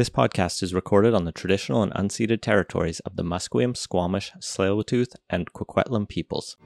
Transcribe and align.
This 0.00 0.08
podcast 0.08 0.62
is 0.62 0.72
recorded 0.72 1.12
on 1.12 1.26
the 1.26 1.30
traditional 1.30 1.82
and 1.82 1.92
unceded 1.92 2.40
territories 2.40 3.00
of 3.00 3.16
the 3.16 3.22
Musqueam, 3.22 3.76
Squamish, 3.76 4.32
Tsleil-Waututh, 4.40 5.14
and 5.28 5.52
Kwikwetlem 5.52 6.08
peoples. 6.08 6.56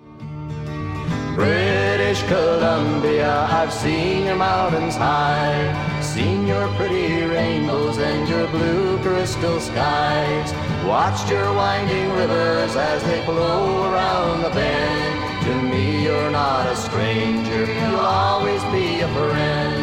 British 1.34 2.22
Columbia, 2.28 3.48
I've 3.50 3.72
seen 3.72 4.26
your 4.26 4.36
mountains 4.36 4.94
high, 4.94 6.00
seen 6.00 6.46
your 6.46 6.68
pretty 6.76 7.24
rainbows 7.24 7.98
and 7.98 8.28
your 8.28 8.46
blue 8.52 8.98
crystal 8.98 9.58
skies, 9.58 10.52
watched 10.86 11.28
your 11.28 11.52
winding 11.54 12.12
rivers 12.12 12.76
as 12.76 13.02
they 13.02 13.20
flow 13.24 13.90
around 13.92 14.44
the 14.44 14.50
bend. 14.50 15.44
To 15.46 15.60
me, 15.60 16.04
you're 16.04 16.30
not 16.30 16.68
a 16.68 16.76
stranger, 16.76 17.66
you'll 17.66 17.96
always 17.96 18.62
be 18.66 19.00
a 19.00 19.08
friend. 19.08 19.73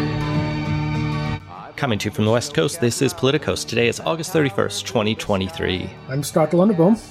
Coming 1.81 1.97
to 1.97 2.09
you 2.09 2.11
from 2.11 2.25
the 2.25 2.31
West 2.31 2.53
Coast, 2.53 2.79
this 2.79 3.01
is 3.01 3.11
Politicoast. 3.11 3.67
Today 3.67 3.87
is 3.87 3.99
August 3.99 4.33
31st, 4.33 4.85
2023. 4.85 5.89
I'm 6.09 6.21
Scott 6.21 6.51
Lunderboom. 6.51 7.01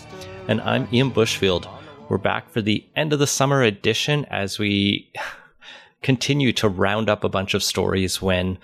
And 0.46 0.60
I'm 0.60 0.86
Ian 0.92 1.10
Bushfield. 1.10 1.68
We're 2.08 2.18
back 2.18 2.48
for 2.48 2.62
the 2.62 2.86
end 2.94 3.12
of 3.12 3.18
the 3.18 3.26
summer 3.26 3.64
edition 3.64 4.26
as 4.26 4.60
we 4.60 5.10
continue 6.02 6.52
to 6.52 6.68
round 6.68 7.10
up 7.10 7.24
a 7.24 7.28
bunch 7.28 7.54
of 7.54 7.64
stories 7.64 8.22
when 8.22 8.58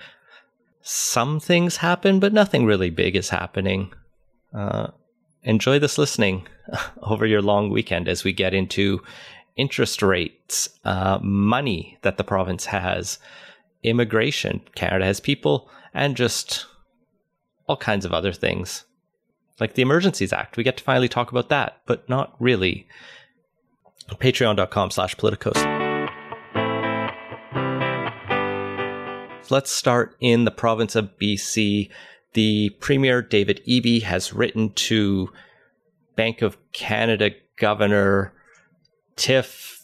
some 0.81 1.41
things 1.41 1.75
happen, 1.75 2.21
but 2.21 2.31
nothing 2.31 2.65
really 2.65 2.89
big 2.89 3.17
is 3.17 3.27
happening. 3.27 3.91
Uh, 4.53 4.91
enjoy 5.43 5.77
this 5.77 5.97
listening 5.97 6.47
over 7.01 7.25
your 7.25 7.41
long 7.41 7.69
weekend 7.69 8.07
as 8.07 8.23
we 8.23 8.31
get 8.31 8.53
into 8.53 9.01
interest 9.57 10.01
rates, 10.01 10.69
uh, 10.85 11.19
money 11.21 11.97
that 12.03 12.15
the 12.15 12.23
province 12.23 12.67
has, 12.67 13.19
immigration. 13.83 14.61
Canada 14.73 15.03
has 15.03 15.19
people 15.19 15.69
and 15.97 16.15
just 16.15 16.67
all 17.67 17.75
kinds 17.75 18.05
of 18.05 18.13
other 18.13 18.31
things. 18.31 18.85
Like 19.59 19.73
the 19.73 19.81
Emergencies 19.81 20.31
Act. 20.31 20.55
We 20.55 20.63
get 20.63 20.77
to 20.77 20.83
finally 20.83 21.09
talk 21.09 21.31
about 21.31 21.49
that, 21.49 21.81
but 21.87 22.07
not 22.07 22.35
really. 22.39 22.87
Patreon.com 24.11 24.91
slash 24.91 25.15
politicoast. 25.15 25.65
Let's 29.49 29.71
start 29.71 30.15
in 30.19 30.45
the 30.45 30.51
province 30.51 30.95
of 30.95 31.17
BC. 31.19 31.89
The 32.33 32.69
Premier 32.79 33.23
David 33.23 33.61
Eby 33.67 34.03
has 34.03 34.33
written 34.33 34.71
to 34.73 35.29
Bank 36.15 36.43
of 36.43 36.57
Canada 36.73 37.31
Governor 37.57 38.33
Tiff 39.15 39.83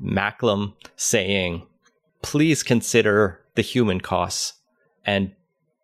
Macklem 0.00 0.74
saying, 0.94 1.66
please 2.22 2.62
consider 2.62 3.40
the 3.56 3.62
human 3.62 4.00
costs 4.00 4.52
and 5.04 5.32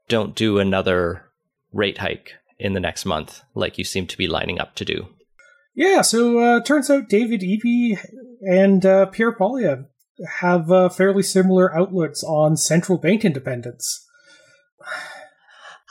don't 0.09 0.35
do 0.35 0.59
another 0.59 1.27
rate 1.73 1.99
hike 1.99 2.33
in 2.59 2.73
the 2.73 2.81
next 2.81 3.05
month 3.05 3.43
like 3.55 3.79
you 3.79 3.85
seem 3.85 4.07
to 4.07 4.17
be 4.17 4.27
lining 4.27 4.59
up 4.59 4.75
to 4.77 4.85
do. 4.85 5.09
Yeah, 5.75 6.01
so 6.01 6.39
uh, 6.39 6.63
turns 6.63 6.89
out 6.89 7.09
David 7.09 7.43
Eby 7.43 7.99
and 8.41 8.85
uh, 8.87 9.07
Pierre 9.07 9.33
Poilievre 9.33 9.87
have 10.41 10.71
uh, 10.71 10.89
fairly 10.89 11.23
similar 11.23 11.77
outlooks 11.77 12.23
on 12.25 12.57
central 12.57 12.97
bank 12.97 13.25
independence. 13.25 14.07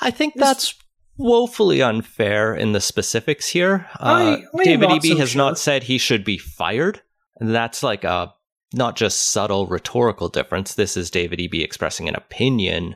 I 0.01 0.09
think 0.09 0.33
that's 0.35 0.73
woefully 1.17 1.81
unfair 1.81 2.55
in 2.55 2.71
the 2.71 2.81
specifics 2.81 3.47
here. 3.47 3.87
Uh, 3.99 4.39
I, 4.53 4.59
I 4.59 4.63
David 4.63 4.89
Eby 4.89 5.09
so 5.09 5.17
has 5.17 5.29
sure. 5.31 5.37
not 5.37 5.59
said 5.59 5.83
he 5.83 5.99
should 5.99 6.23
be 6.23 6.39
fired. 6.39 7.01
That's 7.39 7.83
like 7.83 8.03
a 8.03 8.33
not 8.73 8.95
just 8.95 9.29
subtle 9.29 9.67
rhetorical 9.67 10.29
difference. 10.29 10.73
This 10.73 10.97
is 10.97 11.11
David 11.11 11.39
Eby 11.39 11.63
expressing 11.63 12.09
an 12.09 12.15
opinion 12.15 12.95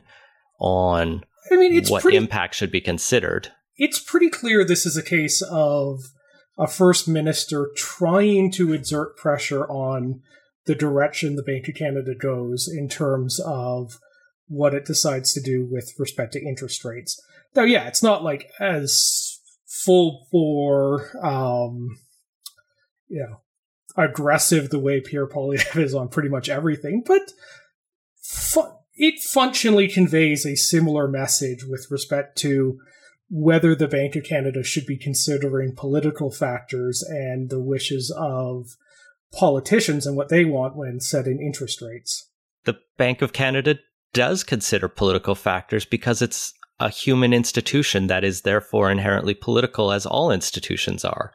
on 0.60 1.24
I 1.50 1.56
mean, 1.56 1.74
it's 1.74 1.90
what 1.90 2.02
pretty, 2.02 2.16
impact 2.16 2.54
should 2.54 2.70
be 2.70 2.80
considered. 2.80 3.50
It's 3.76 3.98
pretty 3.98 4.30
clear 4.30 4.64
this 4.64 4.86
is 4.86 4.96
a 4.96 5.02
case 5.02 5.42
of 5.42 6.00
a 6.58 6.66
first 6.66 7.08
minister 7.08 7.70
trying 7.74 8.52
to 8.52 8.72
exert 8.72 9.16
pressure 9.16 9.66
on 9.66 10.20
the 10.66 10.74
direction 10.74 11.34
the 11.34 11.42
Bank 11.42 11.66
of 11.68 11.74
Canada 11.74 12.14
goes 12.14 12.68
in 12.68 12.88
terms 12.88 13.40
of 13.40 13.98
what 14.46 14.74
it 14.74 14.84
decides 14.84 15.32
to 15.32 15.40
do 15.40 15.66
with 15.68 15.94
respect 15.98 16.34
to 16.34 16.42
interest 16.44 16.84
rates. 16.84 17.20
Now, 17.54 17.62
yeah, 17.62 17.86
it's 17.86 18.02
not 18.02 18.22
like 18.22 18.50
as 18.60 19.40
full 19.66 20.26
bore, 20.30 21.10
um, 21.24 21.98
you 23.08 23.20
know, 23.20 23.40
aggressive 23.96 24.70
the 24.70 24.78
way 24.78 25.00
Pierre 25.00 25.26
Poilievre 25.26 25.76
is 25.82 25.94
on 25.94 26.08
pretty 26.08 26.28
much 26.28 26.48
everything, 26.48 27.02
but 27.06 27.32
fu- 28.22 28.72
it 29.00 29.18
functionally 29.18 29.88
conveys 29.88 30.44
a 30.44 30.54
similar 30.54 31.08
message 31.08 31.64
with 31.64 31.86
respect 31.90 32.36
to 32.36 32.78
whether 33.30 33.74
the 33.74 33.88
Bank 33.88 34.14
of 34.14 34.24
Canada 34.24 34.62
should 34.62 34.84
be 34.84 34.98
considering 34.98 35.74
political 35.74 36.30
factors 36.30 37.02
and 37.02 37.48
the 37.48 37.60
wishes 37.60 38.14
of 38.14 38.76
politicians 39.32 40.06
and 40.06 40.18
what 40.18 40.28
they 40.28 40.44
want 40.44 40.76
when 40.76 41.00
setting 41.00 41.40
interest 41.40 41.80
rates. 41.80 42.28
The 42.64 42.76
Bank 42.98 43.22
of 43.22 43.32
Canada 43.32 43.78
does 44.12 44.44
consider 44.44 44.86
political 44.86 45.34
factors 45.34 45.86
because 45.86 46.20
it's 46.20 46.52
a 46.78 46.90
human 46.90 47.32
institution 47.32 48.06
that 48.08 48.22
is 48.22 48.42
therefore 48.42 48.90
inherently 48.90 49.32
political, 49.32 49.92
as 49.92 50.04
all 50.04 50.30
institutions 50.30 51.06
are. 51.06 51.32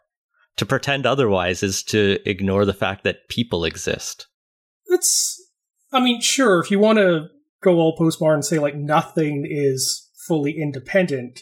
To 0.58 0.68
pretend 0.68 1.08
otherwise 1.08 1.64
is 1.64 1.82
to 1.86 2.20
ignore 2.30 2.66
the 2.66 2.74
fact 2.76 3.04
that 3.06 3.28
people 3.28 3.66
exist. 3.66 4.28
It's, 4.86 5.42
I 5.92 6.00
mean, 6.00 6.22
sure, 6.22 6.60
if 6.60 6.70
you 6.70 6.78
want 6.78 7.00
to 7.00 7.30
go 7.66 7.76
all 7.78 7.98
postmodern 7.98 8.36
and 8.36 8.46
say 8.46 8.60
like 8.60 8.76
nothing 8.76 9.46
is 9.50 10.10
fully 10.28 10.58
independent. 10.58 11.42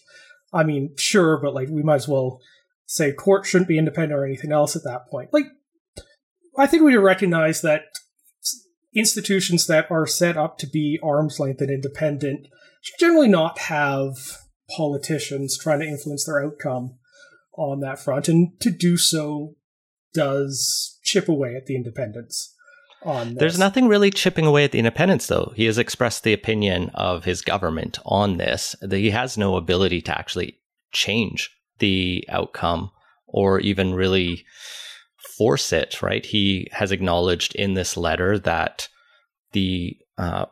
I 0.52 0.64
mean, 0.64 0.96
sure, 0.98 1.38
but 1.38 1.54
like 1.54 1.70
we 1.70 1.84
might 1.84 1.96
as 1.96 2.08
well 2.08 2.40
say 2.86 3.12
court 3.12 3.46
shouldn't 3.46 3.68
be 3.68 3.78
independent 3.78 4.20
or 4.20 4.26
anything 4.26 4.52
else 4.52 4.76
at 4.76 4.84
that 4.84 5.08
point. 5.10 5.30
Like, 5.32 5.48
I 6.58 6.68
think 6.68 6.84
we 6.84 6.96
recognize 6.96 7.62
that 7.62 7.84
institutions 8.96 9.68
that 9.68 9.90
are 9.90 10.06
set 10.06 10.38
up 10.38 10.58
to 10.60 10.68
be 10.68 11.00
arm's 11.04 11.40
length 11.40 11.62
and 11.62 11.72
independent 11.72 12.48
should 12.82 13.00
generally 13.00 13.28
not 13.28 13.58
have 13.60 14.16
politicians 14.76 15.58
trying 15.58 15.80
to 15.80 15.88
influence 15.88 16.26
their 16.26 16.44
outcome 16.44 16.98
on 17.58 17.80
that 17.82 18.00
front, 18.00 18.28
and 18.28 18.60
to 18.62 18.72
do 18.72 18.98
so 18.98 19.56
does 20.14 21.00
chip 21.04 21.28
away 21.28 21.56
at 21.56 21.66
the 21.66 21.76
independence 21.76 22.53
on 23.06 23.30
this. 23.30 23.38
There's 23.40 23.60
nothing 23.60 23.88
really 23.88 24.12
chipping 24.12 24.46
away 24.46 24.64
at 24.64 24.72
the 24.72 24.80
independence, 24.80 25.28
though. 25.28 25.54
He 25.56 25.66
has 25.66 25.78
expressed 25.78 26.24
the 26.24 26.34
opinion 26.34 26.90
of 26.94 27.26
his 27.26 27.42
government 27.42 28.00
on 28.06 28.38
this 28.38 28.76
that 28.82 28.98
he 28.98 29.12
has 29.12 29.38
no 29.38 29.56
ability 29.56 30.02
to 30.04 30.18
actually 30.18 30.60
change 30.92 31.50
the 31.80 32.26
outcome 32.30 32.92
or 33.28 33.60
even 33.60 33.94
really 33.94 34.46
force 35.38 35.74
it, 35.74 36.02
right? 36.02 36.26
He 36.26 36.68
has 36.72 36.92
acknowledged 36.92 37.56
in 37.56 37.74
this 37.74 37.98
letter 37.98 38.38
that 38.40 38.88
the 39.52 39.98
uh, 40.18 40.46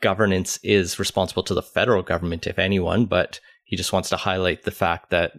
governance 0.00 0.58
is 0.62 0.98
responsible 0.98 1.42
to 1.44 1.54
the 1.54 1.62
federal 1.62 2.02
government, 2.02 2.46
if 2.46 2.58
anyone, 2.58 3.06
but 3.06 3.40
he 3.64 3.76
just 3.76 3.92
wants 3.92 4.08
to 4.10 4.16
highlight 4.16 4.62
the 4.62 4.70
fact 4.70 5.10
that 5.10 5.32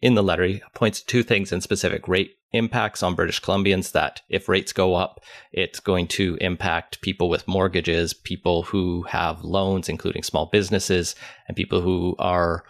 in 0.00 0.14
the 0.14 0.22
letter, 0.22 0.44
he 0.44 0.62
points 0.74 1.00
to 1.00 1.06
two 1.06 1.22
things 1.22 1.52
in 1.52 1.60
specific 1.60 2.06
rate 2.06 2.32
impacts 2.56 3.02
on 3.02 3.14
British 3.14 3.40
Columbians 3.40 3.92
that 3.92 4.22
if 4.28 4.48
rates 4.48 4.72
go 4.72 4.94
up, 4.94 5.20
it's 5.52 5.80
going 5.80 6.08
to 6.08 6.36
impact 6.40 7.00
people 7.02 7.28
with 7.28 7.46
mortgages, 7.46 8.14
people 8.14 8.62
who 8.64 9.02
have 9.02 9.44
loans, 9.44 9.88
including 9.88 10.22
small 10.22 10.46
businesses, 10.46 11.14
and 11.46 11.56
people 11.56 11.80
who 11.80 12.16
are 12.18 12.64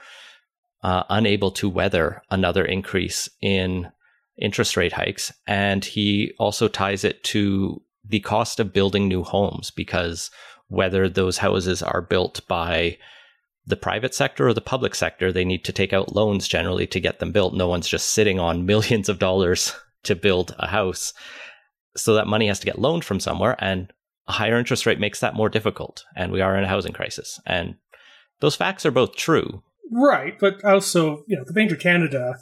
uh, 0.82 1.04
unable 1.08 1.50
to 1.52 1.69
weather 1.69 2.22
another 2.30 2.64
increase 2.64 3.28
in 3.41 3.91
interest 4.38 4.76
rate 4.76 4.92
hikes. 4.92 5.32
And 5.47 5.84
he 5.84 6.32
also 6.38 6.68
ties 6.68 7.04
it 7.04 7.24
to 7.24 7.82
the 8.04 8.20
cost 8.20 8.60
of 8.60 8.72
building 8.72 9.08
new 9.08 9.22
homes 9.22 9.70
because 9.70 10.30
whether 10.68 11.08
those 11.08 11.38
houses 11.38 11.82
are 11.82 12.03
built 12.03 12.47
by 12.48 12.98
the 13.66 13.77
private 13.77 14.15
sector 14.15 14.47
or 14.47 14.54
the 14.54 14.60
public 14.60 14.94
sector, 14.94 15.32
they 15.32 15.44
need 15.44 15.65
to 15.65 15.72
take 15.72 15.92
out 15.92 16.15
loans 16.15 16.47
generally 16.47 16.86
to 16.86 17.01
get 17.01 17.18
them 17.18 17.33
built. 17.33 17.54
No 17.54 17.68
one's 17.68 17.89
just 17.89 18.13
sitting 18.13 18.39
on 18.39 18.66
millions 18.66 19.09
of 19.09 19.18
dollars 19.18 19.74
to 20.04 20.15
build 20.15 20.54
a 20.59 20.68
house. 20.68 21.13
So 21.97 22.15
that 22.15 22.27
money 22.27 22.47
has 22.48 22.60
to 22.60 22.66
get 22.66 22.78
loaned 22.78 23.04
from 23.04 23.21
somewhere, 23.21 23.57
and 23.59 23.92
a 24.28 24.33
higher 24.33 24.59
interest 24.59 24.86
rate 24.86 25.01
makes 25.01 25.21
that 25.21 25.34
more 25.34 25.48
difficult. 25.48 26.04
And 26.15 26.30
we 26.30 26.41
are 26.41 26.57
in 26.57 26.65
a 26.65 26.68
housing 26.68 26.92
crisis. 26.92 27.41
And 27.47 27.77
those 28.41 28.57
facts 28.57 28.84
are 28.84 28.91
both 28.91 29.16
true. 29.16 29.63
Right. 29.91 30.39
But 30.39 30.65
also, 30.65 31.24
you 31.27 31.36
know, 31.36 31.45
the 31.45 31.53
Bank 31.53 31.71
of 31.71 31.78
Canada 31.78 32.36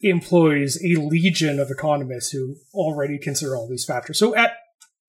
employs 0.00 0.82
a 0.82 0.96
legion 0.96 1.58
of 1.58 1.70
economists 1.70 2.30
who 2.30 2.56
already 2.74 3.18
consider 3.18 3.56
all 3.56 3.68
these 3.68 3.84
factors. 3.84 4.18
So 4.18 4.34
at 4.34 4.52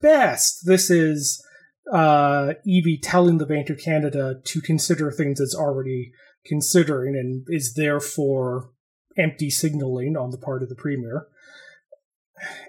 best, 0.01 0.65
this 0.65 0.89
is 0.89 1.43
uh, 1.91 2.53
Eby 2.67 2.99
telling 3.01 3.37
the 3.37 3.45
Bank 3.45 3.69
of 3.69 3.79
Canada 3.79 4.35
to 4.43 4.61
consider 4.61 5.11
things 5.11 5.39
it's 5.39 5.55
already 5.55 6.11
considering 6.45 7.15
and 7.15 7.45
is 7.49 7.73
therefore 7.73 8.71
empty 9.17 9.49
signaling 9.49 10.15
on 10.15 10.31
the 10.31 10.37
part 10.37 10.63
of 10.63 10.69
the 10.69 10.75
premier. 10.75 11.27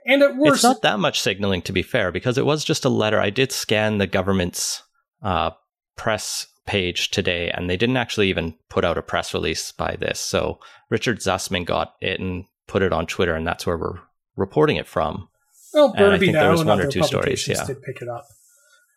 And 0.07 0.23
at 0.23 0.37
worst, 0.37 0.57
it's 0.57 0.65
not 0.65 0.83
that 0.83 0.99
much 0.99 1.21
signaling, 1.21 1.63
to 1.63 1.73
be 1.73 1.83
fair, 1.83 2.11
because 2.11 2.39
it 2.39 2.47
was 2.47 2.65
just 2.65 2.85
a 2.85 2.91
letter. 2.91 3.21
I 3.21 3.31
did 3.31 3.53
scan 3.53 3.99
the 3.99 4.07
government's 4.07 4.83
uh, 5.23 5.51
press 5.97 6.47
page 6.67 7.11
today, 7.11 7.51
and 7.51 7.69
they 7.69 7.77
didn't 7.77 7.99
actually 7.99 8.31
even 8.31 8.55
put 8.71 8.85
out 8.85 8.97
a 8.97 9.03
press 9.03 9.35
release 9.35 9.73
by 9.73 9.97
this. 10.01 10.21
So 10.21 10.59
Richard 10.89 11.19
Zussman 11.19 11.67
got 11.67 11.95
it 12.01 12.19
and 12.19 12.47
put 12.67 12.83
it 12.83 12.95
on 12.95 13.07
Twitter, 13.07 13.35
and 13.35 13.47
that's 13.47 13.67
where 13.67 13.77
we're 13.77 14.01
reporting 14.37 14.77
it 14.77 14.87
from. 14.87 15.29
Well, 15.75 15.93
Burnaby 15.93 16.33
now 16.33 16.59
and 16.59 16.71
other 16.71 16.85
publications 16.91 17.07
stories, 17.07 17.49
yeah. 17.49 17.67
did 17.67 17.83
pick 17.83 18.01
it 18.01 18.09
up. 18.09 18.25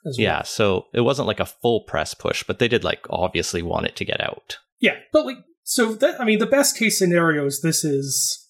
Well. 0.03 0.13
Yeah, 0.17 0.41
so 0.43 0.87
it 0.93 1.01
wasn't 1.01 1.27
like 1.27 1.39
a 1.39 1.45
full 1.45 1.81
press 1.81 2.13
push, 2.13 2.43
but 2.43 2.59
they 2.59 2.67
did 2.67 2.83
like 2.83 3.05
obviously 3.09 3.61
want 3.61 3.85
it 3.85 3.95
to 3.97 4.05
get 4.05 4.19
out. 4.21 4.57
Yeah, 4.79 4.95
but 5.13 5.25
like 5.25 5.37
so 5.63 5.93
that 5.95 6.19
I 6.19 6.25
mean 6.25 6.39
the 6.39 6.45
best 6.45 6.77
case 6.77 6.97
scenario 6.97 7.45
is 7.45 7.61
this 7.61 7.83
is 7.83 8.47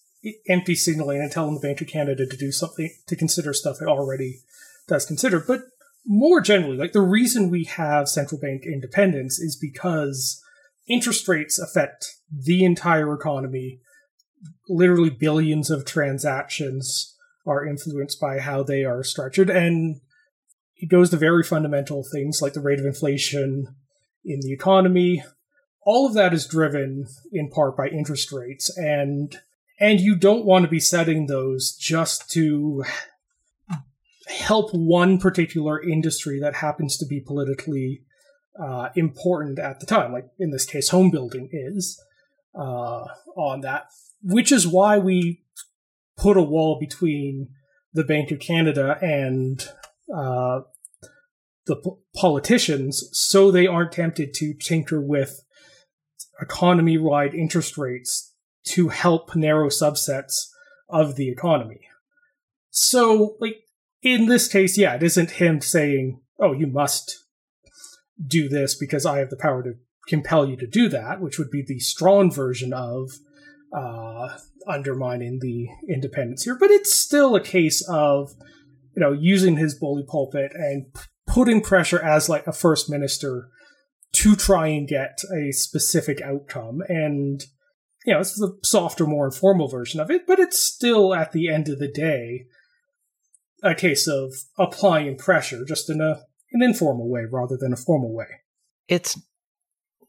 empty 0.48 0.76
signaling 0.76 1.20
and 1.20 1.32
telling 1.32 1.56
the 1.56 1.60
Bank 1.60 1.82
of 1.82 1.88
Canada 1.88 2.26
to 2.26 2.38
do 2.38 2.52
something 2.52 2.94
to 3.08 3.16
consider 3.16 3.54
stuff 3.54 3.82
it 3.82 3.88
already 3.88 4.40
does 4.88 5.06
consider. 5.06 5.40
But 5.40 5.62
more 6.06 6.42
generally, 6.42 6.78
like 6.78 6.94
the 6.94 7.02
reason 7.02 7.50
we 7.50 7.66
have 7.66 8.08
central 8.08 8.40
bank 8.40 8.64
independence 8.66 9.40
is 9.40 9.56
because 9.56 10.42
interest 10.88 11.28
rates 11.28 11.60
affect 11.60 12.16
the 12.32 12.64
entire 12.64 13.14
economy. 13.14 13.80
Literally 14.68 15.10
billions 15.10 15.70
of 15.70 15.86
transactions 15.86 17.16
are 17.46 17.66
influenced 17.66 18.20
by 18.20 18.40
how 18.40 18.64
they 18.64 18.84
are 18.84 19.04
structured. 19.04 19.50
And 19.50 20.02
it 20.82 20.90
goes 20.90 21.12
to 21.12 21.18
very 21.18 21.44
fundamental 21.44 22.04
things 22.04 22.42
like 22.42 22.54
the 22.54 22.60
rate 22.60 22.80
of 22.80 22.86
inflation 22.86 23.76
in 24.26 24.40
the 24.42 24.52
economy. 24.52 25.24
All 25.84 26.08
of 26.08 26.14
that 26.16 26.34
is 26.34 26.48
driven 26.48 27.08
in 27.32 27.50
part 27.50 27.78
by 27.78 27.88
interest 27.88 28.32
rates. 28.32 28.76
And 28.76 29.40
and 29.80 30.00
you 30.00 30.16
don't 30.16 30.46
want 30.46 30.66
to 30.66 30.70
be 30.70 30.80
setting 30.80 31.26
those 31.26 31.72
just 31.72 32.30
to 32.32 32.84
help 34.28 34.74
one 34.74 35.18
particular 35.18 35.82
industry 35.82 36.40
that 36.40 36.56
happens 36.56 36.98
to 36.98 37.06
be 37.06 37.20
politically 37.20 38.04
uh, 38.60 38.90
important 38.96 39.60
at 39.60 39.80
the 39.80 39.86
time, 39.86 40.12
like 40.12 40.28
in 40.40 40.52
this 40.52 40.66
case, 40.66 40.90
home 40.90 41.10
building 41.10 41.50
is 41.52 42.00
uh, 42.54 43.06
on 43.36 43.62
that, 43.62 43.88
which 44.22 44.52
is 44.52 44.68
why 44.68 44.98
we 44.98 45.42
put 46.16 46.38
a 46.38 46.44
wall 46.44 46.78
between 46.80 47.50
the 47.94 48.04
Bank 48.04 48.30
of 48.32 48.40
Canada 48.40 48.98
and 49.02 49.68
uh, 50.16 50.62
the 51.66 51.76
p- 51.76 51.92
politicians 52.16 53.10
so 53.12 53.52
they 53.52 53.68
aren't 53.68 53.92
tempted 53.92 54.34
to 54.34 54.54
tinker 54.54 55.02
with 55.02 55.44
economy 56.42 56.98
wide 56.98 57.34
interest 57.34 57.78
rates 57.78 58.34
to 58.66 58.90
help 58.90 59.36
narrow 59.36 59.70
subsets 59.70 60.48
of 60.90 61.16
the 61.16 61.30
economy. 61.30 61.82
So, 62.70 63.38
like, 63.40 63.64
in 64.02 64.28
this 64.28 64.48
case, 64.48 64.78
yeah, 64.78 64.96
it 64.96 65.04
isn't 65.04 65.32
him 65.32 65.62
saying, 65.62 66.22
oh, 66.40 66.54
you 66.54 66.68
must 66.68 67.24
do 68.26 68.50
this 68.50 68.76
because 68.76 69.06
I 69.06 69.20
have 69.20 69.30
the 69.30 69.38
power 69.38 69.64
to 69.64 69.74
compel 70.08 70.48
you 70.48 70.58
to 70.58 70.68
do 70.68 70.90
that, 70.90 71.22
which 71.22 71.38
would 71.38 71.52
be 71.52 71.64
the 71.66 71.80
strong 71.80 72.32
version 72.32 72.74
of 72.74 73.12
uh, 73.76 74.38
undermining 74.68 75.40
the 75.40 75.68
independence 75.88 76.44
here. 76.44 76.56
But 76.56 76.72
it's 76.72 76.94
still 76.94 77.36
a 77.36 77.42
case 77.42 77.88
of, 77.88 78.32
you 78.96 79.02
know, 79.02 79.12
using 79.12 79.58
his 79.58 79.76
bully 79.76 80.04
pulpit 80.08 80.52
and 80.54 80.94
p- 80.94 81.02
putting 81.32 81.62
pressure 81.62 82.02
as 82.02 82.28
like 82.28 82.46
a 82.46 82.54
first 82.54 82.90
minister 82.90 83.50
to 84.14 84.36
try 84.36 84.68
and 84.68 84.88
get 84.88 85.20
a 85.34 85.52
specific 85.52 86.22
outcome. 86.22 86.82
And 86.90 87.42
you 88.06 88.14
know, 88.14 88.20
it's 88.20 88.36
the 88.36 88.58
softer, 88.64 89.06
more 89.06 89.26
informal 89.26 89.68
version 89.68 90.00
of 90.00 90.12
it, 90.12 90.28
but 90.28 90.40
it's 90.40 90.60
still 90.60 91.14
at 91.14 91.32
the 91.32 91.48
end 91.48 91.70
of 91.70 91.80
the 91.80 91.88
day 91.88 92.48
a 93.64 93.76
case 93.76 94.08
of 94.08 94.34
applying 94.58 95.18
pressure, 95.18 95.64
just 95.66 95.90
in 95.90 96.02
a 96.02 96.24
an 96.52 96.62
informal 96.62 97.10
way 97.10 97.22
rather 97.32 97.56
than 97.58 97.72
a 97.72 97.78
formal 97.78 98.14
way. 98.14 98.26
It's 98.90 99.18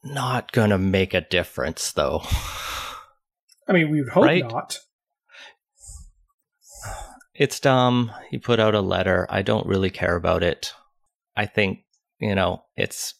not 0.03 0.51
going 0.51 0.71
to 0.71 0.77
make 0.77 1.13
a 1.13 1.21
difference, 1.21 1.93
though. 1.93 2.21
I 3.67 3.71
mean, 3.71 3.89
we 3.89 4.01
would 4.01 4.09
hope 4.09 4.25
right? 4.25 4.43
not. 4.43 4.79
It's 7.33 7.61
dumb. 7.61 8.11
He 8.29 8.37
put 8.37 8.59
out 8.59 8.75
a 8.75 8.81
letter. 8.81 9.25
I 9.29 9.41
don't 9.41 9.65
really 9.65 9.89
care 9.89 10.17
about 10.17 10.43
it. 10.43 10.73
I 11.35 11.45
think, 11.45 11.79
you 12.19 12.35
know, 12.35 12.63
it's 12.75 13.15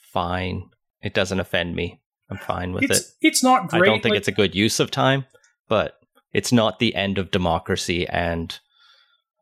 fine. 0.00 0.70
It 1.02 1.14
doesn't 1.14 1.40
offend 1.40 1.74
me. 1.74 2.00
I'm 2.30 2.38
fine 2.38 2.72
with 2.72 2.84
it's, 2.84 3.00
it. 3.00 3.06
It's 3.20 3.42
not 3.42 3.68
great. 3.68 3.82
I 3.82 3.84
don't 3.84 4.02
think 4.02 4.12
like, 4.12 4.18
it's 4.18 4.28
a 4.28 4.32
good 4.32 4.54
use 4.54 4.80
of 4.80 4.90
time, 4.90 5.26
but 5.68 5.98
it's 6.32 6.52
not 6.52 6.78
the 6.78 6.94
end 6.94 7.18
of 7.18 7.30
democracy 7.30 8.08
and 8.08 8.58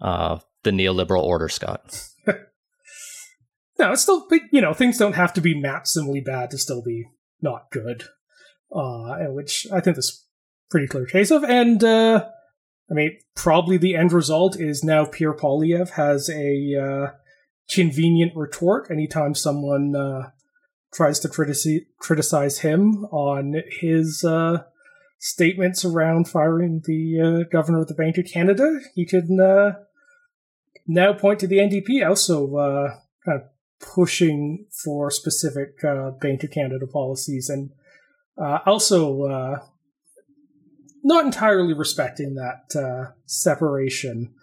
uh, 0.00 0.38
the 0.64 0.70
neoliberal 0.70 1.22
order, 1.22 1.48
Scott. 1.48 2.08
no, 2.26 3.92
it's 3.92 4.02
still, 4.02 4.26
you 4.50 4.60
know, 4.60 4.72
things 4.72 4.98
don't 4.98 5.14
have 5.14 5.32
to 5.34 5.40
be 5.40 5.54
maximally 5.54 6.24
bad 6.24 6.50
to 6.50 6.58
still 6.58 6.82
be 6.82 7.06
not 7.40 7.70
good, 7.70 8.04
uh, 8.74 9.18
which 9.28 9.66
I 9.72 9.80
think 9.80 9.96
this 9.96 10.26
pretty 10.70 10.86
clear 10.86 11.06
case 11.06 11.30
of. 11.30 11.44
And, 11.44 11.84
uh, 11.84 12.26
I 12.90 12.94
mean, 12.94 13.18
probably 13.36 13.76
the 13.76 13.94
end 13.94 14.12
result 14.12 14.58
is 14.58 14.82
now 14.82 15.04
Pierre 15.04 15.34
Poilievre 15.34 15.90
has 15.90 16.28
a 16.28 16.74
uh, 16.74 17.12
convenient 17.72 18.32
retort 18.36 18.90
anytime 18.90 19.34
someone 19.34 19.94
uh, 19.94 20.30
tries 20.92 21.20
to 21.20 21.28
criticize 21.28 21.80
criticize 21.98 22.58
him 22.60 23.04
on 23.06 23.62
his 23.80 24.24
uh, 24.24 24.64
statements 25.18 25.84
around 25.84 26.28
firing 26.28 26.82
the 26.84 27.20
uh, 27.20 27.48
governor 27.52 27.82
of 27.82 27.88
the 27.88 27.94
Bank 27.94 28.18
of 28.18 28.26
Canada. 28.26 28.80
He 28.94 29.06
can 29.06 29.38
uh, 29.40 29.72
now 30.86 31.12
point 31.12 31.40
to 31.40 31.46
the 31.46 31.58
NDP 31.58 32.06
also 32.06 32.56
uh, 32.56 32.96
kind 33.24 33.42
of 33.42 33.48
pushing 33.80 34.66
for 34.84 35.10
specific 35.10 35.84
uh, 35.84 36.10
Bank 36.12 36.42
of 36.42 36.50
Canada 36.50 36.86
policies 36.86 37.48
and 37.48 37.70
also 38.66 39.60
not 41.02 41.24
entirely 41.24 41.74
respecting 41.74 42.34
that 42.34 43.14
separation 43.26 44.34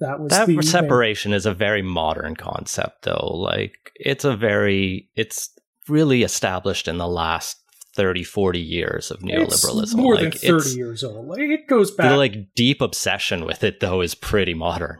that 0.00 0.20
was 0.20 0.30
that 0.30 0.64
separation 0.64 1.32
is 1.32 1.46
a 1.46 1.54
very 1.54 1.82
modern 1.82 2.36
concept 2.36 3.02
though. 3.02 3.30
Like 3.34 3.92
it's 3.96 4.24
a 4.24 4.36
very 4.36 5.08
it's 5.16 5.50
really 5.88 6.22
established 6.22 6.88
in 6.88 6.98
the 6.98 7.08
last 7.08 7.62
30 7.94 8.24
40 8.24 8.60
years 8.60 9.10
of 9.10 9.20
neoliberalism. 9.20 9.82
it's 9.82 9.94
more 9.94 10.16
like, 10.16 10.38
than 10.38 10.60
30 10.60 10.70
years 10.70 11.02
old. 11.02 11.26
Like, 11.28 11.40
it 11.40 11.66
goes 11.66 11.90
back 11.90 12.10
the 12.10 12.16
like 12.16 12.54
deep 12.54 12.80
obsession 12.80 13.44
with 13.44 13.64
it 13.64 13.80
though 13.80 14.00
is 14.00 14.14
pretty 14.14 14.54
modern. 14.54 14.98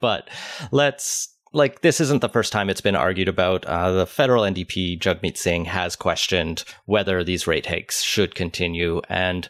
But 0.00 0.28
let's 0.72 1.28
like 1.52 1.82
this 1.82 2.00
isn't 2.00 2.20
the 2.20 2.28
first 2.28 2.52
time 2.52 2.70
it's 2.70 2.80
been 2.80 2.96
argued 2.96 3.28
about. 3.28 3.64
Uh, 3.66 3.92
the 3.92 4.06
federal 4.06 4.44
NDP 4.44 4.98
Jagmeet 4.98 5.36
Singh 5.36 5.66
has 5.66 5.96
questioned 5.96 6.64
whether 6.86 7.22
these 7.24 7.46
rate 7.46 7.66
hikes 7.66 8.02
should 8.02 8.34
continue, 8.34 9.00
and 9.08 9.48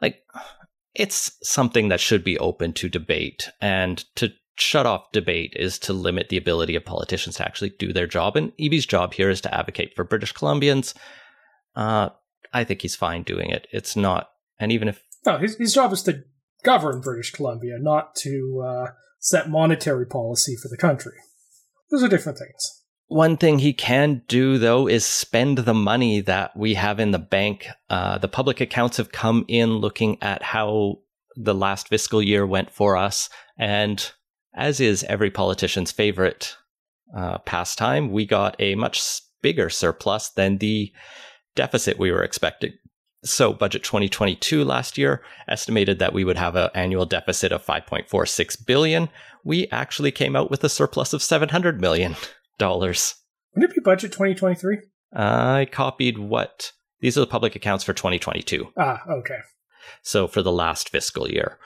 like 0.00 0.22
it's 0.98 1.30
something 1.42 1.88
that 1.88 2.00
should 2.00 2.24
be 2.24 2.38
open 2.38 2.72
to 2.74 2.88
debate. 2.88 3.48
And 3.60 4.04
to 4.16 4.30
shut 4.56 4.84
off 4.84 5.12
debate 5.12 5.54
is 5.56 5.78
to 5.78 5.92
limit 5.92 6.28
the 6.28 6.36
ability 6.36 6.74
of 6.74 6.84
politicians 6.84 7.36
to 7.36 7.44
actually 7.44 7.70
do 7.78 7.92
their 7.92 8.08
job. 8.08 8.36
And 8.36 8.52
Eby's 8.58 8.84
job 8.84 9.14
here 9.14 9.30
is 9.30 9.40
to 9.42 9.54
advocate 9.54 9.94
for 9.94 10.04
British 10.04 10.34
Columbians. 10.34 10.94
Uh, 11.76 12.10
I 12.52 12.64
think 12.64 12.82
he's 12.82 12.96
fine 12.96 13.22
doing 13.22 13.50
it. 13.50 13.68
It's 13.72 13.94
not, 13.94 14.30
and 14.58 14.72
even 14.72 14.88
if 14.88 15.02
no, 15.24 15.38
his 15.38 15.56
his 15.56 15.74
job 15.74 15.92
is 15.92 16.02
to 16.04 16.24
govern 16.64 17.00
British 17.00 17.30
Columbia, 17.30 17.76
not 17.78 18.16
to 18.16 18.64
uh, 18.66 18.90
set 19.20 19.48
monetary 19.48 20.06
policy 20.06 20.56
for 20.60 20.68
the 20.68 20.76
country. 20.76 21.14
Those 21.90 22.02
are 22.02 22.08
different 22.08 22.38
things. 22.38 22.82
One 23.08 23.38
thing 23.38 23.58
he 23.58 23.72
can 23.72 24.22
do, 24.28 24.58
though, 24.58 24.86
is 24.86 25.04
spend 25.04 25.58
the 25.58 25.74
money 25.74 26.20
that 26.20 26.54
we 26.54 26.74
have 26.74 27.00
in 27.00 27.10
the 27.10 27.18
bank. 27.18 27.66
Uh, 27.88 28.18
the 28.18 28.28
public 28.28 28.60
accounts 28.60 28.98
have 28.98 29.12
come 29.12 29.46
in 29.48 29.78
looking 29.78 30.22
at 30.22 30.42
how 30.42 30.98
the 31.34 31.54
last 31.54 31.88
fiscal 31.88 32.22
year 32.22 32.46
went 32.46 32.70
for 32.70 32.98
us, 32.98 33.30
and 33.58 34.12
as 34.54 34.78
is 34.78 35.04
every 35.04 35.30
politician's 35.30 35.90
favorite 35.90 36.54
uh, 37.16 37.38
pastime, 37.38 38.12
we 38.12 38.26
got 38.26 38.56
a 38.58 38.74
much 38.74 39.22
bigger 39.40 39.70
surplus 39.70 40.28
than 40.30 40.58
the 40.58 40.92
deficit 41.56 41.98
we 41.98 42.12
were 42.12 42.22
expecting. 42.22 42.72
So, 43.24 43.54
budget 43.54 43.84
2022 43.84 44.64
last 44.64 44.98
year 44.98 45.22
estimated 45.48 45.98
that 45.98 46.12
we 46.12 46.24
would 46.24 46.36
have 46.36 46.56
an 46.56 46.70
annual 46.74 47.06
deficit 47.06 47.52
of 47.52 47.64
5.46 47.64 48.66
billion. 48.66 49.08
We 49.44 49.66
actually 49.68 50.12
came 50.12 50.36
out 50.36 50.50
with 50.50 50.62
a 50.62 50.68
surplus 50.68 51.12
of 51.12 51.22
700 51.22 51.80
million 51.80 52.16
dollars. 52.58 53.14
Wouldn't 53.54 53.72
it 53.72 53.76
be 53.76 53.80
budget 53.82 54.12
2023? 54.12 54.78
I 55.12 55.66
copied 55.70 56.18
what 56.18 56.72
these 57.00 57.16
are 57.16 57.20
the 57.20 57.26
public 57.26 57.56
accounts 57.56 57.84
for 57.84 57.92
2022. 57.92 58.68
Ah, 58.76 59.02
okay. 59.08 59.38
So 60.02 60.28
for 60.28 60.42
the 60.42 60.52
last 60.52 60.90
fiscal 60.90 61.30
year 61.30 61.58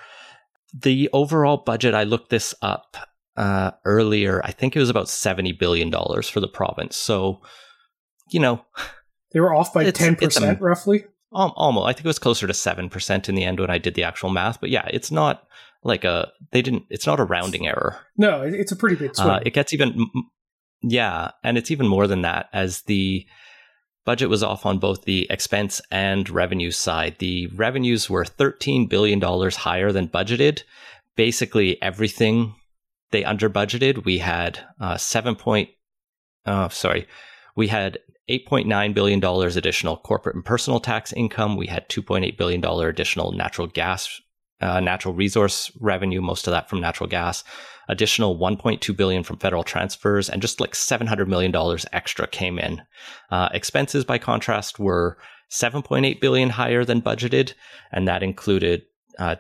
the 0.73 1.09
overall 1.13 1.59
budget, 1.59 1.95
I 1.95 2.05
looked 2.05 2.31
this 2.31 2.55
up 2.63 2.97
uh, 3.37 3.73
earlier. 3.85 4.41
I 4.45 4.53
think 4.53 4.75
it 4.75 4.81
was 4.81 4.91
about 4.91 5.07
$70 5.07 5.59
billion 5.59 5.91
for 5.91 6.41
the 6.41 6.49
province. 6.49 6.97
So, 6.97 7.41
you 8.31 8.41
know. 8.41 8.65
They 9.33 9.41
were 9.41 9.55
off 9.55 9.73
by 9.73 9.85
10% 9.85 10.57
a, 10.57 10.63
roughly? 10.63 11.05
Almost. 11.33 11.87
I 11.87 11.93
think 11.93 12.05
it 12.05 12.09
was 12.09 12.19
closer 12.19 12.47
to 12.47 12.53
7% 12.53 13.29
in 13.29 13.35
the 13.35 13.45
end 13.45 13.61
when 13.61 13.71
I 13.71 13.79
did 13.79 13.95
the 13.95 14.05
actual 14.05 14.31
math. 14.31 14.61
But 14.61 14.71
yeah, 14.71 14.87
it's 14.91 15.11
not 15.11 15.47
like 15.83 16.05
a, 16.05 16.31
they 16.51 16.63
didn't, 16.63 16.85
it's 16.91 17.07
not 17.07 17.21
a 17.21 17.25
rounding 17.25 17.67
error. 17.67 17.99
No, 18.17 18.43
it's 18.43 18.73
a 18.73 18.77
pretty 18.77 18.97
big 18.97 19.17
swing. 19.17 19.29
Uh, 19.29 19.41
it 19.45 19.55
gets 19.55 19.73
even, 19.73 20.07
Yeah, 20.83 21.31
and 21.45 21.57
it's 21.57 21.71
even 21.71 21.87
more 21.87 22.07
than 22.07 22.23
that 22.23 22.49
as 22.53 22.83
the 22.83 23.27
budget 24.05 24.29
was 24.29 24.43
off 24.43 24.67
on 24.67 24.79
both 24.79 25.05
the 25.05 25.27
expense 25.31 25.81
and 25.91 26.29
revenue 26.29 26.71
side. 26.71 27.17
The 27.19 27.47
revenues 27.49 28.11
were 28.11 28.25
$13 28.25 28.89
billion 28.89 29.21
higher 29.21 29.93
than 29.93 30.09
budgeted. 30.09 30.63
Basically, 31.17 31.81
everything 31.81 32.55
they 33.13 33.25
under 33.25 33.49
budgeted. 33.49 34.05
We 34.05 34.19
had 34.19 34.59
uh, 34.81 34.97
7 34.97 35.37
point, 35.37 35.71
uh, 36.47 36.69
sorry, 36.71 37.07
we 37.55 37.69
had 37.69 37.99
$8.9 38.29 38.95
billion 38.95 39.23
additional 39.23 39.97
corporate 39.99 40.35
and 40.35 40.45
personal 40.45 40.81
tax 40.81 41.13
income. 41.13 41.57
We 41.57 41.67
had 41.67 41.89
$2.8 41.89 42.37
billion 42.37 42.65
additional 42.65 43.33
natural 43.33 43.69
gas, 43.69 44.21
uh, 44.61 44.81
natural 44.81 45.15
resource 45.15 45.71
revenue, 45.81 46.21
most 46.21 46.47
of 46.47 46.53
that 46.53 46.69
from 46.69 46.81
natural 46.81 47.09
gas, 47.09 47.45
additional 47.93 48.39
1.2 48.39 48.97
billion 48.97 49.23
from 49.23 49.39
federal 49.39 49.63
transfers, 49.63 50.29
and 50.29 50.43
just 50.43 50.61
like 50.61 50.73
$700 50.73 51.29
million 51.29 51.55
extra 51.93 52.27
came 52.27 52.59
in. 52.59 52.83
Uh, 53.31 53.49
expenses, 53.53 54.05
by 54.05 54.19
contrast, 54.19 54.79
were 54.79 55.19
7.8 55.51 56.21
billion 56.21 56.51
higher 56.51 56.85
than 56.85 57.03
budgeted, 57.03 57.53
and 57.93 58.09
that 58.09 58.23
included 58.23 58.83
uh, 59.19 59.37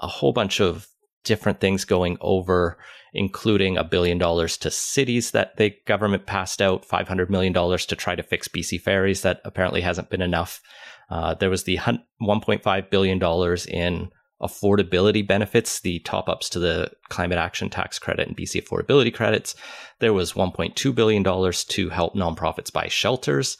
a 0.00 0.06
whole 0.08 0.32
bunch 0.32 0.60
of 0.60 0.88
different 1.24 1.60
things 1.60 1.84
going 1.84 2.18
over 2.20 2.78
including 3.12 3.76
a 3.76 3.84
billion 3.84 4.18
dollars 4.18 4.56
to 4.56 4.70
cities 4.70 5.32
that 5.32 5.56
the 5.56 5.74
government 5.86 6.26
passed 6.26 6.62
out, 6.62 6.86
$500 6.86 7.28
million 7.28 7.52
to 7.52 7.96
try 7.96 8.14
to 8.14 8.22
fix 8.22 8.48
BC 8.48 8.80
ferries. 8.80 9.22
That 9.22 9.40
apparently 9.44 9.82
hasn't 9.82 10.10
been 10.10 10.22
enough. 10.22 10.62
Uh, 11.10 11.34
there 11.34 11.50
was 11.50 11.64
the 11.64 11.76
$1.5 11.76 12.90
billion 12.90 13.22
in 13.68 14.10
affordability 14.42 15.26
benefits, 15.26 15.80
the 15.80 16.00
top 16.00 16.28
ups 16.28 16.48
to 16.50 16.58
the 16.58 16.90
climate 17.08 17.38
action 17.38 17.70
tax 17.70 17.98
credit 17.98 18.28
and 18.28 18.36
BC 18.36 18.62
affordability 18.62 19.12
credits. 19.12 19.54
There 20.00 20.12
was 20.12 20.32
$1.2 20.32 20.94
billion 20.94 21.24
to 21.24 21.88
help 21.88 22.14
nonprofits 22.14 22.72
buy 22.72 22.88
shelters. 22.88 23.56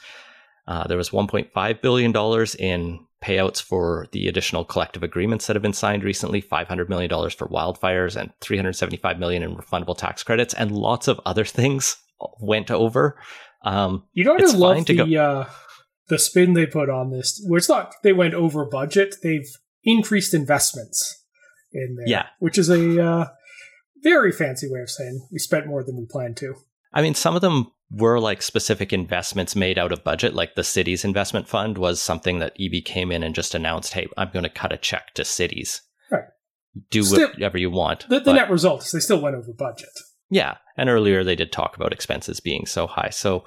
Uh, 0.67 0.87
there 0.87 0.97
was 0.97 1.11
$1.5 1.11 1.81
billion 1.81 2.47
in 2.59 3.07
payouts 3.23 3.63
for 3.63 4.07
the 4.13 4.27
additional 4.27 4.65
collective 4.65 5.03
agreements 5.03 5.47
that 5.47 5.57
have 5.57 5.63
been 5.63 5.73
signed 5.73 6.05
recently, 6.05 6.43
$500 6.43 6.89
million 6.89 7.09
for 7.31 7.49
wildfires 7.49 8.17
and 8.17 8.33
375 8.41 9.19
million 9.19 9.43
in 9.43 9.57
refundable 9.57 9.97
tax 9.97 10.23
credits, 10.23 10.55
and 10.55 10.73
lots 10.73 11.09
of 11.09 11.21
other 11.25 11.45
things 11.45 11.97
went 12.41 12.71
over. 12.71 13.17
Um, 13.65 14.05
you 14.13 14.25
know, 14.25 14.37
I 14.37 14.43
love 14.53 14.87
the, 14.87 14.97
go- 14.97 15.05
uh, 15.05 15.49
the 16.09 16.19
spin 16.19 16.55
they 16.55 16.67
put 16.67 16.91
on 16.91 17.11
this, 17.11 17.43
where 17.47 17.59
it's 17.59 17.69
not 17.69 17.95
they 18.03 18.13
went 18.13 18.35
over 18.35 18.65
budget, 18.65 19.17
they've 19.23 19.49
increased 19.85 20.35
investments 20.35 21.25
in 21.73 21.97
there. 21.97 22.09
Yeah. 22.09 22.27
Which 22.39 22.59
is 22.59 22.69
a 22.69 23.05
uh, 23.05 23.29
very 24.03 24.33
fancy 24.33 24.69
way 24.71 24.81
of 24.81 24.91
saying 24.91 25.27
we 25.33 25.39
spent 25.39 25.67
more 25.67 25.83
than 25.85 25.97
we 25.97 26.07
planned 26.07 26.37
to. 26.39 26.55
I 26.93 27.03
mean, 27.03 27.15
some 27.15 27.35
of 27.35 27.41
them 27.41 27.73
were 27.91 28.21
like 28.21 28.43
specific 28.43 28.93
investments 28.93 29.55
made 29.55 29.79
out 29.79 29.93
of 29.93 30.05
budget, 30.05 30.35
like 30.35 30.55
the 30.55 30.65
city's 30.65 31.05
investment 31.05 31.49
fund 31.49 31.79
was 31.79 32.01
something 32.01 32.39
that 32.39 32.57
Eby 32.59 32.85
came 32.85 33.13
in 33.13 33.23
and 33.23 33.35
just 33.35 33.55
announced, 33.55 33.93
hey, 33.93 34.09
I'm 34.17 34.31
going 34.31 34.45
to 34.45 34.49
cut 34.51 34.73
a 34.73 34.79
check 34.79 35.15
to 35.15 35.25
cities. 35.25 35.83
Right. 36.11 36.25
Do 36.91 37.03
still, 37.03 37.29
whatever 37.29 37.59
you 37.59 37.71
want. 37.71 38.09
The, 38.09 38.21
the 38.21 38.33
net 38.33 38.51
result 38.51 38.83
is 38.85 38.93
they 38.93 39.01
still 39.01 39.21
went 39.21 39.37
over 39.37 39.53
budget. 39.53 39.91
Yeah. 40.31 40.57
And 40.77 40.89
earlier 40.89 41.23
they 41.23 41.37
did 41.37 41.53
talk 41.53 41.77
about 41.77 41.93
expenses 41.93 42.41
being 42.41 42.65
so 42.65 42.87
high. 42.87 43.11
So 43.11 43.45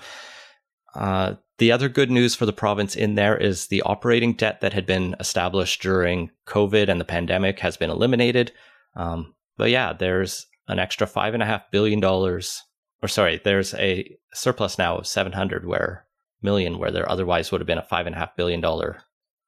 uh, 0.93 1.35
the 1.57 1.71
other 1.71 1.89
good 1.89 2.11
news 2.11 2.35
for 2.35 2.45
the 2.45 2.53
province 2.53 2.95
in 2.95 3.15
there 3.15 3.37
is 3.37 3.67
the 3.67 3.81
operating 3.83 4.33
debt 4.33 4.61
that 4.61 4.73
had 4.73 4.85
been 4.85 5.15
established 5.19 5.81
during 5.81 6.31
COVID 6.47 6.89
and 6.89 6.99
the 6.99 7.05
pandemic 7.05 7.59
has 7.59 7.77
been 7.77 7.89
eliminated. 7.89 8.51
Um, 8.95 9.33
but 9.57 9.69
yeah, 9.69 9.93
there's 9.93 10.47
an 10.67 10.79
extra 10.79 11.07
five 11.07 11.33
and 11.33 11.43
a 11.43 11.45
half 11.45 11.69
billion 11.71 11.99
dollars 11.99 12.63
or 13.01 13.07
sorry, 13.07 13.39
there's 13.43 13.73
a 13.75 14.17
surplus 14.33 14.79
now 14.79 14.97
of 14.97 15.07
700 15.07 15.65
where 15.65 16.05
million 16.41 16.79
where 16.79 16.91
there 16.91 17.09
otherwise 17.09 17.51
would 17.51 17.61
have 17.61 17.67
been 17.67 17.77
a 17.77 17.83
five 17.83 18.07
and 18.07 18.15
a 18.15 18.17
half 18.17 18.35
billion 18.35 18.61
dollar 18.61 19.01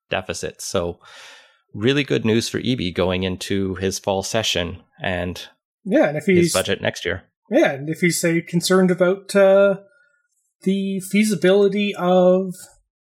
deficit. 0.10 0.62
So 0.62 1.00
really 1.74 2.04
good 2.04 2.24
news 2.24 2.50
for 2.50 2.60
Eby 2.60 2.94
going 2.94 3.24
into 3.24 3.76
his 3.76 4.00
fall 4.00 4.22
session 4.24 4.84
and 5.02 5.48
yeah, 5.84 6.08
and 6.08 6.18
if 6.18 6.26
he's 6.26 6.38
his 6.38 6.54
budget 6.54 6.82
next 6.82 7.04
year. 7.06 7.24
Yeah, 7.50 7.72
and 7.72 7.90
if 7.90 8.02
he's 8.02 8.20
say 8.20 8.42
concerned 8.42 8.92
about 8.92 9.36
uh, 9.36 9.78
the 10.64 11.00
feasibility 11.00 11.94
of 11.96 12.54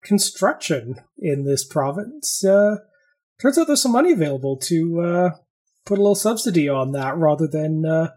construction 0.03 0.97
in 1.19 1.45
this 1.45 1.65
province, 1.65 2.45
uh, 2.45 2.77
turns 3.41 3.59
out 3.59 3.67
there's 3.67 3.83
some 3.83 3.93
money 3.93 4.13
available 4.13 4.57
to 4.57 5.01
uh, 5.01 5.31
put 5.85 5.99
a 5.99 6.03
little 6.03 6.15
subsidy 6.15 6.69
on 6.69 6.93
that 6.93 7.17
rather 7.17 7.47
than 7.47 7.85
uh, 7.85 8.11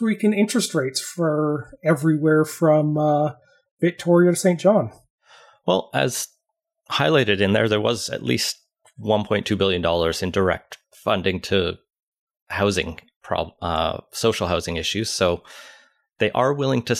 freaking 0.00 0.36
interest 0.36 0.74
rates 0.74 1.00
for 1.00 1.76
everywhere 1.84 2.44
from 2.44 2.96
uh, 2.96 3.32
Victoria 3.80 4.30
to 4.30 4.36
St. 4.36 4.60
John. 4.60 4.92
Well, 5.66 5.90
as 5.94 6.28
highlighted 6.90 7.40
in 7.40 7.52
there, 7.52 7.68
there 7.68 7.80
was 7.80 8.08
at 8.08 8.22
least 8.22 8.58
$1.2 9.00 9.56
billion 9.56 9.84
in 10.22 10.30
direct 10.30 10.78
funding 10.94 11.40
to 11.40 11.78
housing, 12.48 13.00
prob- 13.22 13.54
uh, 13.60 13.98
social 14.12 14.46
housing 14.46 14.76
issues. 14.76 15.10
So 15.10 15.42
they 16.18 16.30
are 16.32 16.52
willing 16.52 16.82
to 16.82 16.96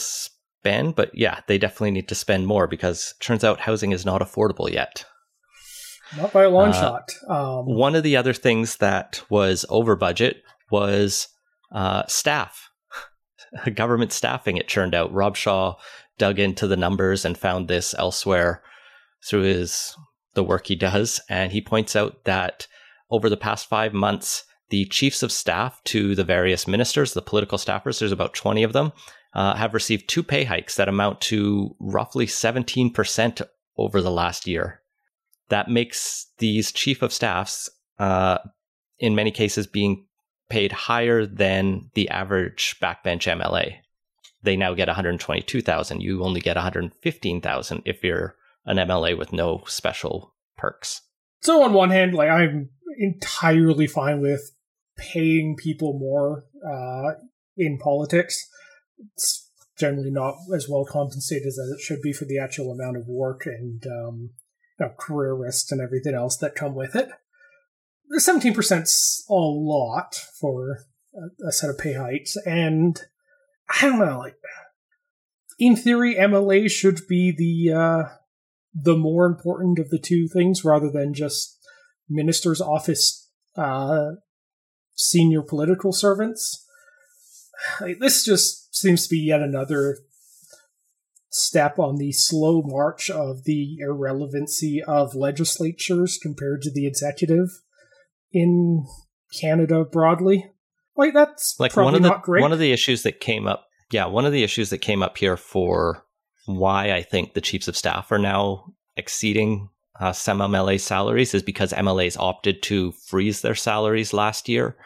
spend, 0.62 0.94
but 0.94 1.10
yeah, 1.12 1.40
they 1.48 1.58
definitely 1.58 1.90
need 1.90 2.08
to 2.08 2.14
spend 2.14 2.46
more 2.46 2.68
because 2.68 3.14
turns 3.18 3.42
out 3.42 3.58
housing 3.58 3.90
is 3.90 4.06
not 4.06 4.20
affordable 4.20 4.72
yet. 4.72 5.04
Not 6.16 6.32
by 6.32 6.44
a 6.44 6.50
long 6.50 6.68
uh, 6.68 6.72
shot. 6.72 7.10
Um, 7.28 7.66
one 7.66 7.96
of 7.96 8.04
the 8.04 8.16
other 8.16 8.32
things 8.32 8.76
that 8.76 9.24
was 9.28 9.66
over 9.68 9.96
budget 9.96 10.36
was 10.70 11.26
uh, 11.74 12.04
staff. 12.06 12.70
government 13.74 14.12
staffing, 14.12 14.56
it 14.56 14.68
turned 14.68 14.94
out. 14.94 15.12
Rob 15.12 15.36
Shaw 15.36 15.74
dug 16.16 16.38
into 16.38 16.68
the 16.68 16.76
numbers 16.76 17.24
and 17.24 17.36
found 17.36 17.66
this 17.66 17.92
elsewhere 17.98 18.62
through 19.26 19.42
his 19.42 19.96
the 20.34 20.44
work 20.44 20.68
he 20.68 20.76
does. 20.76 21.20
And 21.28 21.50
he 21.50 21.60
points 21.60 21.96
out 21.96 22.24
that 22.24 22.68
over 23.10 23.28
the 23.28 23.36
past 23.36 23.68
five 23.68 23.92
months, 23.92 24.44
the 24.70 24.84
chiefs 24.86 25.22
of 25.22 25.32
staff 25.32 25.82
to 25.84 26.14
the 26.14 26.24
various 26.24 26.68
ministers, 26.68 27.14
the 27.14 27.20
political 27.20 27.58
staffers, 27.58 27.98
there's 27.98 28.12
about 28.12 28.32
20 28.32 28.62
of 28.62 28.72
them, 28.72 28.92
uh, 29.34 29.54
have 29.54 29.74
received 29.74 30.08
two 30.08 30.22
pay 30.22 30.44
hikes 30.44 30.76
that 30.76 30.88
amount 30.88 31.20
to 31.22 31.74
roughly 31.80 32.26
17% 32.26 33.42
over 33.76 34.00
the 34.00 34.10
last 34.10 34.46
year. 34.46 34.80
That 35.48 35.68
makes 35.68 36.26
these 36.38 36.72
chief 36.72 37.02
of 37.02 37.12
staffs, 37.12 37.68
uh, 37.98 38.38
in 38.98 39.14
many 39.14 39.30
cases, 39.30 39.66
being 39.66 40.06
paid 40.48 40.72
higher 40.72 41.26
than 41.26 41.90
the 41.94 42.08
average 42.10 42.76
backbench 42.80 43.26
MLA. 43.26 43.76
They 44.42 44.56
now 44.56 44.74
get 44.74 44.88
122,000. 44.88 46.00
You 46.00 46.24
only 46.24 46.40
get 46.40 46.56
115,000 46.56 47.82
if 47.84 48.02
you're 48.02 48.36
an 48.66 48.76
MLA 48.76 49.16
with 49.16 49.32
no 49.32 49.62
special 49.66 50.34
perks. 50.56 51.00
So 51.40 51.62
on 51.62 51.72
one 51.72 51.90
hand, 51.90 52.14
like 52.14 52.28
I'm 52.28 52.70
entirely 52.98 53.86
fine 53.86 54.20
with 54.20 54.52
paying 54.96 55.56
people 55.56 55.98
more 55.98 56.44
uh, 56.66 57.18
in 57.56 57.78
politics. 57.78 58.48
It's 59.14 59.50
generally 59.78 60.10
not 60.10 60.34
as 60.54 60.68
well 60.68 60.84
compensated 60.84 61.46
as 61.46 61.58
it 61.58 61.80
should 61.80 62.02
be 62.02 62.12
for 62.12 62.24
the 62.24 62.38
actual 62.38 62.72
amount 62.72 62.96
of 62.96 63.08
work 63.08 63.46
and 63.46 63.84
um, 63.86 64.30
you 64.78 64.86
know, 64.86 64.92
career 64.98 65.34
risks 65.34 65.72
and 65.72 65.80
everything 65.80 66.14
else 66.14 66.36
that 66.38 66.54
come 66.54 66.74
with 66.74 66.94
it 66.94 67.08
seventeen 68.18 68.54
percent's 68.54 69.24
a 69.28 69.34
lot 69.34 70.14
for 70.38 70.84
a, 71.46 71.52
set 71.52 71.70
of 71.70 71.78
pay 71.78 71.94
hikes, 71.94 72.36
and 72.46 73.00
I 73.68 73.88
don't 73.88 73.98
know. 73.98 74.18
Like, 74.18 74.36
in 75.58 75.76
theory, 75.76 76.14
MLA 76.14 76.70
should 76.70 77.00
be 77.08 77.32
the 77.36 77.74
uh, 77.74 78.02
the 78.74 78.96
more 78.96 79.26
important 79.26 79.78
of 79.78 79.90
the 79.90 79.98
two 79.98 80.28
things, 80.28 80.64
rather 80.64 80.90
than 80.90 81.14
just 81.14 81.58
minister's 82.08 82.60
office 82.60 83.30
uh, 83.56 84.12
senior 84.94 85.42
political 85.42 85.92
servants. 85.92 86.61
Like, 87.80 87.98
this 87.98 88.24
just 88.24 88.74
seems 88.74 89.04
to 89.04 89.10
be 89.10 89.18
yet 89.18 89.40
another 89.40 89.98
step 91.32 91.78
on 91.78 91.96
the 91.96 92.12
slow 92.12 92.62
march 92.62 93.08
of 93.10 93.44
the 93.44 93.78
irrelevancy 93.80 94.82
of 94.82 95.14
legislatures 95.14 96.18
compared 96.20 96.62
to 96.62 96.70
the 96.70 96.86
executive 96.86 97.48
in 98.32 98.86
Canada 99.40 99.84
broadly. 99.84 100.52
Like 100.94 101.14
that's 101.14 101.56
like 101.58 101.74
one 101.74 101.94
of 101.94 102.02
the 102.02 102.14
great. 102.22 102.42
one 102.42 102.52
of 102.52 102.58
the 102.58 102.72
issues 102.72 103.02
that 103.02 103.20
came 103.20 103.46
up. 103.46 103.66
Yeah, 103.90 104.06
one 104.06 104.26
of 104.26 104.32
the 104.32 104.42
issues 104.42 104.70
that 104.70 104.78
came 104.78 105.02
up 105.02 105.16
here 105.16 105.36
for 105.36 106.04
why 106.46 106.92
I 106.92 107.02
think 107.02 107.32
the 107.32 107.40
chiefs 107.40 107.68
of 107.68 107.76
staff 107.76 108.12
are 108.12 108.18
now 108.18 108.74
exceeding 108.96 109.70
uh, 110.00 110.12
some 110.12 110.38
MLA 110.38 110.80
salaries 110.80 111.34
is 111.34 111.42
because 111.42 111.72
MLAs 111.72 112.18
opted 112.18 112.62
to 112.64 112.92
freeze 112.92 113.40
their 113.40 113.54
salaries 113.54 114.12
last 114.12 114.48
year 114.48 114.76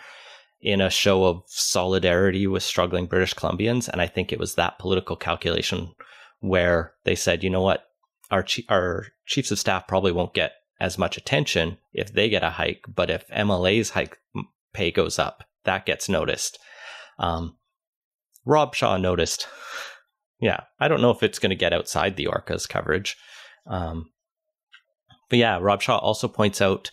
in 0.61 0.81
a 0.81 0.91
show 0.91 1.25
of 1.25 1.43
solidarity 1.47 2.47
with 2.47 2.63
struggling 2.63 3.07
British 3.07 3.35
Columbians, 3.35 3.89
and 3.89 4.01
I 4.01 4.07
think 4.07 4.33
it 4.33 4.39
was 4.39 4.55
that 4.55 4.79
political 4.79 5.17
calculation 5.17 5.93
where 6.41 6.95
they 7.05 7.15
said, 7.15 7.43
you 7.43 7.51
know 7.51 7.63
what, 7.63 7.85
our 8.31 8.45
our 8.69 9.07
chiefs 9.27 9.51
of 9.51 9.59
staff 9.59 9.87
probably 9.87 10.13
won't 10.13 10.35
get 10.35 10.53
as 10.81 10.99
much 10.99 11.17
attention 11.17 11.79
if 11.93 12.13
they 12.13 12.29
get 12.29 12.43
a 12.43 12.51
hike, 12.51 12.85
but 12.93 13.11
if 13.11 13.27
MLA's 13.29 13.91
hike 13.91 14.19
pay 14.73 14.91
goes 14.91 15.19
up, 15.19 15.45
that 15.65 15.87
gets 15.87 16.09
noticed. 16.09 16.59
Um, 17.19 17.57
Rob 18.45 18.75
Shaw 18.75 18.97
noticed 18.97 19.49
Yeah, 20.41 20.61
I 20.79 20.89
don't 20.89 21.01
know 21.01 21.11
if 21.11 21.23
it's 21.23 21.39
going 21.39 21.51
to 21.51 21.57
get 21.57 21.73
outside 21.73 22.17
the 22.17 22.27
Orca's 22.27 22.67
coverage. 22.67 23.17
Um, 23.67 24.11
but 25.31 25.39
yeah, 25.39 25.59
Rob 25.61 25.81
Shaw 25.83 25.99
also 25.99 26.29
points 26.29 26.61
out 26.61 26.91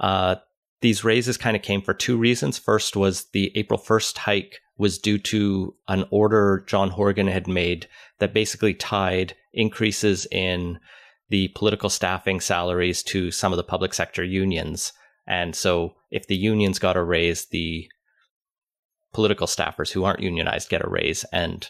uh, 0.00 0.36
these 0.84 1.02
raises 1.02 1.38
kind 1.38 1.56
of 1.56 1.62
came 1.62 1.80
for 1.80 1.94
two 1.94 2.18
reasons. 2.18 2.58
First 2.58 2.94
was 2.94 3.24
the 3.32 3.50
April 3.54 3.80
1st 3.80 4.18
hike 4.18 4.60
was 4.76 4.98
due 4.98 5.16
to 5.16 5.74
an 5.88 6.04
order 6.10 6.62
John 6.66 6.90
Horgan 6.90 7.26
had 7.26 7.48
made 7.48 7.88
that 8.18 8.34
basically 8.34 8.74
tied 8.74 9.34
increases 9.54 10.26
in 10.30 10.78
the 11.30 11.48
political 11.54 11.88
staffing 11.88 12.38
salaries 12.38 13.02
to 13.04 13.30
some 13.30 13.50
of 13.50 13.56
the 13.56 13.64
public 13.64 13.94
sector 13.94 14.22
unions. 14.22 14.92
And 15.26 15.56
so 15.56 15.94
if 16.10 16.26
the 16.26 16.36
unions 16.36 16.78
got 16.78 16.98
a 16.98 17.02
raise, 17.02 17.46
the 17.46 17.88
political 19.14 19.46
staffers 19.46 19.90
who 19.90 20.04
aren't 20.04 20.20
unionized 20.20 20.68
get 20.68 20.84
a 20.84 20.90
raise. 20.90 21.24
And 21.32 21.66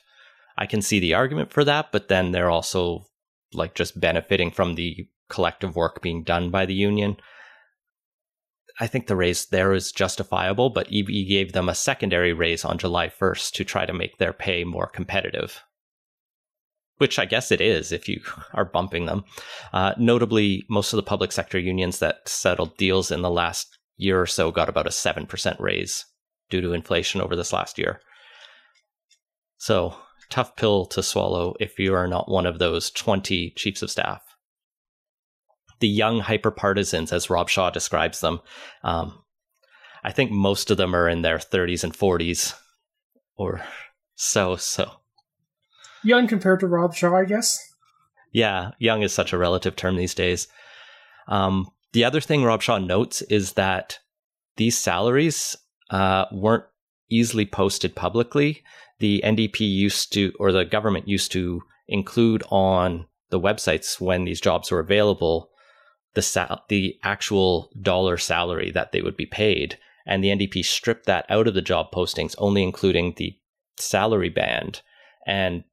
I 0.58 0.66
can 0.66 0.82
see 0.82 0.98
the 0.98 1.14
argument 1.14 1.52
for 1.52 1.62
that, 1.62 1.92
but 1.92 2.08
then 2.08 2.32
they're 2.32 2.50
also 2.50 3.06
like 3.52 3.76
just 3.76 4.00
benefiting 4.00 4.50
from 4.50 4.74
the 4.74 5.06
collective 5.28 5.76
work 5.76 6.02
being 6.02 6.24
done 6.24 6.50
by 6.50 6.66
the 6.66 6.74
union. 6.74 7.16
I 8.80 8.86
think 8.88 9.06
the 9.06 9.16
raise 9.16 9.46
there 9.46 9.72
is 9.72 9.92
justifiable, 9.92 10.70
but 10.70 10.88
Eby 10.88 11.28
gave 11.28 11.52
them 11.52 11.68
a 11.68 11.74
secondary 11.74 12.32
raise 12.32 12.64
on 12.64 12.78
July 12.78 13.08
1st 13.08 13.52
to 13.52 13.64
try 13.64 13.86
to 13.86 13.92
make 13.92 14.18
their 14.18 14.32
pay 14.32 14.64
more 14.64 14.88
competitive. 14.88 15.62
Which 16.98 17.18
I 17.18 17.24
guess 17.24 17.52
it 17.52 17.60
is 17.60 17.92
if 17.92 18.08
you 18.08 18.20
are 18.52 18.64
bumping 18.64 19.06
them. 19.06 19.24
Uh, 19.72 19.94
notably, 19.96 20.64
most 20.68 20.92
of 20.92 20.96
the 20.96 21.02
public 21.02 21.30
sector 21.30 21.58
unions 21.58 22.00
that 22.00 22.28
settled 22.28 22.76
deals 22.76 23.10
in 23.10 23.22
the 23.22 23.30
last 23.30 23.78
year 23.96 24.20
or 24.20 24.26
so 24.26 24.50
got 24.50 24.68
about 24.68 24.86
a 24.86 24.90
7% 24.90 25.60
raise 25.60 26.04
due 26.50 26.60
to 26.60 26.72
inflation 26.72 27.20
over 27.20 27.36
this 27.36 27.52
last 27.52 27.78
year. 27.78 28.00
So, 29.56 29.96
tough 30.30 30.56
pill 30.56 30.84
to 30.86 31.02
swallow 31.02 31.54
if 31.60 31.78
you 31.78 31.94
are 31.94 32.08
not 32.08 32.30
one 32.30 32.46
of 32.46 32.58
those 32.58 32.90
20 32.90 33.50
chiefs 33.56 33.82
of 33.82 33.90
staff. 33.90 34.33
The 35.84 35.88
young 35.88 36.20
hyper 36.20 36.50
partisans, 36.50 37.12
as 37.12 37.28
Rob 37.28 37.50
Shaw 37.50 37.68
describes 37.68 38.22
them, 38.22 38.40
um, 38.84 39.22
I 40.02 40.12
think 40.12 40.30
most 40.30 40.70
of 40.70 40.78
them 40.78 40.96
are 40.96 41.10
in 41.10 41.20
their 41.20 41.36
30s 41.36 41.84
and 41.84 41.92
40s 41.92 42.54
or 43.36 43.62
so, 44.14 44.56
so. 44.56 44.90
Young 46.02 46.26
compared 46.26 46.60
to 46.60 46.68
Rob 46.68 46.94
Shaw, 46.94 47.14
I 47.14 47.26
guess. 47.26 47.58
Yeah, 48.32 48.70
young 48.78 49.02
is 49.02 49.12
such 49.12 49.34
a 49.34 49.36
relative 49.36 49.76
term 49.76 49.96
these 49.96 50.14
days. 50.14 50.48
Um, 51.28 51.68
the 51.92 52.02
other 52.02 52.22
thing 52.22 52.44
Rob 52.44 52.62
Shaw 52.62 52.78
notes 52.78 53.20
is 53.20 53.52
that 53.52 53.98
these 54.56 54.78
salaries 54.78 55.54
uh, 55.90 56.24
weren't 56.32 56.64
easily 57.10 57.44
posted 57.44 57.94
publicly. 57.94 58.62
The 59.00 59.20
NDP 59.22 59.60
used 59.60 60.14
to, 60.14 60.32
or 60.40 60.50
the 60.50 60.64
government 60.64 61.08
used 61.08 61.30
to 61.32 61.60
include 61.88 62.42
on 62.48 63.04
the 63.28 63.38
websites 63.38 64.00
when 64.00 64.24
these 64.24 64.40
jobs 64.40 64.70
were 64.70 64.80
available 64.80 65.50
the 66.14 66.22
sal- 66.22 66.64
the 66.68 66.98
actual 67.02 67.70
dollar 67.80 68.16
salary 68.16 68.70
that 68.70 68.92
they 68.92 69.02
would 69.02 69.16
be 69.16 69.26
paid, 69.26 69.78
and 70.06 70.22
the 70.22 70.28
NDP 70.28 70.64
stripped 70.64 71.06
that 71.06 71.26
out 71.28 71.46
of 71.46 71.54
the 71.54 71.62
job 71.62 71.92
postings, 71.92 72.34
only 72.38 72.62
including 72.62 73.14
the 73.16 73.36
salary 73.78 74.28
band, 74.28 74.82
and 75.26 75.64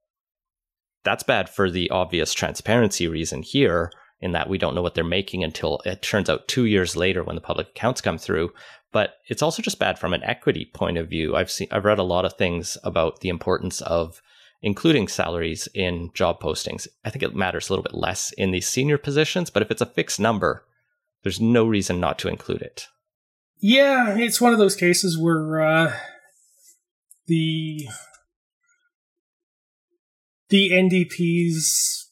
that's 1.03 1.24
bad 1.24 1.50
for 1.50 1.69
the 1.69 1.89
obvious 1.89 2.33
transparency 2.33 3.07
reason 3.07 3.41
here 3.41 3.91
in 4.19 4.33
that 4.33 4.50
we 4.50 4.57
don't 4.57 4.75
know 4.75 4.81
what 4.81 4.93
they're 4.93 5.03
making 5.03 5.43
until 5.43 5.81
it 5.83 6.01
turns 6.01 6.29
out 6.29 6.48
two 6.48 6.65
years 6.65 6.95
later 6.95 7.24
when 7.24 7.36
the 7.36 7.41
public 7.41 7.69
accounts 7.69 8.01
come 8.01 8.17
through. 8.17 8.51
But 8.91 9.15
it's 9.27 9.41
also 9.41 9.62
just 9.62 9.79
bad 9.79 9.98
from 9.98 10.13
an 10.13 10.24
equity 10.24 10.69
point 10.74 10.98
of 10.98 11.10
view. 11.10 11.36
I've 11.36 11.50
seen 11.50 11.67
I've 11.71 11.86
read 11.86 11.98
a 11.98 12.03
lot 12.03 12.25
of 12.25 12.33
things 12.33 12.77
about 12.83 13.21
the 13.21 13.29
importance 13.29 13.81
of 13.81 14.21
including 14.61 15.07
salaries 15.07 15.67
in 15.73 16.09
job 16.13 16.39
postings. 16.39 16.87
I 17.03 17.09
think 17.09 17.23
it 17.23 17.35
matters 17.35 17.69
a 17.69 17.73
little 17.73 17.83
bit 17.83 17.93
less 17.93 18.31
in 18.33 18.51
these 18.51 18.67
senior 18.67 18.97
positions, 18.97 19.49
but 19.49 19.61
if 19.61 19.71
it's 19.71 19.81
a 19.81 19.85
fixed 19.85 20.19
number, 20.19 20.65
there's 21.23 21.41
no 21.41 21.65
reason 21.65 21.99
not 21.99 22.19
to 22.19 22.27
include 22.27 22.61
it. 22.61 22.87
Yeah, 23.59 24.17
it's 24.17 24.41
one 24.41 24.53
of 24.53 24.59
those 24.59 24.75
cases 24.75 25.17
where 25.17 25.61
uh, 25.61 25.93
the 27.27 27.87
the 30.50 30.71
NDP's 30.71 32.09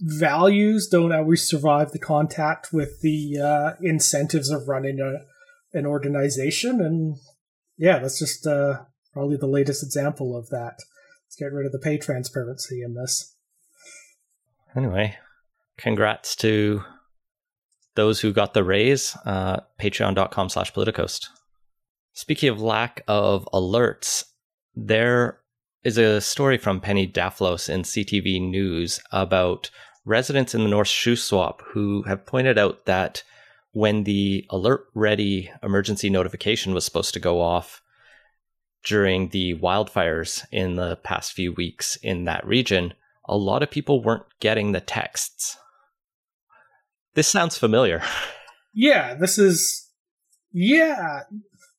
values 0.00 0.88
don't 0.90 1.12
always 1.12 1.48
survive 1.48 1.92
the 1.92 1.98
contact 1.98 2.72
with 2.72 3.00
the 3.00 3.38
uh, 3.38 3.76
incentives 3.82 4.50
of 4.50 4.68
running 4.68 5.00
a 5.00 5.24
an 5.76 5.86
organization. 5.86 6.80
And 6.80 7.16
yeah, 7.76 7.98
that's 7.98 8.18
just 8.18 8.46
uh, 8.46 8.82
probably 9.12 9.36
the 9.36 9.46
latest 9.46 9.82
example 9.82 10.36
of 10.36 10.48
that. 10.50 10.78
Let's 11.32 11.40
get 11.40 11.56
rid 11.56 11.64
of 11.64 11.72
the 11.72 11.78
pay 11.78 11.96
transparency 11.96 12.82
in 12.82 12.92
this. 12.92 13.34
Anyway, 14.76 15.16
congrats 15.78 16.36
to 16.36 16.82
those 17.94 18.20
who 18.20 18.34
got 18.34 18.52
the 18.52 18.62
raise. 18.62 19.16
Uh, 19.24 19.60
Patreon.com 19.80 20.50
slash 20.50 20.74
Politicoast. 20.74 21.28
Speaking 22.12 22.50
of 22.50 22.60
lack 22.60 23.02
of 23.08 23.48
alerts, 23.50 24.24
there 24.74 25.38
is 25.82 25.96
a 25.96 26.20
story 26.20 26.58
from 26.58 26.82
Penny 26.82 27.08
Daflos 27.08 27.70
in 27.70 27.80
CTV 27.80 28.50
News 28.50 29.00
about 29.10 29.70
residents 30.04 30.54
in 30.54 30.64
the 30.64 30.68
North 30.68 30.88
Shuswap 30.88 31.62
who 31.64 32.02
have 32.02 32.26
pointed 32.26 32.58
out 32.58 32.84
that 32.84 33.22
when 33.70 34.04
the 34.04 34.44
alert 34.50 34.84
ready 34.94 35.50
emergency 35.62 36.10
notification 36.10 36.74
was 36.74 36.84
supposed 36.84 37.14
to 37.14 37.20
go 37.20 37.40
off 37.40 37.80
during 38.84 39.28
the 39.28 39.54
wildfires 39.54 40.44
in 40.50 40.76
the 40.76 40.96
past 40.96 41.32
few 41.32 41.52
weeks 41.52 41.96
in 41.96 42.24
that 42.24 42.46
region, 42.46 42.94
a 43.26 43.36
lot 43.36 43.62
of 43.62 43.70
people 43.70 44.02
weren't 44.02 44.24
getting 44.40 44.72
the 44.72 44.80
texts. 44.80 45.56
This 47.14 47.28
sounds 47.28 47.58
familiar. 47.58 48.02
Yeah, 48.74 49.14
this 49.14 49.38
is 49.38 49.90
yeah, 50.52 51.20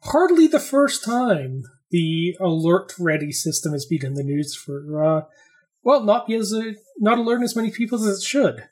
hardly 0.04 0.48
the 0.48 0.60
first 0.60 1.04
time 1.04 1.64
the 1.92 2.36
alert 2.40 2.94
ready 2.98 3.32
system 3.32 3.72
has 3.74 3.86
been 3.86 4.06
in 4.06 4.14
the 4.16 4.24
news 4.24 4.56
for 4.56 5.04
uh 5.04 5.22
well, 5.84 6.02
not 6.04 6.28
because 6.28 6.54
uh, 6.54 6.74
not 6.98 7.18
alerting 7.18 7.44
as 7.44 7.56
many 7.56 7.70
people 7.70 8.00
as 8.00 8.20
it 8.20 8.24
should. 8.24 8.68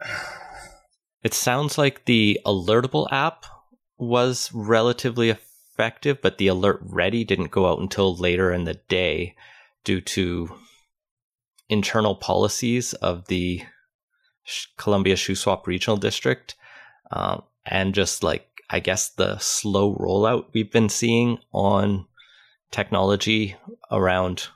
It 1.22 1.34
sounds 1.34 1.76
like 1.76 2.04
the 2.04 2.38
Alertable 2.46 3.08
app 3.10 3.46
was 3.98 4.48
relatively 4.54 5.36
effective, 5.76 6.20
but 6.22 6.38
the 6.38 6.48
Alert 6.48 6.80
Ready 6.82 7.24
didn't 7.24 7.50
go 7.50 7.66
out 7.66 7.78
until 7.78 8.16
later 8.16 8.52
in 8.52 8.64
the 8.64 8.74
day 8.88 9.34
due 9.84 10.00
to 10.00 10.54
internal 11.68 12.14
policies 12.14 12.94
of 12.94 13.26
the 13.26 13.62
Columbia 14.76 15.16
Shuswap 15.16 15.66
Regional 15.66 15.96
District. 15.96 16.54
Um, 17.10 17.42
and 17.64 17.94
just 17.94 18.22
like, 18.22 18.48
I 18.70 18.80
guess, 18.80 19.10
the 19.10 19.38
slow 19.38 19.94
rollout 19.96 20.46
we've 20.52 20.72
been 20.72 20.88
seeing 20.88 21.38
on 21.52 22.06
technology 22.70 23.56
around 23.90 24.48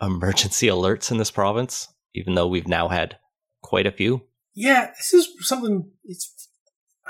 emergency 0.00 0.68
alerts 0.68 1.10
in 1.10 1.18
this 1.18 1.30
province, 1.30 1.88
even 2.14 2.34
though 2.34 2.48
we've 2.48 2.68
now 2.68 2.88
had 2.88 3.18
quite 3.62 3.86
a 3.86 3.92
few 3.92 4.22
yeah, 4.54 4.90
this 4.96 5.14
is 5.14 5.28
something. 5.40 5.90
It's. 6.04 6.48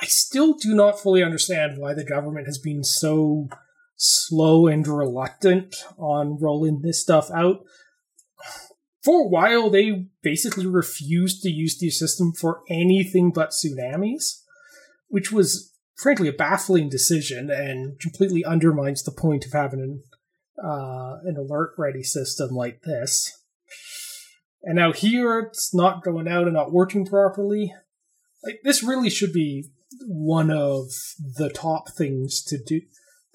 I 0.01 0.07
still 0.07 0.55
do 0.55 0.75
not 0.75 0.99
fully 0.99 1.23
understand 1.23 1.79
why 1.79 1.95
the 1.95 2.05
government 2.05 2.47
has 2.47 2.59
been 2.59 2.83
so 2.85 3.49
slow 3.97 4.67
and 4.67 4.87
reluctant 4.87 5.77
on 5.99 6.39
rolling 6.41 6.81
this 6.81 7.03
stuff 7.03 7.31
out. 7.31 7.65
For 9.03 9.25
a 9.25 9.29
while, 9.29 9.71
they 9.71 10.07
basically 10.23 10.67
refused 10.67 11.43
to 11.43 11.51
use 11.51 11.79
the 11.79 11.91
system 11.91 12.33
for 12.33 12.63
anything 12.69 13.31
but 13.31 13.51
tsunamis, 13.51 14.43
which 15.09 15.31
was 15.31 15.75
frankly 15.97 16.29
a 16.29 16.33
baffling 16.33 16.89
decision 16.89 17.51
and 17.51 17.99
completely 18.01 18.45
undermines 18.45 19.03
the 19.03 19.13
point 19.13 19.45
of 19.45 19.53
having 19.53 19.81
an 19.81 20.03
uh, 20.63 21.19
an 21.25 21.37
alert 21.39 21.73
ready 21.79 22.03
system 22.03 22.51
like 22.51 22.83
this. 22.83 23.33
And 24.63 24.77
now 24.77 24.93
here 24.93 25.39
it's 25.39 25.75
not 25.75 26.05
going 26.05 26.29
out 26.29 26.45
and 26.45 26.53
not 26.53 26.73
working 26.73 27.07
properly. 27.07 27.73
Like 28.45 28.61
this 28.63 28.83
really 28.83 29.09
should 29.09 29.33
be 29.33 29.71
one 30.07 30.51
of 30.51 30.87
the 31.37 31.51
top 31.51 31.91
things 31.91 32.43
to 32.45 32.59
do 32.59 32.81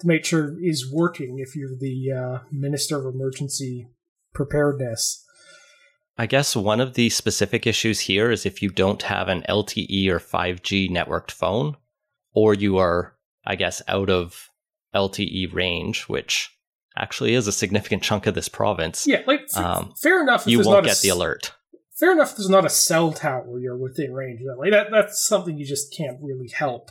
to 0.00 0.06
make 0.06 0.24
sure 0.24 0.54
is 0.62 0.90
working 0.92 1.38
if 1.38 1.56
you're 1.56 1.76
the 1.78 2.12
uh, 2.12 2.38
minister 2.50 2.98
of 2.98 3.14
emergency 3.14 3.88
preparedness. 4.34 5.24
I 6.18 6.26
guess 6.26 6.56
one 6.56 6.80
of 6.80 6.94
the 6.94 7.10
specific 7.10 7.66
issues 7.66 8.00
here 8.00 8.30
is 8.30 8.46
if 8.46 8.62
you 8.62 8.70
don't 8.70 9.02
have 9.02 9.28
an 9.28 9.44
LTE 9.48 10.08
or 10.08 10.18
5G 10.18 10.90
networked 10.90 11.30
phone, 11.30 11.76
or 12.32 12.54
you 12.54 12.78
are, 12.78 13.14
I 13.44 13.54
guess, 13.56 13.82
out 13.88 14.10
of 14.10 14.50
LTE 14.94 15.52
range, 15.52 16.02
which 16.04 16.50
actually 16.96 17.34
is 17.34 17.46
a 17.46 17.52
significant 17.52 18.02
chunk 18.02 18.26
of 18.26 18.34
this 18.34 18.48
province. 18.48 19.06
Yeah, 19.06 19.22
like 19.26 19.42
f- 19.54 19.56
um, 19.58 19.94
fair 19.96 20.22
enough. 20.22 20.46
you 20.46 20.62
won't 20.62 20.86
get 20.86 21.00
the 21.00 21.10
alert. 21.10 21.52
Fair 21.98 22.12
enough. 22.12 22.36
There's 22.36 22.50
not 22.50 22.66
a 22.66 22.70
cell 22.70 23.12
tower 23.12 23.58
you're 23.58 23.76
within 23.76 24.12
range. 24.12 24.40
Of. 24.42 24.58
Like 24.58 24.72
that, 24.72 24.90
that's 24.90 25.26
something 25.26 25.56
you 25.56 25.64
just 25.64 25.94
can't 25.96 26.18
really 26.20 26.48
help. 26.48 26.90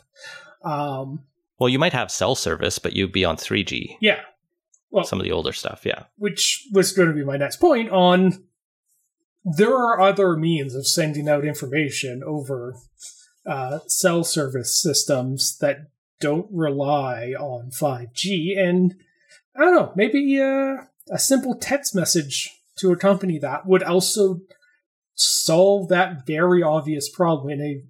Um, 0.64 1.24
well, 1.58 1.68
you 1.68 1.78
might 1.78 1.92
have 1.92 2.10
cell 2.10 2.34
service, 2.34 2.78
but 2.78 2.94
you'd 2.94 3.12
be 3.12 3.24
on 3.24 3.36
3G. 3.36 3.96
Yeah, 4.00 4.20
well, 4.90 5.04
some 5.04 5.20
of 5.20 5.24
the 5.24 5.32
older 5.32 5.52
stuff, 5.52 5.84
yeah. 5.84 6.04
Which 6.16 6.66
was 6.72 6.92
going 6.92 7.08
to 7.08 7.14
be 7.14 7.24
my 7.24 7.36
next 7.36 7.56
point 7.56 7.90
on 7.90 8.44
there 9.44 9.74
are 9.74 10.00
other 10.00 10.36
means 10.36 10.74
of 10.74 10.88
sending 10.88 11.28
out 11.28 11.44
information 11.44 12.22
over 12.24 12.74
uh, 13.46 13.78
cell 13.86 14.24
service 14.24 14.80
systems 14.80 15.56
that 15.58 15.86
don't 16.18 16.48
rely 16.50 17.32
on 17.38 17.70
5G. 17.70 18.58
And 18.58 18.96
I 19.54 19.60
don't 19.60 19.74
know, 19.76 19.92
maybe 19.94 20.40
uh, 20.40 20.78
a 21.12 21.18
simple 21.18 21.54
text 21.54 21.94
message 21.94 22.58
to 22.78 22.90
accompany 22.90 23.38
that 23.38 23.66
would 23.66 23.84
also 23.84 24.40
solve 25.16 25.88
that 25.88 26.26
very 26.26 26.62
obvious 26.62 27.08
problem 27.08 27.50
in 27.50 27.60
a 27.60 27.82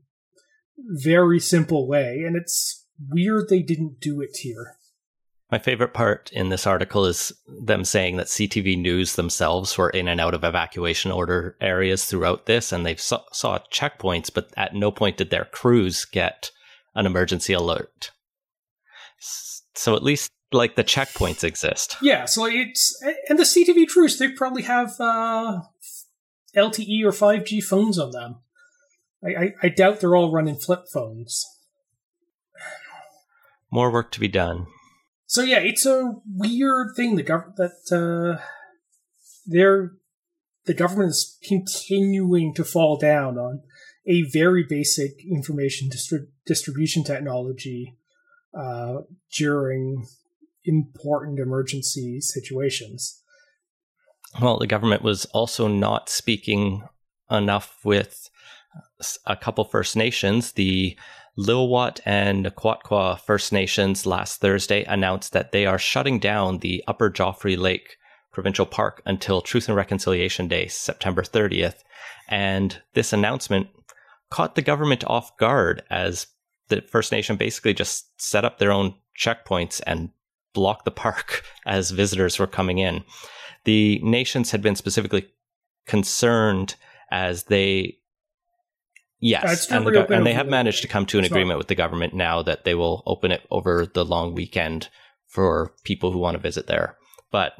very 0.79 1.41
simple 1.41 1.87
way. 1.87 2.23
And 2.27 2.37
it's 2.37 2.87
weird 3.11 3.49
they 3.49 3.63
didn't 3.63 4.01
do 4.01 4.21
it 4.21 4.39
here. 4.39 4.77
My 5.51 5.59
favorite 5.59 5.95
part 5.95 6.31
in 6.33 6.49
this 6.49 6.67
article 6.67 7.07
is 7.07 7.33
them 7.47 7.85
saying 7.85 8.17
that 8.17 8.27
CTV 8.27 8.77
News 8.81 9.15
themselves 9.15 9.79
were 9.79 9.91
in 9.91 10.09
and 10.09 10.21
out 10.21 10.35
of 10.35 10.43
evacuation 10.43 11.13
order 11.13 11.57
areas 11.61 12.05
throughout 12.05 12.47
this, 12.47 12.73
and 12.73 12.85
they 12.85 12.97
saw, 12.97 13.23
saw 13.33 13.61
checkpoints, 13.73 14.29
but 14.33 14.51
at 14.57 14.75
no 14.75 14.91
point 14.91 15.19
did 15.19 15.31
their 15.31 15.45
crews 15.45 16.05
get 16.05 16.51
an 16.97 17.07
emergency 17.07 17.53
alert. 17.53 18.11
So 19.75 19.95
at 19.95 20.03
least 20.03 20.33
like 20.53 20.75
the 20.75 20.83
checkpoints 20.83 21.45
exist. 21.45 21.97
Yeah, 22.03 22.25
so 22.25 22.47
it's 22.47 23.01
and 23.29 23.39
the 23.39 23.45
CTV 23.45 23.89
crews 23.89 24.19
they 24.19 24.29
probably 24.29 24.63
have 24.63 24.95
uh, 25.01 25.61
LTE 26.57 27.05
or 27.05 27.13
5G 27.13 27.63
phones 27.63 27.99
on 27.99 28.11
them. 28.11 28.37
I, 29.25 29.29
I, 29.29 29.55
I 29.65 29.69
doubt 29.69 30.01
they're 30.01 30.17
all 30.17 30.33
running 30.33 30.57
flip 30.57 30.85
phones. 30.93 31.45
More 33.71 33.93
work 33.93 34.13
to 34.13 34.21
be 34.21 34.29
done. 34.29 34.67
So 35.27 35.43
yeah, 35.43 35.59
it's 35.59 35.85
a 35.85 36.15
weird 36.27 36.95
thing 36.97 37.17
the 37.17 37.23
government 37.23 37.57
that 37.57 38.39
uh, 38.39 38.43
they're 39.45 39.93
the 40.67 40.75
government 40.75 41.11
is 41.11 41.39
continuing 41.47 42.55
to 42.55 42.65
fall 42.65 42.97
down 42.97 43.39
on 43.39 43.63
a 44.07 44.23
very 44.23 44.65
basic 44.69 45.13
information 45.25 45.89
distri- 45.89 46.29
distribution 46.45 47.05
technology 47.05 47.97
uh, 48.57 48.99
during 49.37 50.07
important 50.65 51.39
emergency 51.39 52.21
situations. 52.21 53.23
Well, 54.41 54.59
the 54.59 54.67
government 54.67 55.03
was 55.03 55.25
also 55.27 55.69
not 55.69 56.09
speaking 56.09 56.83
enough 57.31 57.79
with 57.85 58.29
uh, 58.77 59.05
a 59.27 59.37
couple 59.37 59.65
First 59.65 59.97
Nations. 59.97 60.53
The 60.53 60.97
Lil'wat 61.39 62.01
and 62.05 62.47
N'Quatqua 62.47 63.21
First 63.21 63.53
Nations 63.53 64.07
last 64.07 64.41
Thursday 64.41 64.85
announced 64.85 65.33
that 65.33 65.53
they 65.53 65.67
are 65.67 65.79
shutting 65.79 66.19
down 66.19 66.59
the 66.59 66.83
Upper 66.87 67.11
Joffre 67.11 67.59
Lake 67.59 67.97
Provincial 68.33 68.67
Park 68.67 69.03
until 69.07 69.41
Truth 69.41 69.69
and 69.69 69.77
Reconciliation 69.77 70.49
Day, 70.49 70.67
September 70.67 71.23
30th. 71.23 71.83
And 72.29 72.81
this 72.95 73.13
announcement 73.13 73.69
caught 74.31 74.55
the 74.55 74.63
government 74.63 75.05
off 75.07 75.37
guard 75.37 75.83
as 75.91 76.27
the 76.69 76.83
First 76.83 77.13
Nation 77.13 77.37
basically 77.37 77.75
just 77.75 78.21
set 78.21 78.45
up 78.45 78.59
their 78.59 78.73
own 78.73 78.95
checkpoints 79.19 79.81
and 79.87 80.11
blocked 80.57 80.85
the 80.85 80.91
park 80.91 81.45
as 81.67 81.91
visitors 81.93 82.39
were 82.39 82.49
coming 82.49 82.79
in. 82.79 83.05
The 83.65 84.01
nations 84.03 84.51
had 84.51 84.63
been 84.63 84.77
specifically 84.77 85.29
concerned 85.87 86.75
as 87.11 87.45
they 87.45 87.99
Yes, 89.19 89.71
and, 89.71 89.87
the, 89.87 90.15
and, 90.15 90.27
they 90.27 90.35
have 90.35 90.47
managed 90.47 90.83
to 90.83 90.89
come 90.89 91.07
to 91.07 91.19
an 91.19 91.25
agreement 91.25 91.57
with 91.57 91.69
the 91.69 91.75
government 91.75 92.13
now 92.13 92.43
that 92.43 92.65
they 92.65 92.75
will 92.75 93.03
open 93.07 93.33
it 93.33 93.47
over 93.51 93.87
the 93.87 94.05
long 94.05 94.35
weekend 94.35 94.91
for 95.27 95.73
people 95.85 96.13
who 96.13 96.19
want 96.19 96.35
to 96.35 96.43
visit 96.43 96.67
there. 96.67 96.99
But 97.33 97.55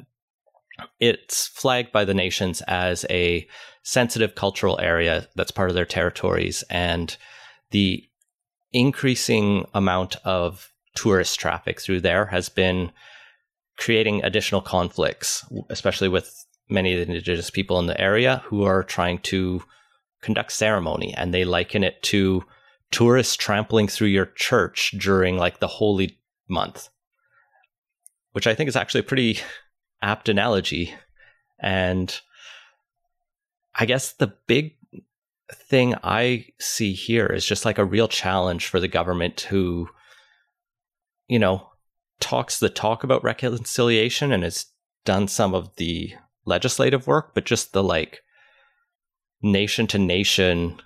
it's 0.99 1.47
flagged 1.47 1.91
by 1.91 2.05
the 2.05 2.13
nations 2.13 2.61
as 2.67 3.07
a 3.09 3.47
sensitive 3.81 4.35
cultural 4.35 4.79
area 4.79 5.27
that's 5.35 5.49
part 5.49 5.69
of 5.69 5.75
their 5.75 5.85
territories, 5.85 6.63
and 6.69 7.17
the 7.71 8.03
increasing 8.71 9.65
amount 9.73 10.17
of 10.23 10.71
tourist 10.97 11.39
traffic 11.39 11.79
through 11.79 12.01
there 12.01 12.25
has 12.25 12.49
been 12.49 12.91
creating 13.77 14.23
additional 14.23 14.61
conflicts, 14.61 15.45
especially 15.69 16.09
with 16.09 16.45
many 16.69 16.93
of 16.93 16.97
the 16.97 17.13
indigenous 17.13 17.51
people 17.51 17.79
in 17.79 17.85
the 17.85 18.01
area 18.01 18.41
who 18.45 18.63
are 18.63 18.83
trying 18.83 19.19
to 19.19 19.61
conduct 20.21 20.51
ceremony 20.51 21.13
and 21.15 21.31
they 21.33 21.45
liken 21.45 21.83
it 21.83 22.01
to 22.01 22.43
tourists 22.89 23.35
trampling 23.35 23.87
through 23.87 24.07
your 24.07 24.25
church 24.25 24.95
during 24.97 25.37
like 25.37 25.59
the 25.59 25.67
holy 25.67 26.17
month 26.49 26.89
which 28.31 28.47
i 28.47 28.55
think 28.55 28.67
is 28.67 28.75
actually 28.75 29.01
a 29.01 29.03
pretty 29.03 29.39
apt 30.01 30.29
analogy. 30.29 30.93
And 31.59 32.19
i 33.75 33.85
guess 33.85 34.13
the 34.13 34.33
big 34.47 34.75
thing 35.51 35.95
i 36.03 36.45
see 36.59 36.93
here 36.93 37.27
is 37.27 37.45
just 37.45 37.65
like 37.65 37.77
a 37.77 37.85
real 37.85 38.07
challenge 38.07 38.67
for 38.67 38.79
the 38.79 38.87
government 38.87 39.41
who 39.41 39.87
you 41.27 41.39
know 41.39 41.69
talks 42.19 42.59
the 42.59 42.69
talk 42.69 43.03
about 43.03 43.23
reconciliation 43.23 44.31
and 44.31 44.43
has 44.43 44.65
done 45.05 45.27
some 45.27 45.53
of 45.53 45.75
the 45.75 46.13
legislative 46.45 47.07
work 47.07 47.33
but 47.33 47.45
just 47.45 47.73
the 47.73 47.83
like 47.83 48.21
nation 49.41 49.87
to 49.87 49.99
nation 49.99 50.79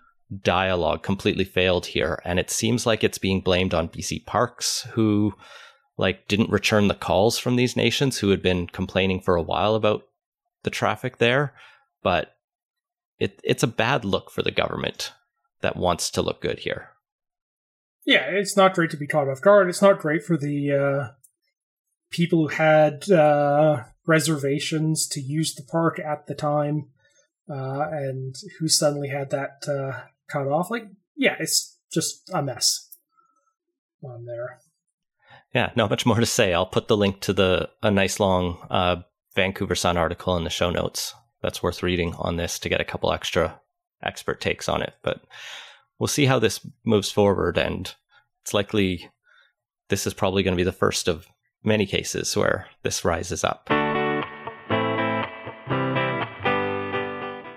dialogue 0.43 1.03
completely 1.03 1.43
failed 1.43 1.87
here. 1.87 2.21
And 2.23 2.39
it 2.39 2.49
seems 2.49 2.85
like 2.85 3.03
it's 3.03 3.17
being 3.17 3.41
blamed 3.41 3.73
on 3.73 3.89
BC 3.89 4.25
Parks 4.25 4.87
who 4.91 5.33
like 5.97 6.27
didn't 6.27 6.49
return 6.49 6.87
the 6.87 6.95
calls 6.95 7.37
from 7.37 7.55
these 7.55 7.75
nations 7.75 8.17
who 8.17 8.29
had 8.29 8.41
been 8.41 8.67
complaining 8.67 9.19
for 9.19 9.35
a 9.35 9.41
while 9.41 9.75
about 9.75 10.03
the 10.63 10.69
traffic 10.69 11.17
there. 11.17 11.53
But 12.01 12.35
it 13.19 13.39
it's 13.43 13.63
a 13.63 13.67
bad 13.67 14.05
look 14.05 14.31
for 14.31 14.41
the 14.41 14.51
government 14.51 15.11
that 15.61 15.77
wants 15.77 16.09
to 16.11 16.21
look 16.21 16.41
good 16.41 16.59
here 16.59 16.90
yeah 18.05 18.25
it's 18.29 18.57
not 18.57 18.73
great 18.73 18.89
to 18.89 18.97
be 18.97 19.07
caught 19.07 19.27
off 19.27 19.41
guard 19.41 19.69
it's 19.69 19.81
not 19.81 19.99
great 19.99 20.23
for 20.23 20.37
the 20.37 20.71
uh, 20.71 21.07
people 22.11 22.39
who 22.39 22.47
had 22.49 23.09
uh, 23.09 23.83
reservations 24.05 25.07
to 25.07 25.21
use 25.21 25.55
the 25.55 25.63
park 25.63 25.99
at 25.99 26.27
the 26.27 26.35
time 26.35 26.89
uh, 27.49 27.87
and 27.91 28.35
who 28.59 28.67
suddenly 28.67 29.09
had 29.09 29.29
that 29.31 29.63
uh, 29.67 30.01
cut 30.27 30.47
off. 30.47 30.69
Like, 30.69 30.87
yeah, 31.15 31.35
it's 31.39 31.77
just 31.91 32.29
a 32.33 32.41
mess 32.41 32.89
on 34.03 34.25
there. 34.25 34.59
Yeah, 35.53 35.71
not 35.75 35.89
much 35.89 36.05
more 36.05 36.19
to 36.19 36.25
say. 36.25 36.53
I'll 36.53 36.65
put 36.65 36.87
the 36.87 36.97
link 36.97 37.21
to 37.21 37.33
the 37.33 37.69
a 37.83 37.91
nice 37.91 38.19
long 38.19 38.57
uh, 38.69 38.97
Vancouver 39.35 39.75
Sun 39.75 39.97
article 39.97 40.37
in 40.37 40.43
the 40.43 40.49
show 40.49 40.69
notes. 40.69 41.13
That's 41.41 41.63
worth 41.63 41.83
reading 41.83 42.13
on 42.19 42.37
this 42.37 42.59
to 42.59 42.69
get 42.69 42.81
a 42.81 42.85
couple 42.85 43.11
extra 43.11 43.59
expert 44.03 44.39
takes 44.39 44.69
on 44.69 44.81
it. 44.81 44.93
But 45.03 45.21
we'll 46.01 46.07
see 46.07 46.25
how 46.25 46.39
this 46.39 46.59
moves 46.83 47.11
forward, 47.11 47.59
and 47.59 47.93
it's 48.41 48.55
likely 48.55 49.07
this 49.89 50.07
is 50.07 50.15
probably 50.15 50.41
going 50.41 50.53
to 50.53 50.57
be 50.57 50.63
the 50.63 50.71
first 50.71 51.07
of 51.07 51.27
many 51.63 51.85
cases 51.85 52.35
where 52.35 52.67
this 52.81 53.05
rises 53.05 53.43
up. 53.43 53.69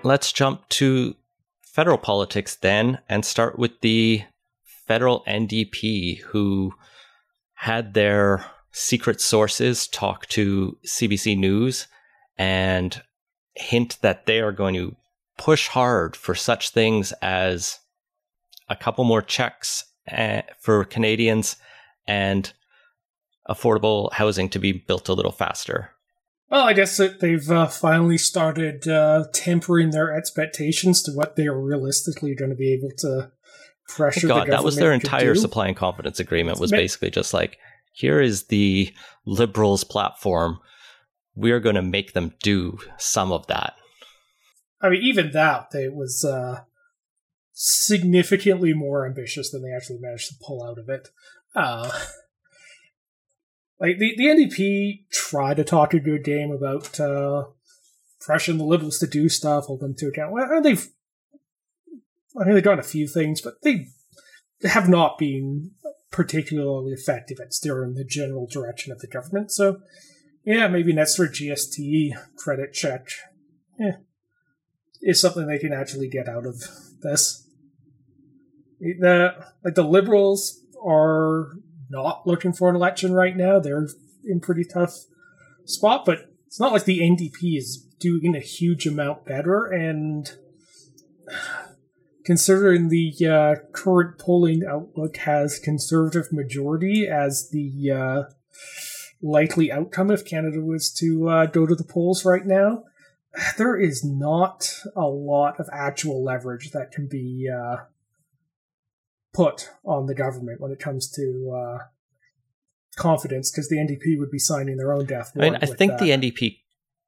let's 0.03 0.31
jump 0.31 0.69
to 0.69 1.15
federal 1.61 1.97
politics 1.97 2.57
then 2.57 2.99
and 3.09 3.25
start 3.25 3.57
with 3.57 3.81
the 3.81 4.21
federal 4.63 5.23
NDP 5.23 6.21
who 6.21 6.71
had 7.55 7.95
their 7.95 8.45
secret 8.71 9.19
sources 9.19 9.87
talk 9.87 10.27
to 10.27 10.77
CBC 10.85 11.35
News 11.35 11.87
and 12.37 13.01
hint 13.55 13.97
that 14.03 14.27
they 14.27 14.39
are 14.41 14.51
going 14.51 14.75
to 14.75 14.95
push 15.39 15.69
hard 15.69 16.15
for 16.15 16.35
such 16.35 16.69
things 16.69 17.11
as 17.23 17.79
a 18.69 18.75
couple 18.75 19.03
more 19.03 19.21
checks 19.21 19.85
eh, 20.07 20.41
for 20.59 20.83
Canadians 20.85 21.55
and 22.07 22.51
affordable 23.49 24.11
housing 24.13 24.49
to 24.49 24.59
be 24.59 24.71
built 24.71 25.09
a 25.09 25.13
little 25.13 25.31
faster. 25.31 25.91
Well, 26.49 26.65
I 26.65 26.73
guess 26.73 26.97
that 26.97 27.19
they've 27.19 27.49
uh, 27.49 27.67
finally 27.67 28.17
started 28.17 28.87
uh, 28.87 29.25
tempering 29.33 29.89
their 29.89 30.15
expectations 30.15 31.01
to 31.03 31.11
what 31.11 31.35
they 31.35 31.47
are 31.47 31.59
realistically 31.59 32.35
going 32.35 32.51
to 32.51 32.55
be 32.55 32.71
able 32.73 32.91
to 32.99 33.31
pressure. 33.87 34.27
God, 34.27 34.47
that 34.49 34.63
was 34.63 34.75
their 34.75 34.93
entire 34.93 35.33
do. 35.33 35.39
supply 35.39 35.67
and 35.67 35.75
confidence 35.75 36.19
agreement. 36.19 36.59
Was 36.59 36.71
basically 36.71 37.09
just 37.09 37.33
like, 37.33 37.57
here 37.93 38.21
is 38.21 38.45
the 38.45 38.93
liberals' 39.25 39.83
platform. 39.83 40.59
We 41.35 41.51
are 41.51 41.59
going 41.59 41.75
to 41.75 41.81
make 41.81 42.13
them 42.13 42.33
do 42.41 42.77
some 42.97 43.31
of 43.31 43.47
that. 43.47 43.73
I 44.81 44.89
mean, 44.89 45.01
even 45.01 45.31
that 45.31 45.69
it 45.73 45.95
was 45.95 46.23
uh, 46.23 46.61
significantly 47.57 48.73
more 48.73 49.07
ambitious 49.07 49.49
than 49.49 49.63
they 49.63 49.73
actually 49.73 49.97
managed 49.99 50.27
to 50.27 50.35
pull 50.45 50.61
out 50.61 50.77
of 50.77 50.89
it. 50.89 51.07
Uh, 51.55 51.89
like 53.79 53.97
the, 53.97 54.13
the 54.17 54.25
NDP 54.25 55.09
tried 55.09 55.55
to 55.55 55.63
talk 55.63 55.93
a 55.93 55.99
good 55.99 56.23
game 56.23 56.51
about 56.51 56.99
uh, 56.99 57.45
pressuring 58.21 58.57
the 58.57 58.65
Liberals 58.65 58.99
to 58.99 59.07
do 59.07 59.29
stuff, 59.29 59.65
hold 59.65 59.79
them 59.79 59.95
to 59.95 60.07
account. 60.07 60.33
Well, 60.33 60.61
they've, 60.61 60.85
I 62.39 62.43
mean, 62.43 62.55
they've 62.55 62.63
done 62.63 62.77
a 62.77 62.83
few 62.83 63.07
things, 63.07 63.41
but 63.41 63.61
they 63.63 63.87
have 64.63 64.89
not 64.89 65.17
been 65.17 65.71
particularly 66.11 66.91
effective 66.91 67.39
at 67.41 67.53
steering 67.53 67.93
the 67.93 68.03
general 68.03 68.47
direction 68.47 68.91
of 68.91 68.99
the 68.99 69.07
government. 69.07 69.51
So, 69.51 69.79
yeah, 70.43 70.67
maybe 70.67 70.91
an 70.91 70.99
extra 70.99 71.29
GST 71.29 72.11
credit 72.35 72.73
check 72.73 73.07
eh, 73.79 73.93
is 75.01 75.21
something 75.21 75.47
they 75.47 75.57
can 75.57 75.71
actually 75.71 76.09
get 76.09 76.27
out 76.27 76.45
of 76.45 76.61
this. 77.01 77.44
The 78.79 79.35
like 79.63 79.75
the 79.75 79.83
liberals 79.83 80.61
are 80.85 81.53
not 81.89 82.27
looking 82.27 82.53
for 82.53 82.69
an 82.69 82.75
election 82.75 83.13
right 83.13 83.35
now. 83.35 83.59
They're 83.59 83.87
in 84.25 84.39
pretty 84.39 84.63
tough 84.63 85.05
spot, 85.65 86.05
but 86.05 86.29
it's 86.47 86.59
not 86.59 86.71
like 86.71 86.85
the 86.85 86.99
NDP 86.99 87.57
is 87.57 87.77
doing 87.99 88.35
a 88.35 88.39
huge 88.39 88.85
amount 88.85 89.25
better. 89.25 89.65
And 89.65 90.31
considering 92.25 92.89
the 92.89 93.13
uh, 93.27 93.55
current 93.71 94.17
polling 94.17 94.63
outlook 94.65 95.17
has 95.17 95.59
conservative 95.59 96.31
majority 96.31 97.07
as 97.07 97.49
the 97.51 97.91
uh, 97.91 98.23
likely 99.21 99.71
outcome 99.71 100.11
if 100.11 100.25
Canada 100.25 100.61
was 100.61 100.91
to 100.99 101.29
uh, 101.29 101.45
go 101.45 101.65
to 101.65 101.75
the 101.75 101.83
polls 101.83 102.25
right 102.25 102.45
now, 102.45 102.83
there 103.57 103.77
is 103.77 104.03
not 104.03 104.81
a 104.95 105.07
lot 105.07 105.59
of 105.59 105.69
actual 105.71 106.23
leverage 106.23 106.71
that 106.71 106.91
can 106.91 107.07
be 107.07 107.49
uh, 107.53 107.77
put 109.35 109.69
on 109.83 110.05
the 110.05 110.15
government 110.15 110.61
when 110.61 110.71
it 110.71 110.79
comes 110.79 111.11
to 111.11 111.51
uh, 111.51 111.77
confidence 112.95 113.51
because 113.51 113.67
the 113.67 113.75
NDP 113.75 114.17
would 114.17 114.31
be 114.31 114.39
signing 114.39 114.77
their 114.77 114.93
own 114.93 115.05
death. 115.05 115.31
I 115.35 115.39
mean, 115.39 115.57
I 115.61 115.65
think 115.65 115.93
that. 115.93 115.99
the 115.99 116.09
NDP 116.09 116.59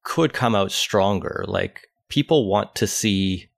could 0.04 0.34
come 0.34 0.54
out 0.54 0.72
stronger. 0.72 1.46
Like 1.48 1.88
people 2.10 2.50
want 2.50 2.76
to 2.76 2.88
see 2.88 3.50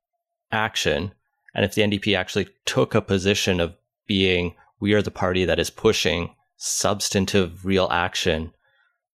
action, 0.51 1.13
and 1.55 1.65
if 1.65 1.73
the 1.73 1.81
NDP 1.81 2.15
actually 2.15 2.49
took 2.65 2.93
a 2.93 3.01
position 3.01 3.59
of 3.59 3.75
being, 4.05 4.55
we 4.79 4.93
are 4.93 5.01
the 5.01 5.11
party 5.11 5.45
that 5.45 5.59
is 5.59 5.69
pushing 5.69 6.35
substantive, 6.57 7.65
real 7.65 7.87
action 7.91 8.51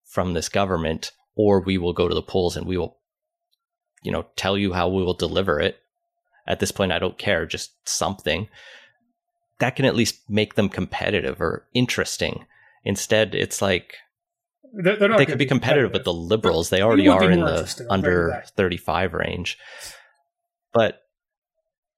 from 0.04 0.34
this 0.34 0.50
government, 0.50 1.12
or 1.36 1.62
we 1.62 1.78
will 1.78 1.94
go 1.94 2.08
to 2.08 2.16
the 2.16 2.22
polls 2.22 2.58
and 2.58 2.66
we 2.66 2.78
will, 2.78 2.98
you 4.04 4.12
know, 4.12 4.26
tell 4.36 4.58
you 4.58 4.74
how 4.74 4.90
we 4.90 5.04
will 5.04 5.14
deliver 5.14 5.60
it. 5.60 5.80
At 6.48 6.60
this 6.60 6.72
point, 6.72 6.92
I 6.92 7.00
don't 7.00 7.18
care, 7.18 7.46
just 7.46 7.88
something 7.88 8.48
that 9.60 9.76
can 9.76 9.86
at 9.86 9.96
least 9.96 10.30
make 10.30 10.56
them 10.56 10.70
competitive 10.70 11.42
or 11.42 11.68
interesting. 11.74 12.46
Instead, 12.84 13.34
it's 13.34 13.62
like 13.62 13.96
they're, 14.74 14.98
they're 14.98 15.18
they 15.18 15.26
could 15.26 15.38
be 15.38 15.46
competitive, 15.46 15.94
with 15.94 16.04
the 16.04 16.14
liberals. 16.14 16.70
They 16.70 16.82
already 16.82 17.08
are 17.08 17.30
in 17.30 17.40
the 17.40 17.88
under 17.90 18.44
35 18.56 19.14
range. 19.14 19.58
But 20.74 21.02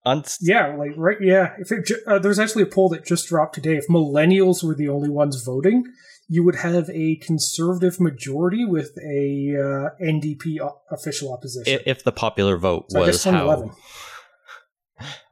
on 0.05 0.23
yeah, 0.39 0.75
like 0.75 0.91
right, 0.95 1.17
yeah. 1.19 1.53
If 1.57 1.71
it, 1.71 1.91
uh, 2.05 2.19
there's 2.19 2.39
actually 2.39 2.63
a 2.63 2.67
poll 2.67 2.89
that 2.89 3.05
just 3.05 3.27
dropped 3.27 3.55
today, 3.55 3.75
if 3.75 3.87
millennials 3.87 4.63
were 4.63 4.75
the 4.75 4.87
only 4.87 5.09
ones 5.09 5.43
voting, 5.43 5.83
you 6.29 6.43
would 6.43 6.55
have 6.55 6.89
a 6.91 7.15
conservative 7.17 7.99
majority 7.99 8.63
with 8.63 8.97
a 8.99 9.55
uh, 9.55 9.89
NDP 10.01 10.57
official 10.91 11.33
opposition. 11.33 11.73
If, 11.73 11.81
if, 11.85 12.03
the 12.03 12.11
popular 12.11 12.57
vote 12.57 12.91
so 12.91 12.99
was 12.99 13.23
how 13.23 13.75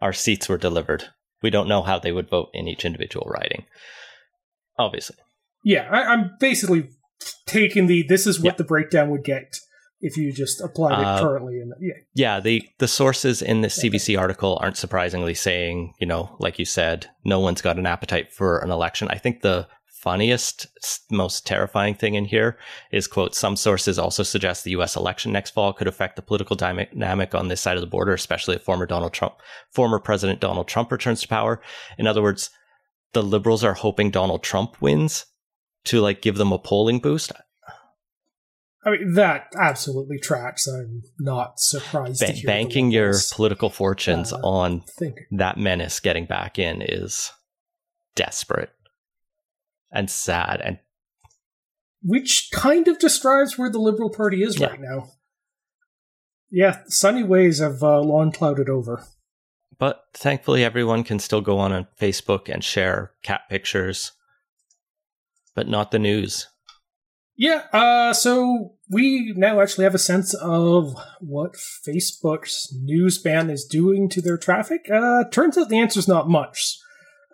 our 0.01 0.13
seats 0.13 0.49
were 0.49 0.57
delivered, 0.57 1.05
we 1.41 1.49
don't 1.49 1.67
know 1.67 1.81
how 1.81 1.99
they 1.99 2.11
would 2.11 2.29
vote 2.29 2.49
in 2.53 2.67
each 2.67 2.85
individual 2.85 3.27
riding. 3.29 3.65
Obviously, 4.77 5.17
yeah. 5.63 5.87
I, 5.89 6.13
am 6.13 6.31
basically 6.39 6.89
taking 7.45 7.87
the 7.87 8.03
this 8.03 8.27
is 8.27 8.39
what 8.39 8.53
yeah. 8.53 8.57
the 8.57 8.63
breakdown 8.63 9.09
would 9.09 9.23
get 9.23 9.55
if 10.01 10.17
you 10.17 10.31
just 10.31 10.61
applied 10.61 10.99
it 10.99 11.05
uh, 11.05 11.19
currently. 11.19 11.59
In 11.61 11.69
the, 11.69 11.75
yeah. 11.79 11.93
yeah, 12.13 12.39
the 12.39 12.67
the 12.79 12.87
sources 12.87 13.41
in 13.41 13.61
the 13.61 13.69
CBC 13.69 14.19
article 14.19 14.57
aren't 14.61 14.77
surprisingly 14.77 15.33
saying, 15.33 15.93
you 15.99 16.07
know, 16.07 16.35
like 16.39 16.59
you 16.59 16.65
said, 16.65 17.09
no 17.23 17.39
one's 17.39 17.61
got 17.61 17.77
an 17.77 17.85
appetite 17.85 18.33
for 18.33 18.59
an 18.59 18.71
election. 18.71 19.07
I 19.09 19.17
think 19.17 19.41
the 19.41 19.67
funniest, 20.05 20.67
most 21.09 21.47
terrifying 21.47 21.95
thing 21.95 22.13
in 22.13 22.25
here 22.25 22.59
is 22.91 23.07
quote, 23.07 23.33
some 23.33 23.55
sources 23.55 23.97
also 23.97 24.21
suggest 24.21 24.63
the 24.63 24.77
US 24.77 24.95
election 24.95 25.31
next 25.31 25.49
fall 25.49 25.73
could 25.73 25.87
affect 25.87 26.15
the 26.15 26.21
political 26.21 26.55
dynamic 26.55 27.33
on 27.33 27.47
this 27.47 27.59
side 27.59 27.75
of 27.75 27.81
the 27.81 27.87
border, 27.87 28.13
especially 28.13 28.55
if 28.55 28.61
former 28.61 28.85
Donald 28.85 29.13
Trump, 29.13 29.33
former 29.71 29.99
President 29.99 30.39
Donald 30.39 30.67
Trump 30.67 30.91
returns 30.91 31.21
to 31.21 31.27
power. 31.27 31.59
In 31.97 32.05
other 32.05 32.21
words, 32.21 32.51
the 33.13 33.23
liberals 33.23 33.63
are 33.63 33.73
hoping 33.73 34.11
Donald 34.11 34.43
Trump 34.43 34.79
wins 34.79 35.25
to 35.85 36.01
like 36.01 36.21
give 36.21 36.35
them 36.35 36.51
a 36.51 36.59
polling 36.59 36.99
boost. 36.99 37.31
I 38.85 38.91
mean, 38.91 39.13
that 39.15 39.47
absolutely 39.59 40.19
tracks. 40.19 40.67
I'm 40.67 41.01
not 41.17 41.59
surprised. 41.59 42.19
Ba- 42.19 42.45
banking 42.45 42.91
your 42.91 43.15
political 43.33 43.71
fortunes 43.71 44.31
uh, 44.31 44.37
on 44.43 44.83
that 45.31 45.57
menace 45.57 45.99
getting 45.99 46.27
back 46.27 46.59
in 46.59 46.83
is 46.83 47.31
desperate 48.13 48.69
and 49.95 50.09
sad 50.09 50.61
and 50.63 50.79
which 52.03 52.49
kind 52.51 52.87
of 52.87 52.99
describes 52.99 53.57
where 53.57 53.69
the 53.69 53.79
Liberal 53.79 54.11
Party 54.11 54.43
is 54.43 54.59
yeah. 54.59 54.67
right 54.67 54.79
now. 54.79 55.09
Yeah, 56.51 56.83
sunny 56.87 57.23
ways 57.23 57.59
have 57.59 57.81
uh, 57.81 57.99
long 57.99 58.31
clouded 58.31 58.69
over. 58.69 59.03
But 59.79 60.05
thankfully, 60.13 60.63
everyone 60.63 61.03
can 61.03 61.17
still 61.19 61.41
go 61.41 61.57
on 61.57 61.73
on 61.73 61.87
Facebook 61.99 62.47
and 62.47 62.63
share 62.63 63.11
cat 63.23 63.41
pictures, 63.49 64.11
but 65.55 65.67
not 65.67 65.89
the 65.89 65.99
news. 65.99 66.47
Yeah, 67.35 67.63
uh, 67.73 68.13
so 68.13 68.75
we 68.89 69.33
now 69.35 69.59
actually 69.59 69.83
have 69.83 69.95
a 69.95 69.99
sense 69.99 70.33
of 70.35 70.95
what 71.19 71.55
Facebook's 71.55 72.73
news 72.81 73.17
ban 73.17 73.49
is 73.49 73.65
doing 73.65 74.07
to 74.09 74.21
their 74.21 74.37
traffic. 74.37 74.89
Uh, 74.89 75.25
turns 75.29 75.57
out 75.57 75.67
the 75.67 75.79
answer 75.79 75.99
is 75.99 76.07
not 76.07 76.29
much. 76.29 76.77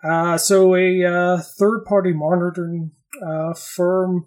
Uh, 0.02 0.36
so 0.36 0.74
a 0.74 1.04
uh, 1.04 1.38
third-party 1.38 2.12
monitoring 2.12 2.90
uh, 3.24 3.54
firm, 3.54 4.26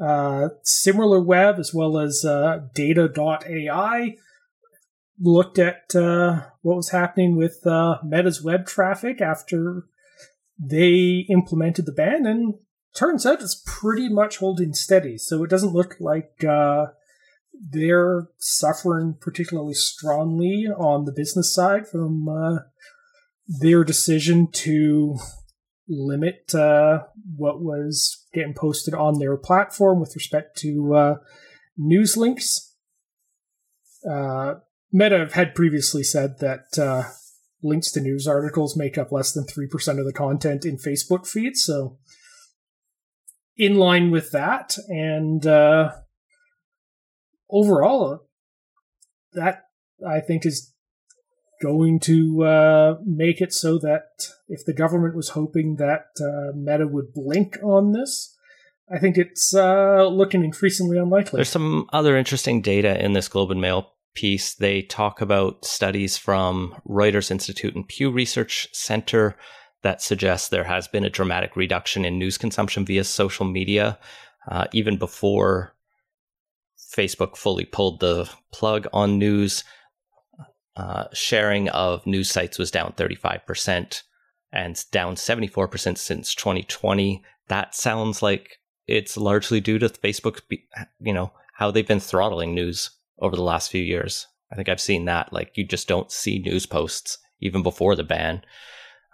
uh, 0.00 0.48
SimilarWeb, 0.64 1.58
as 1.58 1.74
well 1.74 1.98
as 1.98 2.24
uh, 2.24 2.60
Data.ai, 2.72 4.16
looked 5.20 5.58
at 5.58 5.94
uh, 5.94 6.42
what 6.62 6.76
was 6.76 6.90
happening 6.90 7.36
with 7.36 7.60
Meta's 8.04 8.42
web 8.42 8.66
traffic 8.66 9.20
after 9.20 9.86
they 10.58 11.26
implemented 11.28 11.86
the 11.86 11.92
ban, 11.92 12.26
and 12.26 12.54
turns 12.94 13.26
out 13.26 13.42
it's 13.42 13.62
pretty 13.66 14.08
much 14.08 14.38
holding 14.38 14.72
steady. 14.72 15.18
So 15.18 15.42
it 15.42 15.50
doesn't 15.50 15.72
look 15.72 15.96
like 15.98 16.44
they're 17.70 18.28
suffering 18.38 19.16
particularly 19.20 19.74
strongly 19.74 20.66
on 20.76 21.04
the 21.04 21.12
business 21.12 21.52
side 21.52 21.88
from 21.88 22.28
their 23.46 23.84
decision 23.84 24.50
to 24.50 25.16
limit 25.88 26.54
uh, 26.54 27.00
what 27.36 27.60
was 27.60 28.26
getting 28.32 28.54
posted 28.54 28.94
on 28.94 29.18
their 29.18 29.36
platform 29.36 30.00
with 30.00 30.14
respect 30.14 30.56
to 30.58 30.94
uh, 30.94 31.14
news 31.76 32.16
links. 32.16 32.74
Uh, 34.08 34.54
Meta 34.92 35.28
had 35.32 35.54
previously 35.54 36.02
said 36.02 36.38
that 36.38 36.78
uh, 36.78 37.10
links 37.62 37.90
to 37.92 38.00
news 38.00 38.26
articles 38.26 38.76
make 38.76 38.96
up 38.96 39.12
less 39.12 39.32
than 39.32 39.44
3% 39.44 39.98
of 39.98 40.06
the 40.06 40.12
content 40.12 40.64
in 40.64 40.76
Facebook 40.76 41.26
feeds, 41.26 41.64
so 41.64 41.98
in 43.56 43.76
line 43.76 44.10
with 44.10 44.30
that, 44.32 44.76
and 44.88 45.46
uh, 45.46 45.92
overall, 47.50 48.26
that 49.32 49.64
I 50.06 50.20
think 50.20 50.44
is 50.44 50.73
going 51.64 51.98
to 51.98 52.44
uh, 52.44 52.96
make 53.04 53.40
it 53.40 53.52
so 53.52 53.78
that 53.78 54.28
if 54.48 54.64
the 54.66 54.74
government 54.74 55.16
was 55.16 55.30
hoping 55.30 55.76
that 55.76 56.08
uh, 56.20 56.54
Meta 56.54 56.86
would 56.86 57.14
blink 57.14 57.56
on 57.62 57.92
this, 57.92 58.36
I 58.94 58.98
think 58.98 59.16
it's 59.16 59.54
uh, 59.54 60.06
looking 60.06 60.44
increasingly 60.44 60.98
unlikely. 60.98 61.38
There's 61.38 61.48
some 61.48 61.88
other 61.92 62.16
interesting 62.18 62.60
data 62.60 63.02
in 63.02 63.14
this 63.14 63.28
Globe 63.28 63.50
and 63.50 63.60
Mail 63.60 63.92
piece. 64.14 64.54
They 64.54 64.82
talk 64.82 65.22
about 65.22 65.64
studies 65.64 66.18
from 66.18 66.74
Reuters 66.86 67.30
Institute 67.30 67.74
and 67.74 67.88
Pew 67.88 68.10
Research 68.10 68.68
Center 68.72 69.36
that 69.82 70.02
suggest 70.02 70.50
there 70.50 70.64
has 70.64 70.86
been 70.86 71.04
a 71.04 71.10
dramatic 71.10 71.56
reduction 71.56 72.04
in 72.04 72.18
news 72.18 72.36
consumption 72.36 72.84
via 72.84 73.04
social 73.04 73.46
media, 73.46 73.98
uh, 74.50 74.66
even 74.72 74.98
before 74.98 75.74
Facebook 76.94 77.36
fully 77.36 77.64
pulled 77.64 78.00
the 78.00 78.30
plug 78.52 78.86
on 78.92 79.18
news 79.18 79.64
uh, 80.76 81.04
sharing 81.12 81.68
of 81.68 82.06
news 82.06 82.30
sites 82.30 82.58
was 82.58 82.70
down 82.70 82.94
35% 82.96 84.02
and 84.52 84.84
down 84.90 85.14
74% 85.14 85.98
since 85.98 86.34
2020. 86.34 87.22
That 87.48 87.74
sounds 87.74 88.22
like 88.22 88.58
it's 88.86 89.16
largely 89.16 89.60
due 89.60 89.78
to 89.78 89.88
Facebook, 89.88 90.40
you 91.00 91.12
know, 91.12 91.32
how 91.54 91.70
they've 91.70 91.86
been 91.86 92.00
throttling 92.00 92.54
news 92.54 92.90
over 93.18 93.36
the 93.36 93.42
last 93.42 93.70
few 93.70 93.82
years. 93.82 94.26
I 94.52 94.56
think 94.56 94.68
I've 94.68 94.80
seen 94.80 95.04
that. 95.06 95.32
Like, 95.32 95.56
you 95.56 95.64
just 95.64 95.88
don't 95.88 96.10
see 96.10 96.38
news 96.38 96.66
posts 96.66 97.18
even 97.40 97.62
before 97.62 97.96
the 97.96 98.04
ban. 98.04 98.42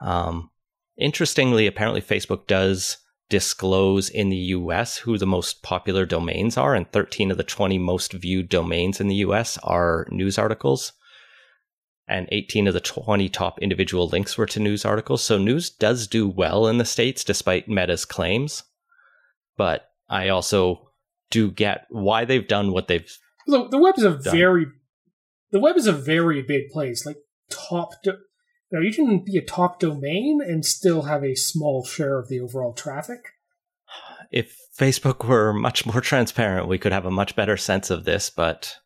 Um, 0.01 0.51
interestingly, 0.97 1.67
apparently, 1.67 2.01
Facebook 2.01 2.47
does 2.47 2.99
disclose 3.29 4.09
in 4.09 4.29
the 4.29 4.37
US 4.37 4.99
who 4.99 5.17
the 5.17 5.27
most 5.27 5.63
popular 5.63 6.05
domains 6.05 6.57
are, 6.57 6.75
and 6.75 6.91
13 6.91 7.31
of 7.31 7.37
the 7.37 7.45
20 7.45 7.79
most 7.79 8.13
viewed 8.13 8.49
domains 8.49 9.01
in 9.01 9.09
the 9.09 9.17
US 9.17 9.57
are 9.59 10.07
news 10.11 10.39
articles 10.39 10.93
and 12.11 12.29
18 12.33 12.67
of 12.67 12.75
the 12.75 12.81
20 12.81 13.29
top 13.29 13.59
individual 13.61 14.09
links 14.09 14.37
were 14.37 14.47
to 14.47 14.61
news 14.61 14.85
articles. 14.85 15.23
So 15.23 15.39
news 15.39 15.71
does 15.71 16.07
do 16.07 16.29
well 16.29 16.67
in 16.67 16.79
the 16.79 16.85
States 16.85 17.25
despite 17.25 17.69
Meta's 17.69 18.05
claims. 18.05 18.65
But 19.57 19.91
I 20.09 20.29
also 20.29 20.91
do 21.31 21.51
get 21.51 21.87
why 21.89 22.25
they've 22.25 22.47
done 22.47 22.73
what 22.73 22.89
they've 22.89 23.09
The, 23.47 23.69
the 23.69 23.79
web 23.79 23.95
is 23.97 24.05
a 24.05 24.17
Done. 24.17 24.37
very 24.37 24.67
the 25.53 25.61
web 25.61 25.77
is 25.77 25.87
a 25.87 25.93
very 25.93 26.43
big 26.43 26.71
place. 26.71 27.07
Like 27.07 27.19
top, 27.49 27.91
do, 28.03 28.11
you 28.71 28.79
know, 28.79 28.81
you 28.81 28.93
can 28.93 29.25
be 29.25 29.37
a 29.37 29.45
top 29.45 29.79
domain 29.79 30.41
and 30.45 30.65
still 30.65 31.03
have 31.03 31.25
a 31.25 31.35
small 31.35 31.85
share 31.85 32.19
of 32.19 32.29
the 32.29 32.41
overall 32.41 32.73
traffic. 32.73 33.21
if 34.31 34.57
Facebook 34.77 35.27
were 35.27 35.53
much 35.53 35.87
more 35.87 36.01
transparent, 36.01 36.69
we 36.69 36.79
could 36.79 36.93
have 36.93 37.07
a 37.07 37.11
much 37.11 37.37
better 37.37 37.57
sense 37.57 37.91
of 37.91 38.05
this. 38.05 38.31
But, 38.31 38.77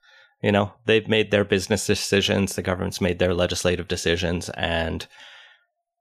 you 0.43 0.53
know, 0.53 0.73
they've 0.87 1.09
made 1.09 1.31
their 1.31 1.45
business 1.45 1.87
decisions, 1.87 2.55
the 2.55 2.63
government's 2.63 3.01
made 3.01 3.19
their 3.19 3.35
legislative 3.35 3.89
decisions, 3.89 4.51
and 4.51 5.07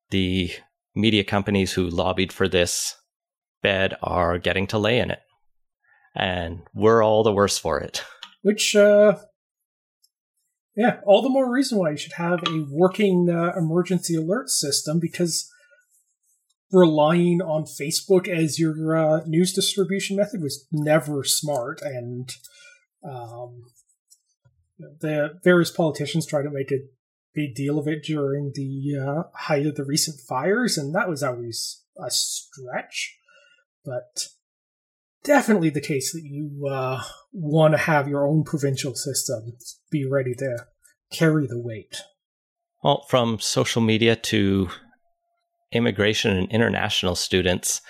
the 0.10 0.52
media 0.96 1.24
companies 1.24 1.74
who 1.74 1.90
lobbied 1.90 2.32
for 2.32 2.48
this 2.48 2.96
bed 3.62 3.96
are 4.04 4.38
getting 4.38 4.68
to 4.68 4.78
lay 4.78 5.00
in 5.00 5.12
it. 5.12 5.20
And 6.16 6.62
we're 6.74 7.04
all 7.04 7.24
the 7.24 7.34
worse 7.34 7.58
for 7.58 7.80
it. 7.80 8.04
Which, 8.42 8.76
uh, 8.76 9.18
yeah, 10.76 11.00
all 11.06 11.22
the 11.22 11.30
more 11.30 11.52
reason 11.52 11.80
why 11.80 11.92
you 11.92 11.98
should 11.98 12.14
have 12.14 12.44
a 12.48 12.66
working 12.70 13.30
uh, 13.30 13.54
emergency 13.58 14.16
alert 14.16 14.50
system 14.50 15.00
because 15.00 15.50
relying 16.74 17.42
on 17.42 17.64
Facebook 17.64 18.28
as 18.28 18.60
your 18.60 18.98
uh, 18.98 19.22
news 19.26 19.54
distribution 19.54 20.18
method 20.18 20.42
was 20.42 20.68
never 20.72 21.24
smart, 21.24 21.82
and 21.82 22.36
um, 23.08 23.62
the 25.00 25.40
various 25.44 25.72
politicians 25.72 26.26
tried 26.26 26.44
to 26.44 26.50
make 26.50 26.72
a 26.72 26.86
big 27.34 27.56
deal 27.56 27.80
of 27.80 27.88
it 27.88 28.04
during 28.04 28.52
the 28.54 28.98
uh, 29.00 29.24
height 29.34 29.66
of 29.66 29.76
the 29.76 29.84
recent 29.84 30.20
fires, 30.20 30.78
and 30.78 30.94
that 30.94 31.10
was 31.10 31.24
always 31.24 31.84
a 31.98 32.10
stretch. 32.10 33.18
But 33.84 34.28
definitely 35.24 35.70
the 35.70 35.82
case 35.82 36.14
that 36.14 36.24
you 36.24 36.68
uh, 36.68 37.02
want 37.32 37.74
to 37.74 37.78
have 37.78 38.08
your 38.08 38.28
own 38.28 38.44
provincial 38.44 38.96
system 38.96 39.54
be 39.90 40.06
ready 40.06 40.34
to 40.36 40.66
carry 41.12 41.48
the 41.48 41.60
weight. 41.60 42.02
Well, 42.84 43.06
from 43.08 43.40
social 43.40 43.82
media 43.82 44.16
to 44.16 44.70
immigration 45.72 46.36
and 46.38 46.52
international 46.52 47.16
students, 47.16 47.82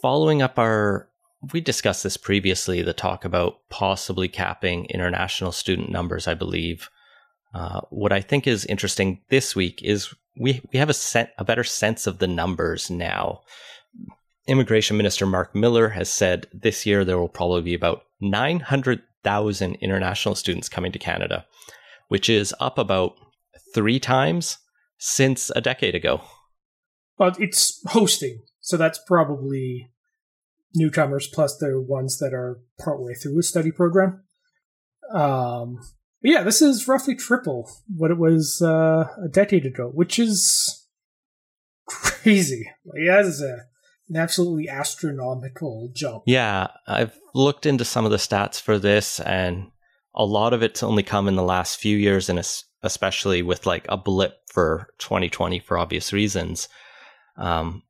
following 0.00 0.40
up 0.40 0.58
our, 0.58 1.08
we 1.52 1.60
discussed 1.60 2.02
this 2.02 2.16
previously, 2.16 2.82
the 2.82 2.92
talk 2.92 3.24
about 3.24 3.58
possibly 3.70 4.28
capping 4.28 4.86
international 4.86 5.52
student 5.52 5.90
numbers, 5.90 6.26
I 6.26 6.34
believe. 6.34 6.88
Uh, 7.54 7.80
what 7.90 8.12
I 8.12 8.20
think 8.20 8.46
is 8.46 8.64
interesting 8.66 9.20
this 9.30 9.54
week 9.54 9.80
is 9.82 10.12
we, 10.38 10.60
we 10.72 10.78
have 10.78 10.90
a, 10.90 11.28
a 11.38 11.44
better 11.44 11.64
sense 11.64 12.06
of 12.06 12.18
the 12.18 12.26
numbers 12.26 12.90
now. 12.90 13.40
Immigration 14.46 14.96
Minister 14.96 15.26
Mark 15.26 15.54
Miller 15.54 15.90
has 15.90 16.10
said 16.10 16.46
this 16.52 16.86
year 16.86 17.04
there 17.04 17.18
will 17.18 17.28
probably 17.28 17.62
be 17.62 17.74
about 17.74 18.02
900,000 18.20 19.74
international 19.76 20.34
students 20.34 20.68
coming 20.68 20.92
to 20.92 20.98
Canada, 20.98 21.46
which 22.08 22.28
is 22.28 22.54
up 22.58 22.78
about 22.78 23.14
three 23.74 24.00
times 24.00 24.58
since 24.98 25.50
a 25.54 25.60
decade 25.60 25.94
ago. 25.94 26.20
But 27.16 27.40
it's 27.40 27.80
hosting, 27.88 28.42
so 28.60 28.76
that's 28.76 28.98
probably 29.06 29.90
newcomers 30.74 31.28
plus 31.28 31.56
the 31.56 31.80
ones 31.80 32.18
that 32.18 32.34
are 32.34 32.60
partway 32.78 33.14
through 33.14 33.38
a 33.38 33.42
study 33.42 33.70
program. 33.70 34.22
Um, 35.12 35.78
yeah, 36.22 36.42
this 36.42 36.60
is 36.60 36.88
roughly 36.88 37.14
triple 37.14 37.70
what 37.94 38.10
it 38.10 38.18
was 38.18 38.60
uh, 38.62 39.06
a 39.24 39.28
decade 39.30 39.64
ago, 39.64 39.90
which 39.94 40.18
is 40.18 40.86
crazy. 41.86 42.70
Like 42.84 43.06
that 43.06 43.24
is 43.24 43.40
a, 43.40 43.66
an 44.08 44.16
absolutely 44.16 44.68
astronomical 44.68 45.90
jump. 45.94 46.24
Yeah, 46.26 46.68
I've 46.86 47.18
looked 47.34 47.66
into 47.66 47.84
some 47.84 48.04
of 48.04 48.10
the 48.10 48.16
stats 48.16 48.60
for 48.60 48.78
this, 48.78 49.20
and 49.20 49.70
a 50.14 50.24
lot 50.24 50.52
of 50.52 50.62
it's 50.62 50.82
only 50.82 51.02
come 51.02 51.28
in 51.28 51.36
the 51.36 51.42
last 51.42 51.78
few 51.78 51.96
years, 51.96 52.28
and 52.28 52.42
especially 52.82 53.42
with 53.42 53.64
like 53.64 53.86
a 53.88 53.96
blip 53.96 54.38
for 54.52 54.88
2020 54.98 55.60
for 55.60 55.78
obvious 55.78 56.12
reasons. 56.12 56.68
Um, 57.36 57.84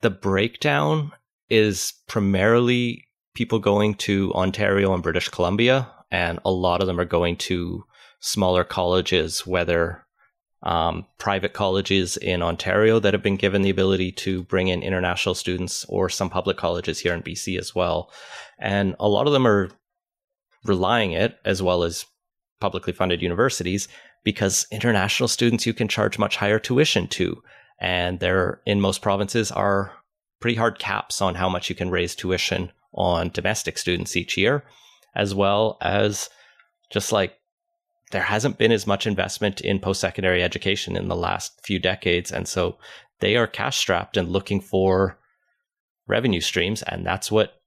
the 0.00 0.10
breakdown 0.10 1.12
is 1.52 1.92
primarily 2.08 3.06
people 3.34 3.58
going 3.58 3.94
to 3.94 4.32
Ontario 4.32 4.94
and 4.94 5.02
British 5.02 5.28
Columbia, 5.28 5.86
and 6.10 6.40
a 6.46 6.50
lot 6.50 6.80
of 6.80 6.86
them 6.86 6.98
are 6.98 7.04
going 7.04 7.36
to 7.36 7.84
smaller 8.20 8.64
colleges, 8.64 9.46
whether 9.46 10.06
um, 10.62 11.06
private 11.18 11.52
colleges 11.52 12.16
in 12.16 12.40
Ontario 12.42 12.98
that 13.00 13.12
have 13.12 13.22
been 13.22 13.36
given 13.36 13.60
the 13.60 13.70
ability 13.70 14.12
to 14.12 14.44
bring 14.44 14.68
in 14.68 14.82
international 14.82 15.34
students, 15.34 15.84
or 15.90 16.08
some 16.08 16.30
public 16.30 16.56
colleges 16.56 17.00
here 17.00 17.12
in 17.12 17.22
BC 17.22 17.58
as 17.58 17.74
well. 17.74 18.10
And 18.58 18.96
a 18.98 19.08
lot 19.08 19.26
of 19.26 19.34
them 19.34 19.46
are 19.46 19.70
relying 20.64 21.12
it, 21.12 21.36
as 21.44 21.62
well 21.62 21.82
as 21.82 22.06
publicly 22.60 22.94
funded 22.94 23.20
universities, 23.20 23.88
because 24.24 24.66
international 24.70 25.28
students 25.28 25.66
you 25.66 25.74
can 25.74 25.88
charge 25.88 26.18
much 26.18 26.36
higher 26.36 26.58
tuition 26.58 27.08
to. 27.08 27.42
And 27.78 28.20
there, 28.20 28.62
in 28.64 28.80
most 28.80 29.02
provinces, 29.02 29.50
are 29.50 29.92
pretty 30.42 30.56
hard 30.56 30.78
caps 30.78 31.22
on 31.22 31.36
how 31.36 31.48
much 31.48 31.70
you 31.70 31.74
can 31.74 31.90
raise 31.90 32.14
tuition 32.14 32.70
on 32.92 33.30
domestic 33.30 33.78
students 33.78 34.16
each 34.16 34.36
year, 34.36 34.64
as 35.14 35.34
well 35.34 35.78
as 35.80 36.28
just 36.90 37.12
like 37.12 37.38
there 38.10 38.22
hasn't 38.22 38.58
been 38.58 38.72
as 38.72 38.86
much 38.86 39.06
investment 39.06 39.60
in 39.62 39.78
post 39.78 40.00
secondary 40.00 40.42
education 40.42 40.96
in 40.96 41.08
the 41.08 41.16
last 41.16 41.58
few 41.64 41.78
decades. 41.78 42.30
And 42.30 42.46
so 42.46 42.76
they 43.20 43.36
are 43.36 43.46
cash 43.46 43.78
strapped 43.78 44.18
and 44.18 44.28
looking 44.28 44.60
for 44.60 45.18
revenue 46.06 46.40
streams. 46.40 46.82
And 46.82 47.06
that's 47.06 47.32
what 47.32 47.62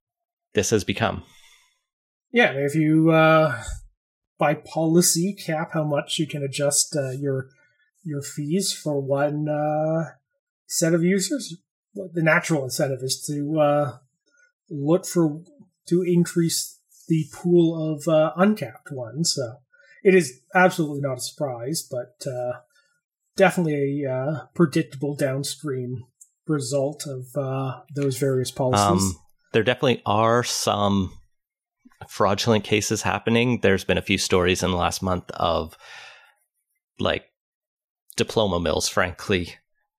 this 0.53 0.69
has 0.69 0.83
become. 0.83 1.23
Yeah, 2.31 2.51
if 2.51 2.75
you 2.75 3.11
uh, 3.11 3.63
by 4.37 4.53
policy 4.53 5.33
cap 5.33 5.71
how 5.73 5.85
much 5.85 6.19
you 6.19 6.27
can 6.27 6.43
adjust 6.43 6.95
uh, 6.95 7.11
your 7.11 7.47
your 8.03 8.21
fees 8.21 8.71
for 8.71 9.01
one 9.01 9.47
uh, 9.49 10.11
set 10.67 10.93
of 10.93 11.03
users, 11.03 11.55
the 11.95 12.21
natural 12.21 12.63
incentive 12.63 13.01
is 13.01 13.21
to 13.27 13.59
uh, 13.59 13.97
look 14.69 15.05
for 15.05 15.41
to 15.87 16.01
increase 16.01 16.79
the 17.07 17.25
pool 17.33 17.93
of 17.93 18.07
uh, 18.07 18.33
uncapped 18.35 18.91
ones. 18.91 19.33
So 19.35 19.57
it 20.03 20.15
is 20.15 20.41
absolutely 20.53 21.01
not 21.01 21.17
a 21.17 21.21
surprise, 21.21 21.87
but 21.89 22.25
uh, 22.29 22.59
definitely 23.35 24.03
a 24.03 24.11
uh, 24.11 24.45
predictable 24.53 25.15
downstream 25.15 26.05
result 26.47 27.07
of 27.07 27.27
uh, 27.35 27.81
those 27.95 28.17
various 28.17 28.51
policies. 28.51 29.15
Um, 29.15 29.15
there 29.53 29.63
definitely 29.63 30.01
are 30.05 30.43
some 30.43 31.13
fraudulent 32.07 32.63
cases 32.63 33.01
happening. 33.01 33.59
There's 33.61 33.83
been 33.83 33.97
a 33.97 34.03
few 34.03 34.17
stories 34.17 34.63
in 34.63 34.71
the 34.71 34.77
last 34.77 35.01
month 35.01 35.29
of 35.31 35.77
like 36.99 37.25
diploma 38.15 38.59
mills, 38.59 38.87
frankly, 38.87 39.55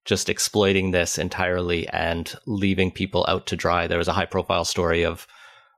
just 0.06 0.28
exploiting 0.30 0.90
this 0.90 1.18
entirely 1.18 1.88
and 1.88 2.34
leaving 2.46 2.90
people 2.90 3.24
out 3.28 3.46
to 3.46 3.56
dry. 3.56 3.86
There 3.86 3.98
was 3.98 4.08
a 4.08 4.12
high 4.12 4.26
profile 4.26 4.64
story 4.64 5.04
of 5.04 5.26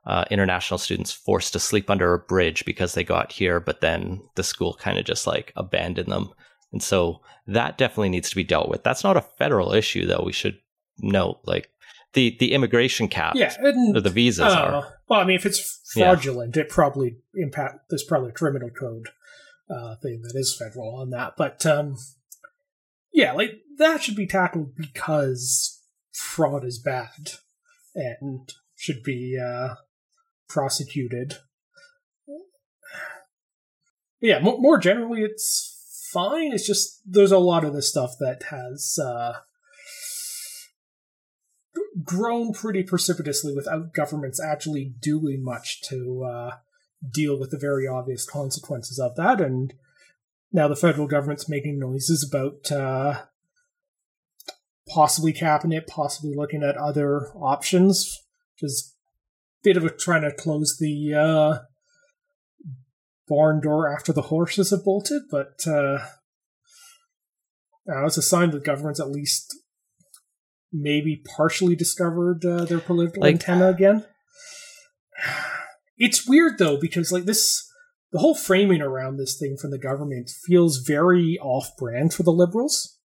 uh, 0.07 0.25
international 0.31 0.79
students 0.79 1.13
forced 1.13 1.53
to 1.55 1.59
sleep 1.59 1.91
under 1.91 2.15
a 2.15 2.19
bridge 2.19 2.65
because 2.65 2.95
they 2.95 3.05
got 3.05 3.33
here, 3.33 3.59
but 3.61 3.81
then 3.81 4.23
the 4.37 4.43
school 4.43 4.75
kind 4.75 4.99
of 4.99 5.05
just 5.05 5.27
like 5.27 5.53
abandoned 5.57 6.11
them. 6.13 6.31
And 6.73 6.83
so 6.83 7.21
that 7.47 7.79
definitely 7.79 8.11
needs 8.11 8.31
to 8.31 8.37
be 8.37 8.45
dealt 8.45 8.69
with. 8.69 8.83
That's 8.85 9.05
not 9.05 9.17
a 9.17 9.23
federal 9.23 9.73
issue, 9.73 10.07
though. 10.07 10.23
We 10.25 10.33
should 10.33 10.59
note, 10.99 11.41
like 11.45 11.71
the 12.13 12.37
the 12.39 12.53
immigration 12.53 13.09
cap, 13.09 13.35
yeah, 13.37 13.55
and, 13.59 13.97
or 13.97 14.01
the 14.01 14.11
visas 14.11 14.53
uh, 14.53 14.57
are. 14.57 14.95
Well, 15.09 15.21
I 15.21 15.25
mean, 15.25 15.37
if 15.37 15.47
it's 15.47 15.81
Yeah. 15.97 16.15
fraudulent, 16.15 16.57
it 16.57 16.69
probably 16.69 17.17
impact. 17.35 17.89
There's 17.89 18.05
probably 18.05 18.31
a 18.31 18.33
criminal 18.33 18.71
code 18.71 19.09
uh, 19.71 19.97
thing 20.03 20.23
that 20.23 20.39
is 20.39 20.57
federal 20.59 20.97
on 20.97 21.11
that, 21.11 21.35
but 21.37 21.65
um, 21.67 21.97
yeah, 23.13 23.33
like 23.33 23.61
that 23.79 24.03
should 24.03 24.17
be 24.17 24.27
tackled 24.27 24.75
because 24.77 25.81
fraud 26.13 26.65
is 26.65 26.79
bad 26.79 27.33
and 27.95 28.53
should 28.77 29.03
be 29.03 29.39
uh, 29.39 29.75
prosecuted. 30.49 31.39
Yeah, 34.21 34.41
mo- 34.41 34.59
more 34.59 34.79
generally, 34.79 35.23
it's 35.23 36.09
fine. 36.13 36.53
It's 36.53 36.67
just 36.67 37.01
there's 37.07 37.33
a 37.33 37.39
lot 37.39 37.65
of 37.65 37.73
this 37.73 37.89
stuff 37.89 38.13
that 38.19 38.45
has 38.51 38.99
uh, 39.03 39.35
grown 42.03 42.53
pretty 42.53 42.83
precipitously 42.83 43.55
without 43.55 43.95
governments 43.95 44.41
actually 44.41 44.95
doing 45.01 45.43
much 45.43 45.83
to 45.83 46.25
uh, 46.25 46.51
deal 47.13 47.39
with 47.39 47.51
the 47.51 47.59
very 47.59 47.87
obvious 47.87 48.29
consequences 48.29 48.99
of 48.99 49.15
that. 49.17 49.41
And 49.41 49.75
now 50.53 50.69
the 50.69 50.77
federal 50.77 51.07
government's 51.07 51.49
making 51.49 51.79
noises 51.79 52.29
about 52.29 52.71
uh, 52.73 53.23
possibly 54.89 55.33
capping 55.33 55.73
it, 55.73 55.87
possibly 55.87 56.35
looking 56.35 56.63
at 56.63 56.77
other 56.77 57.29
options, 57.35 58.19
a 58.63 58.69
bit 59.63 59.77
of 59.77 59.85
a 59.85 59.91
trying 59.91 60.23
to 60.23 60.33
close 60.33 60.77
the 60.79 61.15
uh, 61.15 61.59
barn 63.29 63.61
door 63.61 63.93
after 63.93 64.13
the 64.13 64.23
horses 64.23 64.71
have 64.71 64.85
bolted. 64.85 65.23
But 65.31 65.67
uh, 65.67 65.99
now 67.87 68.07
it's 68.07 68.17
a 68.17 68.23
sign 68.23 68.51
that 68.51 68.65
government's 68.65 69.01
at 69.01 69.11
least 69.11 69.55
maybe 70.73 71.23
partially 71.37 71.75
discovered 71.77 72.45
uh, 72.45 72.65
their 72.65 72.81
political 72.81 73.23
Like- 73.23 73.35
antenna 73.35 73.69
again. 73.69 74.05
It's 76.01 76.29
weird 76.29 76.59
though 76.59 76.79
because 76.81 77.11
like 77.11 77.25
this, 77.25 77.68
the 78.13 78.19
whole 78.19 78.35
framing 78.35 78.81
around 78.81 79.17
this 79.17 79.39
thing 79.39 79.57
from 79.61 79.71
the 79.71 79.79
government 79.79 80.31
feels 80.47 80.79
very 80.79 81.39
off-brand 81.41 82.15
for 82.15 82.23
the 82.23 82.33
liberals. 82.33 82.99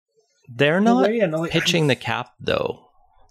They're 0.48 0.82
not 0.82 1.08
way, 1.08 1.26
like, 1.26 1.52
pitching 1.52 1.88
the 1.88 1.96
cap 1.96 2.34
though. 2.40 2.88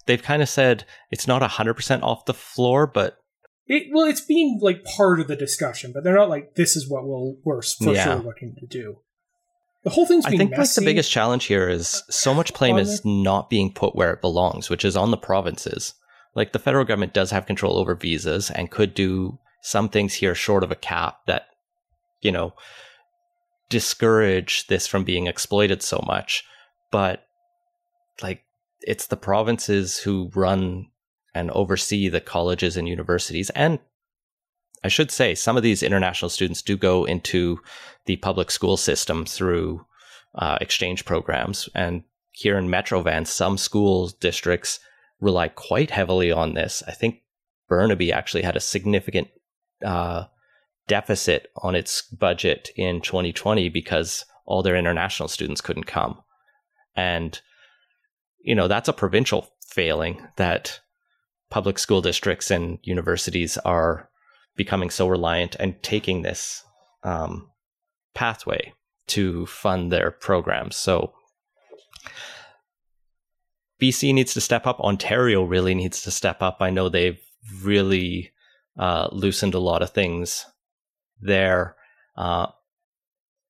They've 0.06 0.22
kind 0.22 0.42
of 0.42 0.48
said 0.48 0.84
it's 1.10 1.26
not 1.26 1.42
100% 1.42 2.02
off 2.02 2.24
the 2.24 2.34
floor, 2.34 2.86
but 2.86 3.18
It, 3.66 3.88
well, 3.92 4.06
it's 4.06 4.20
being 4.20 4.58
like 4.60 4.84
part 4.84 5.20
of 5.20 5.28
the 5.28 5.36
discussion, 5.36 5.92
but 5.94 6.02
they're 6.04 6.16
not 6.16 6.28
like 6.28 6.54
this 6.56 6.74
is 6.76 6.88
what 6.88 7.06
we'll 7.06 7.36
we're 7.44 7.62
for 7.62 7.94
Yeah. 7.94 8.04
sure 8.04 8.22
looking 8.22 8.54
to 8.58 8.66
do. 8.66 8.98
The 9.84 9.90
whole 9.90 10.06
thing's 10.06 10.24
I 10.26 10.30
think 10.30 10.56
like 10.56 10.72
the 10.74 10.82
biggest 10.84 11.10
challenge 11.10 11.44
here 11.46 11.68
is 11.68 12.02
so 12.08 12.32
much 12.32 12.54
blame 12.54 12.78
is 12.78 13.04
not 13.04 13.50
being 13.50 13.72
put 13.72 13.96
where 13.96 14.12
it 14.12 14.20
belongs, 14.20 14.70
which 14.70 14.84
is 14.84 14.96
on 14.96 15.10
the 15.10 15.16
provinces. 15.16 15.94
Like 16.34 16.52
the 16.52 16.58
federal 16.60 16.84
government 16.84 17.12
does 17.12 17.30
have 17.30 17.46
control 17.46 17.76
over 17.78 17.94
visas 17.94 18.50
and 18.50 18.70
could 18.70 18.94
do 18.94 19.38
some 19.60 19.88
things 19.88 20.14
here 20.14 20.34
short 20.34 20.64
of 20.64 20.70
a 20.70 20.76
cap 20.76 21.18
that, 21.26 21.46
you 22.22 22.32
know, 22.32 22.54
discourage 23.68 24.66
this 24.68 24.86
from 24.86 25.04
being 25.04 25.26
exploited 25.26 25.82
so 25.82 26.02
much. 26.06 26.44
But 26.90 27.24
like 28.22 28.44
it's 28.80 29.06
the 29.06 29.16
provinces 29.16 29.98
who 29.98 30.30
run 30.34 30.88
and 31.34 31.50
oversee 31.50 32.08
the 32.08 32.20
colleges 32.20 32.76
and 32.76 32.88
universities 32.88 33.50
and 33.50 33.78
I 34.84 34.88
should 34.88 35.10
say 35.10 35.34
some 35.34 35.56
of 35.56 35.62
these 35.62 35.82
international 35.82 36.28
students 36.28 36.62
do 36.62 36.76
go 36.76 37.04
into 37.04 37.60
the 38.06 38.16
public 38.16 38.50
school 38.50 38.76
system 38.76 39.24
through 39.24 39.86
uh, 40.34 40.58
exchange 40.60 41.04
programs. 41.04 41.68
And 41.74 42.02
here 42.32 42.58
in 42.58 42.68
Metrovan's, 42.68 43.30
some 43.30 43.58
school 43.58 44.08
districts 44.20 44.80
rely 45.20 45.48
quite 45.48 45.90
heavily 45.90 46.32
on 46.32 46.54
this. 46.54 46.82
I 46.86 46.92
think 46.92 47.22
Burnaby 47.68 48.12
actually 48.12 48.42
had 48.42 48.56
a 48.56 48.60
significant 48.60 49.28
uh, 49.84 50.24
deficit 50.88 51.50
on 51.56 51.74
its 51.74 52.02
budget 52.02 52.70
in 52.76 53.00
2020 53.00 53.68
because 53.68 54.24
all 54.46 54.62
their 54.62 54.76
international 54.76 55.28
students 55.28 55.60
couldn't 55.60 55.84
come. 55.84 56.20
And, 56.96 57.40
you 58.40 58.54
know, 58.54 58.68
that's 58.68 58.88
a 58.88 58.92
provincial 58.92 59.48
failing 59.66 60.26
that 60.36 60.80
public 61.50 61.78
school 61.78 62.00
districts 62.00 62.50
and 62.50 62.78
universities 62.82 63.56
are 63.58 64.08
becoming 64.56 64.90
so 64.90 65.08
reliant 65.08 65.56
and 65.56 65.82
taking 65.82 66.22
this 66.22 66.62
um, 67.04 67.50
pathway 68.14 68.72
to 69.06 69.46
fund 69.46 69.90
their 69.90 70.10
programs. 70.10 70.76
So 70.76 71.12
BC 73.80 74.14
needs 74.14 74.34
to 74.34 74.40
step 74.40 74.66
up. 74.66 74.80
Ontario 74.80 75.42
really 75.42 75.74
needs 75.74 76.02
to 76.02 76.10
step 76.10 76.42
up. 76.42 76.58
I 76.60 76.70
know 76.70 76.88
they've 76.88 77.20
really 77.62 78.32
uh, 78.78 79.08
loosened 79.12 79.54
a 79.54 79.58
lot 79.58 79.82
of 79.82 79.90
things 79.90 80.46
there. 81.22 81.76
Uh, 82.16 82.48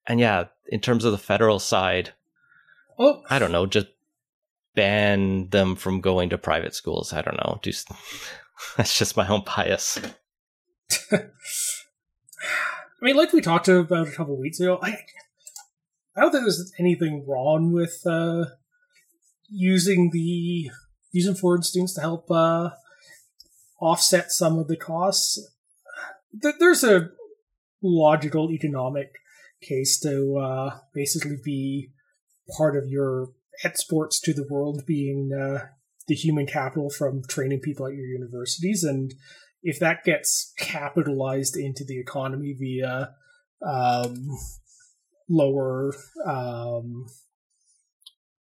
and 0.07 0.21
yeah, 0.21 0.45
in 0.69 0.81
terms 0.81 1.05
of 1.05 1.13
the 1.13 1.19
federal 1.19 1.59
side, 1.59 2.13
oh, 2.99 3.23
I 3.29 3.39
don't 3.39 3.53
know, 3.53 3.67
just 3.67 3.89
ban 4.75 5.49
them 5.51 5.77
from 5.77 6.01
going 6.01 6.31
to 6.31 6.39
private 6.39 6.75
schools. 6.75 7.13
I 7.13 7.23
don't 7.23 7.37
know. 7.37 7.59
Do 7.63 7.73
that's 8.77 8.99
just 8.99 9.17
my 9.17 9.27
own 9.29 9.43
bias. 9.45 10.01
I 11.13 11.29
mean, 13.01 13.17
like 13.17 13.33
we 13.33 13.41
talked 13.41 13.69
about 13.69 14.09
a 14.09 14.13
couple 14.13 14.39
weeks 14.39 14.61
ago, 14.61 14.79
I, 14.81 14.99
I 16.17 16.21
don't 16.21 16.31
think 16.31 16.45
there's 16.45 16.73
anything 16.79 17.25
wrong 17.27 17.73
with 17.73 18.01
uh, 18.07 18.45
using 19.49 20.11
the 20.13 20.71
using 21.11 21.35
foreign 21.35 21.63
students 21.63 21.95
to 21.95 22.01
help 22.01 22.31
uh, 22.31 22.71
offset 23.81 24.31
some 24.31 24.59
of 24.59 24.69
the 24.69 24.77
costs. 24.77 25.51
There's 26.33 26.85
a 26.85 27.11
logical 27.83 28.51
economic 28.51 29.13
case 29.63 29.99
to 30.01 30.37
uh, 30.39 30.79
basically 30.95 31.37
be 31.43 31.91
part 32.57 32.77
of 32.77 32.89
your 32.89 33.29
exports 33.65 34.21
to 34.21 34.33
the 34.33 34.47
world 34.49 34.83
being 34.87 35.31
uh, 35.33 35.67
the 36.09 36.15
human 36.15 36.47
capital 36.47 36.91
from 36.91 37.23
training 37.29 37.61
people 37.61 37.87
at 37.87 37.95
your 37.95 38.07
universities. 38.07 38.83
And 38.83 39.15
if 39.63 39.79
that 39.79 40.05
gets 40.05 40.53
capitalized 40.59 41.57
into 41.57 41.85
the 41.85 41.99
economy 41.99 42.55
via 42.59 43.11
um, 43.65 44.29
lower 45.29 45.93
um, 46.27 47.07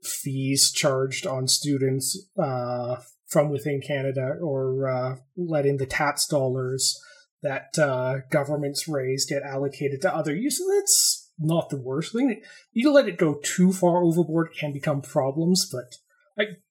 fees 0.04 0.72
charged 0.72 1.28
on 1.28 1.48
students 1.48 2.28
uh, 2.42 2.96
from 3.28 3.50
within 3.50 3.82
Canada 3.82 4.36
or 4.42 4.90
uh, 4.90 5.16
letting 5.38 5.78
the 5.78 5.86
tax 5.86 6.26
dollars 6.26 7.00
that 7.44 7.78
uh, 7.78 8.20
governments 8.32 8.88
raise 8.88 9.26
get 9.26 9.44
allocated 9.44 10.02
to 10.02 10.14
other 10.14 10.36
uses, 10.36 10.66
that's 10.70 11.32
not 11.40 11.70
the 11.70 11.82
worst 11.82 12.14
thing. 12.14 12.42
You 12.72 12.92
let 12.92 13.08
it 13.08 13.18
go 13.18 13.40
too 13.44 13.74
far 13.74 14.04
overboard, 14.04 14.54
can 14.58 14.72
become 14.72 15.02
problems, 15.02 15.68
but 15.72 15.96
like 16.38 16.62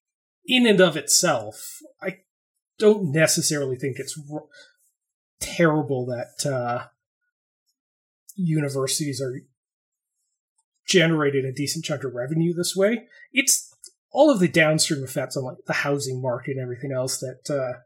in 0.46 0.66
and 0.66 0.80
of 0.80 0.96
itself, 0.96 1.80
I 2.00 2.18
don't 2.78 3.12
necessarily 3.12 3.76
think 3.76 3.98
it's 3.98 4.18
r- 4.32 4.44
terrible 5.40 6.06
that 6.06 6.50
uh, 6.50 6.86
universities 8.36 9.20
are 9.20 9.40
generating 10.86 11.44
a 11.44 11.52
decent 11.52 11.84
chunk 11.84 12.04
of 12.04 12.14
revenue 12.14 12.52
this 12.54 12.74
way. 12.74 13.06
It's 13.32 13.72
all 14.12 14.30
of 14.30 14.40
the 14.40 14.48
downstream 14.48 15.04
effects 15.04 15.36
on 15.36 15.44
like 15.44 15.58
the 15.66 15.72
housing 15.72 16.20
market 16.20 16.52
and 16.52 16.60
everything 16.60 16.92
else 16.92 17.18
that 17.18 17.50
uh, 17.50 17.78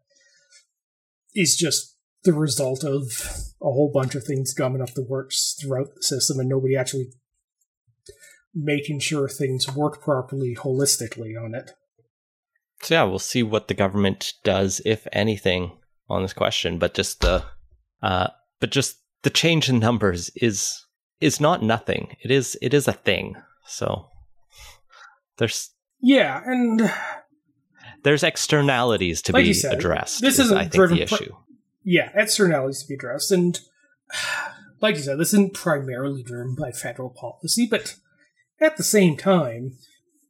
is 1.35 1.57
just 1.57 1.94
the 2.25 2.33
result 2.33 2.85
of 2.85 3.27
a 3.61 3.67
whole 3.71 3.91
bunch 3.93 4.15
of 4.15 4.25
things 4.25 4.53
gumming 4.55 4.83
up 4.83 4.95
the 4.95 5.03
works 5.03 5.57
throughout 5.61 5.95
the 5.95 6.03
system 6.03 6.39
and 6.41 6.49
nobody 6.49 6.77
actually 6.77 7.07
making 8.55 9.01
sure 9.01 9.29
things 9.29 9.75
work 9.75 10.01
properly 10.01 10.55
holistically 10.55 11.33
on 11.43 11.55
it. 11.55 11.73
So 12.83 12.95
yeah, 12.95 13.03
we'll 13.05 13.19
see 13.19 13.43
what 13.43 13.69
the 13.69 13.75
government 13.75 14.35
does, 14.45 14.81
if 14.85 15.07
anything, 15.13 15.73
on 16.09 16.23
this 16.23 16.33
question. 16.33 16.79
But 16.79 16.95
just 16.95 17.21
the, 17.21 17.43
uh, 18.03 18.29
but 18.61 18.71
just 18.71 18.97
the 19.23 19.31
change 19.31 19.69
in 19.69 19.79
numbers 19.79 20.31
is 20.37 20.85
is 21.21 21.41
not 21.41 21.63
nothing. 21.63 22.17
It 22.23 22.31
is 22.31 22.59
it 22.61 22.75
is 22.75 22.87
a 22.87 22.93
thing. 22.93 23.37
So 23.67 24.09
there's 25.39 25.71
Yeah, 26.01 26.43
and 26.45 26.91
there's 28.03 28.23
externalities 28.23 29.23
to 29.23 29.33
Like 29.33 29.45
be 29.47 29.55
said, 29.55 29.73
addressed. 29.75 30.21
this 30.21 30.39
is, 30.39 30.47
isn't 30.47 30.59
I 30.59 30.63
think 30.63 30.75
driven 30.75 30.99
the 30.99 31.07
pr- 31.07 31.15
issue. 31.15 31.33
Yeah, 31.85 32.11
externalities 32.15 32.83
to 32.83 32.89
be 32.89 32.95
addressed. 32.95 33.31
And 33.31 33.61
like 34.81 34.97
you 34.97 35.03
said, 35.03 35.19
this 35.19 35.35
isn't 35.35 35.55
primarily 35.55 36.23
driven 36.23 36.55
by 36.55 36.73
federal 36.73 37.11
policy, 37.11 37.67
but 37.71 37.97
at 38.61 38.77
the 38.77 38.83
same 38.83 39.17
time, 39.17 39.77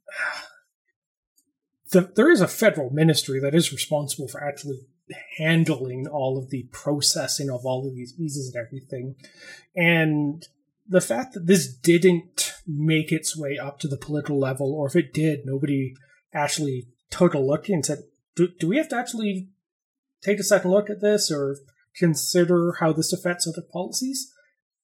the, 1.90 2.12
there 2.14 2.30
is 2.30 2.40
a 2.40 2.48
federal 2.48 2.90
ministry 2.90 3.40
that 3.40 3.55
is 3.55 3.72
responsible 3.72 4.28
for 4.28 4.42
actually 4.42 4.80
handling 5.38 6.07
all 6.07 6.38
of 6.38 6.50
the 6.50 6.66
processing 6.72 7.50
of 7.50 7.64
all 7.64 7.86
of 7.86 7.94
these 7.94 8.14
visas 8.18 8.52
and 8.55 8.66
everything. 8.66 9.14
And 9.76 10.46
the 10.86 11.00
fact 11.00 11.34
that 11.34 11.46
this 11.46 11.72
didn't 11.72 12.55
make 12.66 13.12
its 13.12 13.36
way 13.36 13.59
up 13.59 13.78
to 13.80 13.88
the 13.88 13.96
political 13.96 14.38
level, 14.38 14.74
or 14.74 14.86
if 14.86 14.96
it 14.96 15.12
did, 15.12 15.40
nobody 15.44 15.94
actually 16.32 16.88
took 17.11 17.34
a 17.34 17.38
look 17.38 17.68
and 17.68 17.84
said, 17.84 17.98
do, 18.34 18.48
do 18.59 18.68
we 18.68 18.76
have 18.78 18.88
to 18.88 18.96
actually 18.96 19.50
take 20.25 20.39
a 20.39 20.45
second 20.45 20.70
look 20.70 20.91
at 20.91 21.01
this 21.01 21.31
or 21.31 21.57
consider 21.97 22.77
how 22.81 22.93
this 22.93 23.12
affects 23.12 23.47
other 23.47 23.66
policies 23.72 24.33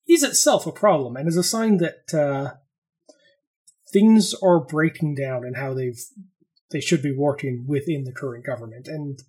is 0.07 0.23
itself 0.23 0.65
a 0.65 0.71
problem 0.71 1.15
and 1.15 1.27
is 1.27 1.37
a 1.37 1.43
sign 1.43 1.77
that 1.77 2.13
uh, 2.13 2.55
things 3.91 4.33
are 4.41 4.59
breaking 4.59 5.15
down 5.15 5.43
and 5.43 5.57
how 5.57 5.73
they've 5.73 6.01
they 6.71 6.79
should 6.79 7.01
be 7.01 7.11
working 7.11 7.65
within 7.67 8.05
the 8.05 8.13
current 8.13 8.45
government. 8.45 8.87
And 8.87 9.19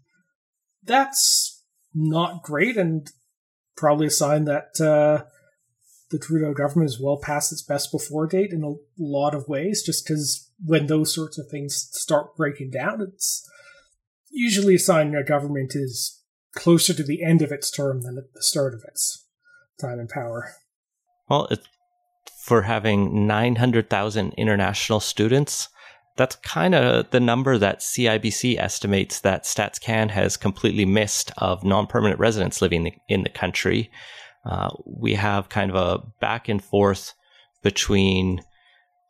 that's 0.84 1.64
not 1.92 2.42
great 2.42 2.76
and 2.76 3.10
probably 3.76 4.06
a 4.06 4.10
sign 4.10 4.44
that 4.44 4.80
uh, 4.80 5.24
the 6.10 6.18
Trudeau 6.18 6.54
government 6.54 6.90
is 6.90 7.00
well 7.00 7.18
past 7.20 7.52
its 7.52 7.62
best 7.62 7.90
before 7.90 8.26
date 8.26 8.52
in 8.52 8.62
a 8.62 8.74
lot 8.98 9.34
of 9.34 9.48
ways 9.48 9.82
just 9.82 10.06
because 10.06 10.50
when 10.64 10.86
those 10.86 11.12
sorts 11.12 11.38
of 11.38 11.48
things 11.50 11.88
start 11.92 12.36
breaking 12.36 12.70
down 12.70 13.00
it's 13.00 13.48
usually 14.32 14.74
a 14.74 14.78
sign 14.78 15.14
a 15.14 15.22
government 15.22 15.72
is 15.74 16.20
closer 16.54 16.92
to 16.94 17.02
the 17.02 17.22
end 17.22 17.42
of 17.42 17.52
its 17.52 17.70
term 17.70 18.02
than 18.02 18.18
at 18.18 18.32
the 18.34 18.42
start 18.42 18.74
of 18.74 18.82
its 18.88 19.26
time 19.80 20.00
in 20.00 20.08
power. 20.08 20.52
Well, 21.28 21.46
it, 21.50 21.60
for 22.44 22.62
having 22.62 23.26
900,000 23.26 24.34
international 24.34 25.00
students, 25.00 25.68
that's 26.16 26.36
kind 26.36 26.74
of 26.74 27.10
the 27.10 27.20
number 27.20 27.56
that 27.56 27.80
CIBC 27.80 28.58
estimates 28.58 29.20
that 29.20 29.44
StatsCan 29.44 30.10
has 30.10 30.36
completely 30.36 30.84
missed 30.84 31.32
of 31.38 31.64
non 31.64 31.86
permanent 31.86 32.20
residents 32.20 32.60
living 32.60 33.00
in 33.08 33.22
the 33.22 33.30
country. 33.30 33.90
Uh, 34.44 34.70
we 34.84 35.14
have 35.14 35.48
kind 35.48 35.70
of 35.70 35.76
a 35.76 36.04
back 36.20 36.48
and 36.48 36.62
forth 36.62 37.14
between 37.62 38.42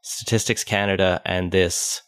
Statistics 0.03 0.63
Canada 0.63 1.21
and 1.25 1.51
this 1.51 2.03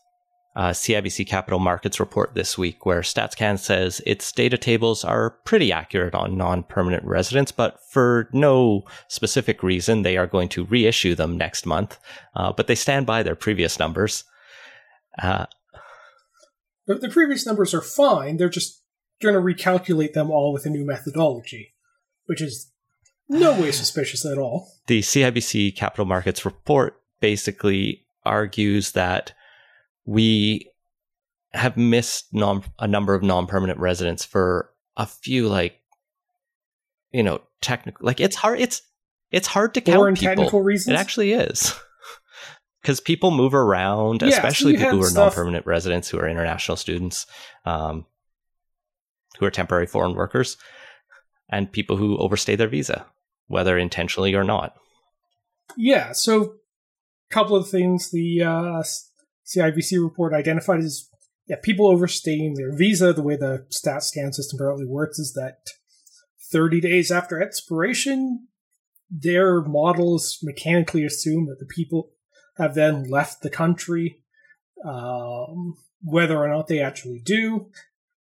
uh, 0.56 0.70
CIBC 0.70 1.26
Capital 1.26 1.58
Markets 1.58 1.98
report 1.98 2.34
this 2.34 2.56
week, 2.56 2.86
where 2.86 3.00
StatsCan 3.00 3.58
says 3.58 4.00
its 4.06 4.30
data 4.30 4.56
tables 4.56 5.04
are 5.04 5.30
pretty 5.44 5.72
accurate 5.72 6.14
on 6.14 6.36
non 6.36 6.62
permanent 6.62 7.04
residents, 7.04 7.50
but 7.50 7.80
for 7.90 8.28
no 8.32 8.84
specific 9.08 9.62
reason, 9.62 10.02
they 10.02 10.16
are 10.16 10.26
going 10.26 10.48
to 10.50 10.64
reissue 10.64 11.14
them 11.14 11.36
next 11.36 11.66
month. 11.66 11.98
Uh, 12.36 12.52
but 12.52 12.68
they 12.68 12.74
stand 12.74 13.06
by 13.06 13.22
their 13.22 13.34
previous 13.34 13.78
numbers. 13.78 14.24
Uh, 15.20 15.46
the, 16.86 16.96
the 16.96 17.08
previous 17.08 17.46
numbers 17.46 17.74
are 17.74 17.80
fine. 17.80 18.36
They're 18.36 18.48
just 18.48 18.82
going 19.20 19.34
to 19.34 19.40
recalculate 19.40 20.12
them 20.12 20.30
all 20.30 20.52
with 20.52 20.66
a 20.66 20.70
new 20.70 20.86
methodology, 20.86 21.74
which 22.26 22.40
is 22.40 22.70
no 23.28 23.60
way 23.60 23.72
suspicious 23.72 24.24
at 24.24 24.38
all. 24.38 24.70
The 24.86 25.00
CIBC 25.00 25.74
Capital 25.74 26.04
Markets 26.04 26.44
report 26.44 27.00
basically 27.20 28.06
argues 28.24 28.92
that 28.92 29.32
we 30.04 30.70
have 31.52 31.76
missed 31.76 32.26
non, 32.32 32.64
a 32.78 32.86
number 32.86 33.14
of 33.14 33.22
non-permanent 33.22 33.78
residents 33.78 34.24
for 34.24 34.70
a 34.96 35.06
few 35.06 35.48
like 35.48 35.80
you 37.12 37.22
know 37.22 37.40
technical 37.60 38.04
like 38.04 38.20
it's 38.20 38.36
hard 38.36 38.60
it's 38.60 38.82
it's 39.30 39.48
hard 39.48 39.74
to 39.74 39.80
count 39.80 40.16
people. 40.16 40.34
technical 40.34 40.62
reasons? 40.62 40.94
It 40.94 41.00
actually 41.00 41.32
is. 41.32 41.74
Because 42.82 43.00
people 43.00 43.30
move 43.30 43.54
around 43.54 44.20
yeah, 44.20 44.28
especially 44.28 44.74
so 44.74 44.80
people 44.80 44.98
who 44.98 45.04
are 45.04 45.08
stuff... 45.08 45.34
non-permanent 45.34 45.64
residents 45.64 46.10
who 46.10 46.18
are 46.18 46.28
international 46.28 46.76
students 46.76 47.24
um, 47.64 48.04
who 49.38 49.46
are 49.46 49.50
temporary 49.50 49.86
foreign 49.86 50.14
workers 50.14 50.58
and 51.48 51.72
people 51.72 51.96
who 51.96 52.18
overstay 52.18 52.56
their 52.56 52.68
visa 52.68 53.06
whether 53.46 53.78
intentionally 53.78 54.34
or 54.34 54.44
not. 54.44 54.76
Yeah 55.78 56.12
so 56.12 56.56
a 57.30 57.34
couple 57.34 57.56
of 57.56 57.70
things. 57.70 58.10
The 58.10 58.42
uh, 58.42 58.82
CIBC 59.46 60.02
report 60.02 60.32
identified 60.32 60.80
as 60.80 61.08
yeah, 61.46 61.56
people 61.62 61.86
overstaying 61.86 62.54
their 62.54 62.74
visa. 62.74 63.12
The 63.12 63.22
way 63.22 63.36
the 63.36 63.66
StatsCan 63.70 64.32
system 64.32 64.58
currently 64.58 64.86
works 64.86 65.18
is 65.18 65.34
that 65.34 65.58
30 66.50 66.80
days 66.80 67.10
after 67.10 67.42
expiration, 67.42 68.48
their 69.10 69.62
models 69.62 70.38
mechanically 70.42 71.04
assume 71.04 71.46
that 71.46 71.58
the 71.58 71.66
people 71.66 72.10
have 72.56 72.74
then 72.74 73.04
left 73.04 73.42
the 73.42 73.50
country, 73.50 74.20
um, 74.84 75.74
whether 76.02 76.38
or 76.38 76.48
not 76.48 76.68
they 76.68 76.80
actually 76.80 77.20
do. 77.24 77.70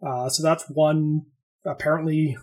Uh, 0.05 0.27
so 0.27 0.43
that's 0.43 0.65
one 0.69 1.21
apparently 1.65 2.35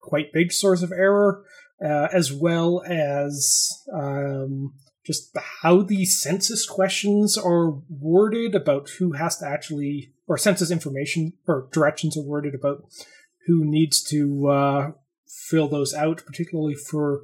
quite 0.00 0.32
big 0.32 0.52
source 0.52 0.82
of 0.82 0.92
error, 0.92 1.44
uh, 1.84 2.08
as 2.12 2.32
well 2.32 2.82
as 2.86 3.68
um, 3.92 4.72
just 5.04 5.36
how 5.62 5.82
the 5.82 6.04
census 6.04 6.66
questions 6.66 7.36
are 7.36 7.70
worded 7.88 8.54
about 8.54 8.88
who 8.98 9.12
has 9.12 9.38
to 9.38 9.46
actually, 9.46 10.12
or 10.26 10.38
census 10.38 10.70
information 10.70 11.32
or 11.46 11.68
directions 11.72 12.16
are 12.16 12.22
worded 12.22 12.54
about 12.54 12.84
who 13.46 13.64
needs 13.64 14.02
to 14.02 14.48
uh, 14.48 14.92
fill 15.26 15.68
those 15.68 15.92
out, 15.92 16.22
particularly 16.24 16.74
for 16.74 17.22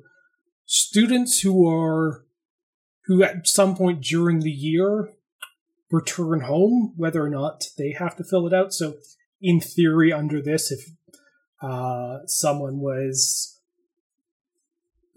students 0.67 1.41
who 1.41 1.69
are 1.69 2.25
who 3.07 3.23
at 3.23 3.47
some 3.49 3.75
point 3.75 4.03
during 4.03 4.41
the 4.41 4.51
year 4.51 5.15
return 5.91 6.41
home, 6.41 6.93
whether 6.97 7.25
or 7.25 7.31
not 7.31 7.69
they 7.79 7.93
have 7.93 8.17
to 8.17 8.25
fill 8.25 8.47
it 8.47 8.53
out. 8.53 8.75
So, 8.75 8.97
in 9.41 9.61
theory, 9.61 10.13
under 10.13 10.43
this, 10.43 10.71
if 10.71 10.91
uh, 11.63 12.19
someone 12.27 12.81
was 12.81 13.58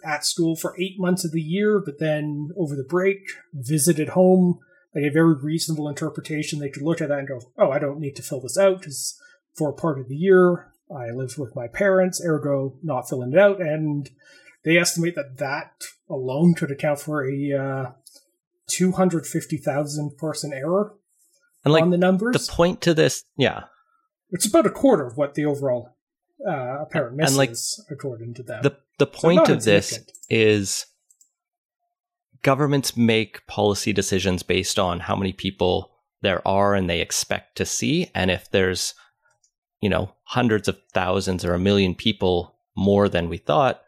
at 0.03 0.25
school 0.25 0.55
for 0.55 0.79
eight 0.79 0.99
months 0.99 1.23
of 1.23 1.31
the 1.31 1.41
year, 1.41 1.81
but 1.83 1.99
then 1.99 2.49
over 2.57 2.75
the 2.75 2.83
break 2.83 3.19
visited 3.53 4.09
home. 4.09 4.59
Like 4.93 5.05
a 5.05 5.09
very 5.09 5.35
reasonable 5.35 5.87
interpretation, 5.87 6.59
they 6.59 6.69
could 6.69 6.83
look 6.83 6.99
at 6.99 7.07
that 7.07 7.19
and 7.19 7.27
go, 7.27 7.39
"Oh, 7.57 7.71
I 7.71 7.79
don't 7.79 7.99
need 7.99 8.15
to 8.17 8.23
fill 8.23 8.41
this 8.41 8.57
out 8.57 8.79
because 8.79 9.17
for 9.53 9.71
part 9.71 9.99
of 9.99 10.09
the 10.09 10.17
year 10.17 10.73
I 10.93 11.11
lived 11.11 11.37
with 11.37 11.55
my 11.55 11.67
parents, 11.67 12.21
ergo 12.23 12.77
not 12.83 13.07
filling 13.07 13.31
it 13.31 13.39
out." 13.39 13.61
And 13.61 14.09
they 14.65 14.77
estimate 14.77 15.15
that 15.15 15.37
that 15.37 15.85
alone 16.09 16.55
could 16.55 16.71
account 16.71 16.99
for 16.99 17.25
a 17.25 17.53
uh, 17.53 17.91
two 18.67 18.91
hundred 18.91 19.25
fifty 19.25 19.57
thousand 19.57 20.17
person 20.17 20.51
error 20.51 20.93
and 21.63 21.73
like 21.73 21.83
on 21.83 21.89
the 21.91 21.97
numbers. 21.97 22.47
The 22.47 22.51
point 22.51 22.81
to 22.81 22.93
this, 22.93 23.23
yeah, 23.37 23.65
it's 24.31 24.45
about 24.45 24.65
a 24.65 24.71
quarter 24.71 25.05
of 25.05 25.17
what 25.17 25.35
the 25.35 25.45
overall 25.45 25.95
uh, 26.47 26.81
apparent 26.81 27.15
misses, 27.15 27.37
and 27.37 27.37
like, 27.37 27.97
according 27.97 28.33
to 28.35 28.43
them. 28.43 28.63
The 28.63 28.77
the 29.01 29.07
point 29.07 29.47
so 29.47 29.53
of 29.53 29.63
this 29.63 29.99
is 30.29 30.85
governments 32.43 32.95
make 32.95 33.45
policy 33.47 33.91
decisions 33.91 34.43
based 34.43 34.77
on 34.77 34.99
how 34.99 35.15
many 35.15 35.33
people 35.33 35.91
there 36.21 36.47
are 36.47 36.75
and 36.75 36.87
they 36.87 37.01
expect 37.01 37.57
to 37.57 37.65
see, 37.65 38.11
and 38.13 38.29
if 38.29 38.51
there's 38.51 38.93
you 39.81 39.89
know 39.89 40.13
hundreds 40.25 40.67
of 40.67 40.77
thousands 40.93 41.43
or 41.43 41.55
a 41.55 41.59
million 41.59 41.95
people 41.95 42.55
more 42.75 43.09
than 43.09 43.27
we 43.27 43.37
thought, 43.37 43.81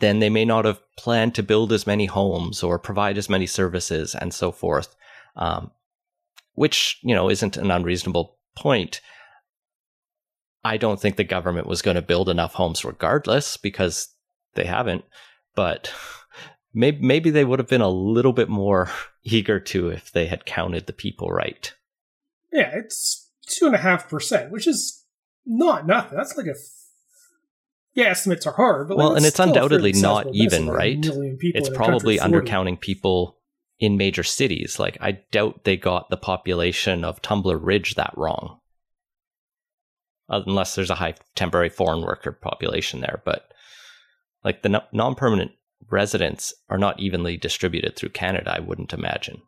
then 0.00 0.18
they 0.18 0.28
may 0.28 0.44
not 0.44 0.64
have 0.64 0.80
planned 0.98 1.36
to 1.36 1.42
build 1.44 1.72
as 1.72 1.86
many 1.86 2.06
homes 2.06 2.64
or 2.64 2.80
provide 2.80 3.16
as 3.16 3.30
many 3.30 3.46
services 3.46 4.16
and 4.16 4.34
so 4.34 4.50
forth. 4.50 4.96
Um, 5.36 5.70
which 6.54 6.98
you 7.02 7.14
know 7.14 7.30
isn't 7.30 7.56
an 7.56 7.70
unreasonable 7.70 8.38
point. 8.56 9.00
I 10.64 10.78
don't 10.78 10.98
think 10.98 11.16
the 11.16 11.24
government 11.24 11.66
was 11.66 11.82
going 11.82 11.96
to 11.96 12.02
build 12.02 12.28
enough 12.28 12.54
homes 12.54 12.84
regardless 12.84 13.56
because 13.56 14.08
they 14.54 14.64
haven't. 14.64 15.04
But 15.54 15.92
maybe 16.74 17.04
maybe 17.04 17.30
they 17.30 17.44
would 17.44 17.58
have 17.58 17.68
been 17.68 17.80
a 17.80 17.88
little 17.88 18.32
bit 18.32 18.48
more 18.48 18.88
eager 19.22 19.60
to 19.60 19.88
if 19.88 20.10
they 20.10 20.26
had 20.26 20.46
counted 20.46 20.86
the 20.86 20.92
people 20.92 21.28
right. 21.28 21.72
Yeah, 22.52 22.70
it's 22.74 23.30
two 23.46 23.66
and 23.66 23.74
a 23.74 23.78
half 23.78 24.08
percent, 24.08 24.50
which 24.50 24.66
is 24.66 25.04
not 25.44 25.86
nothing. 25.86 26.16
That's 26.16 26.36
like 26.36 26.46
a 26.46 26.54
yeah, 27.94 28.06
estimates 28.06 28.44
are 28.46 28.54
hard, 28.54 28.88
but 28.88 28.96
well, 28.96 29.10
like, 29.10 29.18
and 29.18 29.26
it's 29.26 29.38
undoubtedly 29.38 29.92
not 29.92 30.26
even, 30.34 30.68
right? 30.68 30.98
It's 31.00 31.68
probably 31.68 32.18
undercounting 32.18 32.80
people 32.80 33.38
in 33.78 33.96
major 33.96 34.24
cities. 34.24 34.80
Like, 34.80 34.98
I 35.00 35.20
doubt 35.30 35.62
they 35.62 35.76
got 35.76 36.10
the 36.10 36.16
population 36.16 37.04
of 37.04 37.22
Tumbler 37.22 37.56
Ridge 37.56 37.94
that 37.94 38.12
wrong 38.16 38.58
Uh, 40.28 40.40
unless 40.46 40.74
there's 40.74 40.90
a 40.90 40.94
high 40.94 41.14
temporary 41.34 41.68
foreign 41.68 42.02
worker 42.02 42.32
population 42.32 43.00
there. 43.00 43.20
But 43.24 43.52
like 44.42 44.62
the 44.62 44.82
non 44.92 45.14
permanent 45.14 45.52
residents 45.90 46.54
are 46.68 46.78
not 46.78 46.98
evenly 46.98 47.36
distributed 47.36 47.96
through 47.96 48.10
Canada, 48.10 48.54
I 48.56 48.60
wouldn't 48.60 48.92
imagine. 48.92 49.42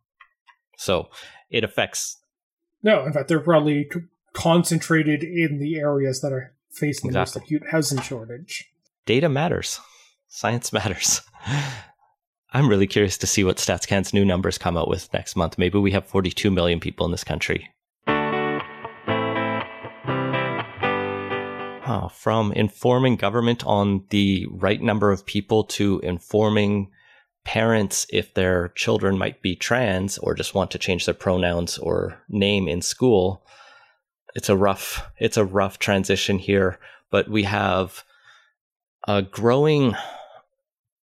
So 0.76 1.08
it 1.50 1.64
affects. 1.64 2.18
No, 2.82 3.04
in 3.06 3.12
fact, 3.12 3.28
they're 3.28 3.40
probably 3.40 3.88
concentrated 4.34 5.22
in 5.22 5.58
the 5.58 5.76
areas 5.76 6.20
that 6.20 6.32
are 6.32 6.54
facing 6.70 7.08
exactly. 7.08 7.12
the 7.12 7.18
most 7.18 7.36
acute 7.36 7.62
housing 7.70 8.00
shortage. 8.02 8.70
Data 9.06 9.28
matters, 9.28 9.80
science 10.28 10.72
matters. 10.74 11.22
I'm 12.52 12.68
really 12.68 12.86
curious 12.86 13.18
to 13.18 13.26
see 13.26 13.44
what 13.44 13.56
StatsCan's 13.56 14.12
new 14.12 14.24
numbers 14.24 14.58
come 14.58 14.76
out 14.76 14.88
with 14.88 15.12
next 15.12 15.36
month. 15.36 15.58
Maybe 15.58 15.78
we 15.78 15.92
have 15.92 16.06
42 16.06 16.50
million 16.50 16.80
people 16.80 17.06
in 17.06 17.12
this 17.12 17.24
country. 17.24 17.70
Uh, 21.86 22.08
from 22.08 22.52
informing 22.52 23.16
government 23.16 23.64
on 23.64 24.04
the 24.10 24.46
right 24.50 24.82
number 24.82 25.12
of 25.12 25.24
people 25.24 25.62
to 25.62 26.00
informing 26.00 26.90
parents 27.44 28.06
if 28.12 28.34
their 28.34 28.68
children 28.70 29.16
might 29.16 29.40
be 29.40 29.54
trans 29.54 30.18
or 30.18 30.34
just 30.34 30.52
want 30.52 30.72
to 30.72 30.78
change 30.78 31.06
their 31.06 31.14
pronouns 31.14 31.78
or 31.78 32.20
name 32.28 32.66
in 32.66 32.82
school. 32.82 33.46
It's 34.34 34.48
a 34.48 34.56
rough 34.56 35.08
it's 35.18 35.36
a 35.36 35.44
rough 35.44 35.78
transition 35.78 36.40
here, 36.40 36.80
but 37.10 37.28
we 37.28 37.44
have 37.44 38.02
a 39.06 39.22
growing 39.22 39.94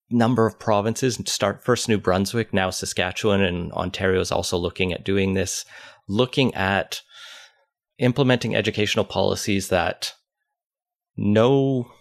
number 0.10 0.46
of 0.46 0.60
provinces 0.60 1.20
start 1.26 1.64
first 1.64 1.88
New 1.88 1.98
Brunswick, 1.98 2.54
now 2.54 2.70
Saskatchewan 2.70 3.42
and 3.42 3.72
Ontario 3.72 4.20
is 4.20 4.32
also 4.32 4.58
looking 4.58 4.92
at 4.92 5.06
doing 5.06 5.34
this, 5.34 5.64
looking 6.10 6.54
at 6.56 7.02
implementing 8.00 8.54
educational 8.54 9.06
policies 9.06 9.70
that 9.70 10.14
no 11.16 11.91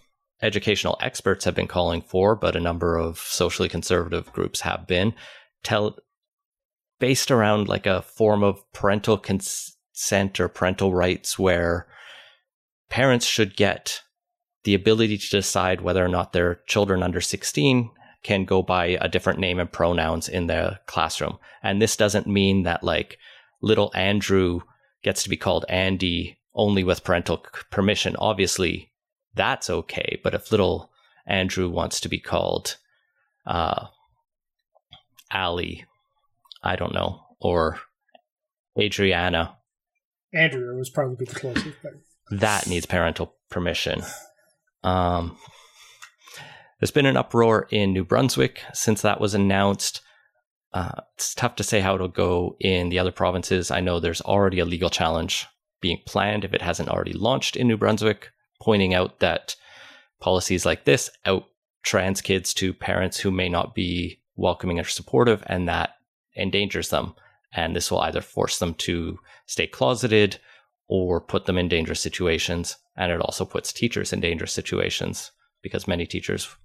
educational 0.41 0.97
experts 1.01 1.45
have 1.45 1.55
been 1.55 1.67
calling 1.67 2.01
for, 2.01 2.35
but 2.35 2.55
a 2.55 2.59
number 2.59 2.97
of 2.97 3.17
socially 3.19 3.69
conservative 3.69 4.31
groups 4.33 4.61
have 4.61 4.85
been, 4.87 5.13
tell 5.63 5.97
based 6.99 7.31
around 7.31 7.67
like 7.67 7.85
a 7.85 8.01
form 8.01 8.43
of 8.43 8.71
parental 8.71 9.17
consent 9.17 10.39
or 10.39 10.47
parental 10.47 10.93
rights 10.93 11.37
where 11.39 11.87
parents 12.89 13.25
should 13.25 13.55
get 13.55 14.01
the 14.63 14.73
ability 14.73 15.17
to 15.17 15.29
decide 15.29 15.81
whether 15.81 16.03
or 16.03 16.07
not 16.07 16.31
their 16.31 16.61
children 16.67 17.03
under 17.03 17.19
16 17.19 17.89
can 18.23 18.45
go 18.45 18.61
by 18.61 18.97
a 19.01 19.09
different 19.09 19.39
name 19.39 19.59
and 19.59 19.71
pronouns 19.71 20.29
in 20.29 20.47
the 20.47 20.79
classroom. 20.85 21.37
And 21.61 21.81
this 21.81 21.97
doesn't 21.97 22.27
mean 22.27 22.63
that 22.63 22.83
like 22.83 23.17
little 23.61 23.91
Andrew 23.93 24.61
gets 25.03 25.23
to 25.23 25.29
be 25.29 25.35
called 25.35 25.65
Andy 25.67 26.39
only 26.55 26.83
with 26.83 27.03
parental 27.03 27.43
permission. 27.69 28.15
Obviously, 28.17 28.92
that's 29.35 29.69
okay. 29.69 30.19
But 30.23 30.33
if 30.33 30.51
little 30.51 30.91
Andrew 31.25 31.69
wants 31.69 31.99
to 32.01 32.09
be 32.09 32.19
called 32.19 32.77
uh, 33.45 33.87
Ali, 35.31 35.85
I 36.63 36.75
don't 36.75 36.93
know, 36.93 37.21
or 37.39 37.79
Adriana. 38.79 39.57
Andrea 40.33 40.73
was 40.73 40.89
probably 40.89 41.25
the 41.25 41.35
closest. 41.35 41.75
But... 41.81 41.93
That 42.31 42.67
needs 42.67 42.85
parental 42.85 43.35
permission. 43.49 44.01
Um, 44.83 45.37
there's 46.79 46.91
been 46.91 47.05
an 47.05 47.17
uproar 47.17 47.67
in 47.71 47.93
New 47.93 48.03
Brunswick 48.03 48.61
since 48.73 49.01
that 49.01 49.21
was 49.21 49.33
announced. 49.33 50.01
Uh, 50.73 51.01
it's 51.15 51.35
tough 51.35 51.55
to 51.55 51.63
say 51.63 51.81
how 51.81 51.95
it'll 51.95 52.07
go 52.07 52.55
in 52.59 52.89
the 52.89 52.99
other 52.99 53.11
provinces. 53.11 53.69
I 53.69 53.79
know 53.79 53.99
there's 53.99 54.21
already 54.21 54.59
a 54.59 54.65
legal 54.65 54.89
challenge 54.89 55.45
being 55.81 56.01
planned 56.07 56.43
if 56.43 56.53
it 56.53 56.61
hasn't 56.61 56.89
already 56.89 57.13
launched 57.13 57.55
in 57.55 57.67
New 57.67 57.77
Brunswick, 57.77 58.31
pointing 58.63 58.93
out 58.93 59.19
that 59.19 59.55
policies 60.21 60.65
like 60.65 60.85
this 60.85 61.09
out 61.25 61.43
trans 61.83 62.21
kids 62.21 62.53
to 62.53 62.73
parents 62.73 63.19
who 63.19 63.29
may 63.29 63.49
not 63.49 63.75
be 63.75 64.21
welcoming 64.35 64.79
or 64.79 64.85
supportive, 64.85 65.43
and 65.47 65.67
that 65.67 65.95
endangers 66.37 66.89
them. 66.89 67.13
And 67.53 67.75
this 67.75 67.91
will 67.91 67.99
either 67.99 68.21
force 68.21 68.57
them 68.57 68.73
to 68.75 69.19
stay 69.45 69.67
closeted 69.67 70.39
or 70.87 71.19
put 71.19 71.45
them 71.45 71.57
in 71.57 71.67
dangerous 71.67 71.99
situations. 71.99 72.77
And 72.95 73.11
it 73.11 73.19
also 73.19 73.45
puts 73.45 73.73
teachers 73.73 74.13
in 74.13 74.21
dangerous 74.21 74.53
situations 74.53 75.31
because 75.61 75.87
many 75.87 76.05
teachers 76.05 76.55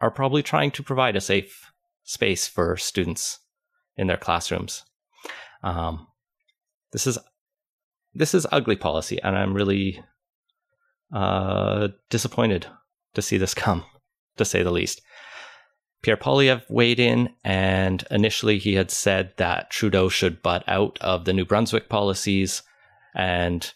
are 0.00 0.10
probably 0.10 0.42
trying 0.42 0.70
to 0.72 0.82
provide 0.82 1.14
a 1.14 1.20
safe 1.20 1.70
space 2.04 2.48
for 2.48 2.76
students 2.76 3.38
in 3.96 4.06
their 4.06 4.16
classrooms. 4.16 4.84
Um, 5.62 6.08
this 6.92 7.06
is 7.06 7.18
this 8.14 8.34
is 8.34 8.46
ugly 8.52 8.76
policy, 8.76 9.20
and 9.22 9.36
I'm 9.36 9.54
really 9.54 10.02
uh, 11.12 11.88
disappointed 12.10 12.66
to 13.14 13.22
see 13.22 13.36
this 13.36 13.54
come, 13.54 13.84
to 14.36 14.44
say 14.44 14.62
the 14.62 14.70
least. 14.70 15.02
Pierre 16.02 16.16
Poilievre 16.16 16.62
weighed 16.68 16.98
in, 16.98 17.30
and 17.44 18.04
initially 18.10 18.58
he 18.58 18.74
had 18.74 18.90
said 18.90 19.32
that 19.36 19.70
Trudeau 19.70 20.08
should 20.08 20.42
butt 20.42 20.64
out 20.66 20.98
of 21.00 21.24
the 21.24 21.32
New 21.32 21.44
Brunswick 21.44 21.88
policies, 21.88 22.62
and 23.14 23.72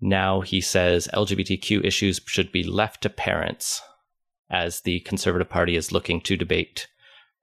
now 0.00 0.40
he 0.40 0.60
says 0.60 1.08
LGBTQ 1.14 1.84
issues 1.84 2.20
should 2.26 2.50
be 2.50 2.64
left 2.64 3.02
to 3.02 3.10
parents, 3.10 3.80
as 4.50 4.80
the 4.80 5.00
Conservative 5.00 5.48
Party 5.48 5.76
is 5.76 5.92
looking 5.92 6.20
to 6.22 6.36
debate 6.36 6.88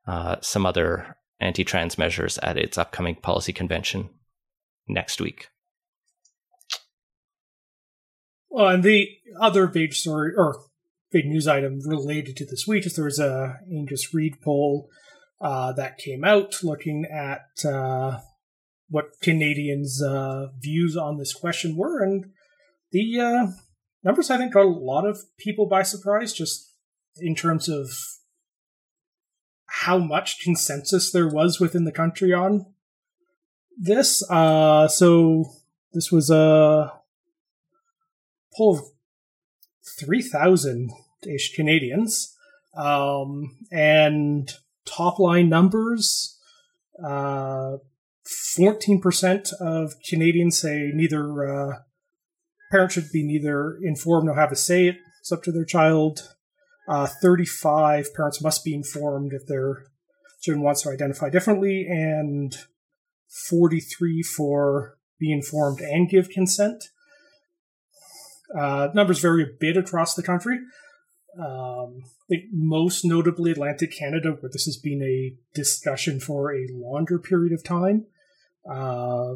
uh, 0.05 0.35
some 0.41 0.65
other 0.65 1.17
anti 1.39 1.63
trans 1.63 1.97
measures 1.97 2.37
at 2.39 2.57
its 2.57 2.77
upcoming 2.77 3.15
policy 3.15 3.53
convention 3.53 4.09
next 4.87 5.21
week. 5.21 5.49
Well, 8.56 8.70
and 8.70 8.84
the 8.84 9.10
other 9.38 9.68
big 9.68 9.93
story 9.93 10.32
or 10.34 10.62
big 11.12 11.26
news 11.26 11.45
item 11.45 11.82
related 11.86 12.38
to 12.38 12.45
this 12.45 12.66
week 12.66 12.86
is 12.86 12.95
there 12.95 13.03
was 13.03 13.20
a 13.20 13.60
Angus 13.70 14.14
Reid 14.14 14.39
poll 14.41 14.89
uh, 15.41 15.74
that 15.74 15.97
came 15.97 16.24
out 16.24 16.64
looking 16.64 17.03
at 17.03 17.66
uh, 17.66 18.20
what 18.88 19.20
Canadians' 19.22 20.01
uh, 20.01 20.51
views 20.58 20.95
on 20.95 21.18
this 21.18 21.34
question 21.34 21.76
were, 21.76 22.01
and 22.01 22.32
the 22.93 23.20
uh, 23.20 23.47
numbers 24.06 24.30
I 24.30 24.38
think 24.38 24.53
got 24.53 24.64
a 24.64 24.70
lot 24.70 25.06
of 25.06 25.20
people 25.38 25.66
by 25.66 25.84
surprise, 25.84 26.32
just 26.32 26.72
in 27.18 27.36
terms 27.36 27.68
of 27.68 27.89
how 29.66 29.97
much 29.97 30.39
consensus 30.41 31.12
there 31.12 31.28
was 31.28 31.60
within 31.60 31.84
the 31.84 31.91
country 31.91 32.32
on 32.32 32.68
this. 33.78 34.24
Uh, 34.30 34.88
so 34.88 35.43
this 35.91 36.10
was 36.10 36.30
a 36.30 36.93
of 38.60 38.80
3,000 39.99 40.91
ish 41.28 41.56
Canadians. 41.56 42.36
Um, 42.76 43.58
and 43.72 44.51
top 44.86 45.18
line 45.18 45.49
numbers 45.49 46.36
uh, 47.03 47.78
14% 48.28 49.53
of 49.60 49.95
Canadians 50.08 50.58
say 50.58 50.91
neither 50.93 51.47
uh, 51.47 51.80
parents 52.72 52.95
should 52.95 53.12
be 53.12 53.24
neither 53.24 53.78
informed 53.82 54.26
nor 54.26 54.36
have 54.36 54.51
a 54.51 54.56
say. 54.56 54.97
It's 55.20 55.32
up 55.32 55.43
to 55.43 55.51
their 55.51 55.66
child. 55.66 56.36
Uh, 56.88 57.08
35 57.22 58.14
parents 58.14 58.41
must 58.41 58.64
be 58.64 58.74
informed 58.74 59.34
if 59.34 59.47
their 59.47 59.86
children 60.41 60.64
wants 60.64 60.84
to 60.84 60.89
identify 60.89 61.30
differently, 61.30 61.88
and 61.88 62.56
43 63.49 64.22
for 64.22 64.97
be 65.20 65.32
informed 65.32 65.82
and 65.82 66.10
give 66.10 66.30
consent. 66.30 66.89
Uh, 68.57 68.89
numbers 68.93 69.19
vary 69.19 69.43
a 69.43 69.57
bit 69.59 69.77
across 69.77 70.13
the 70.13 70.23
country. 70.23 70.59
Um, 71.37 72.01
I 72.03 72.27
think 72.29 72.43
most 72.53 73.03
notably 73.03 73.51
Atlantic 73.51 73.91
Canada, 73.91 74.31
where 74.31 74.49
this 74.51 74.65
has 74.65 74.77
been 74.77 75.01
a 75.01 75.35
discussion 75.53 76.19
for 76.19 76.53
a 76.53 76.67
longer 76.71 77.19
period 77.19 77.53
of 77.53 77.63
time. 77.63 78.05
Uh, 78.69 79.35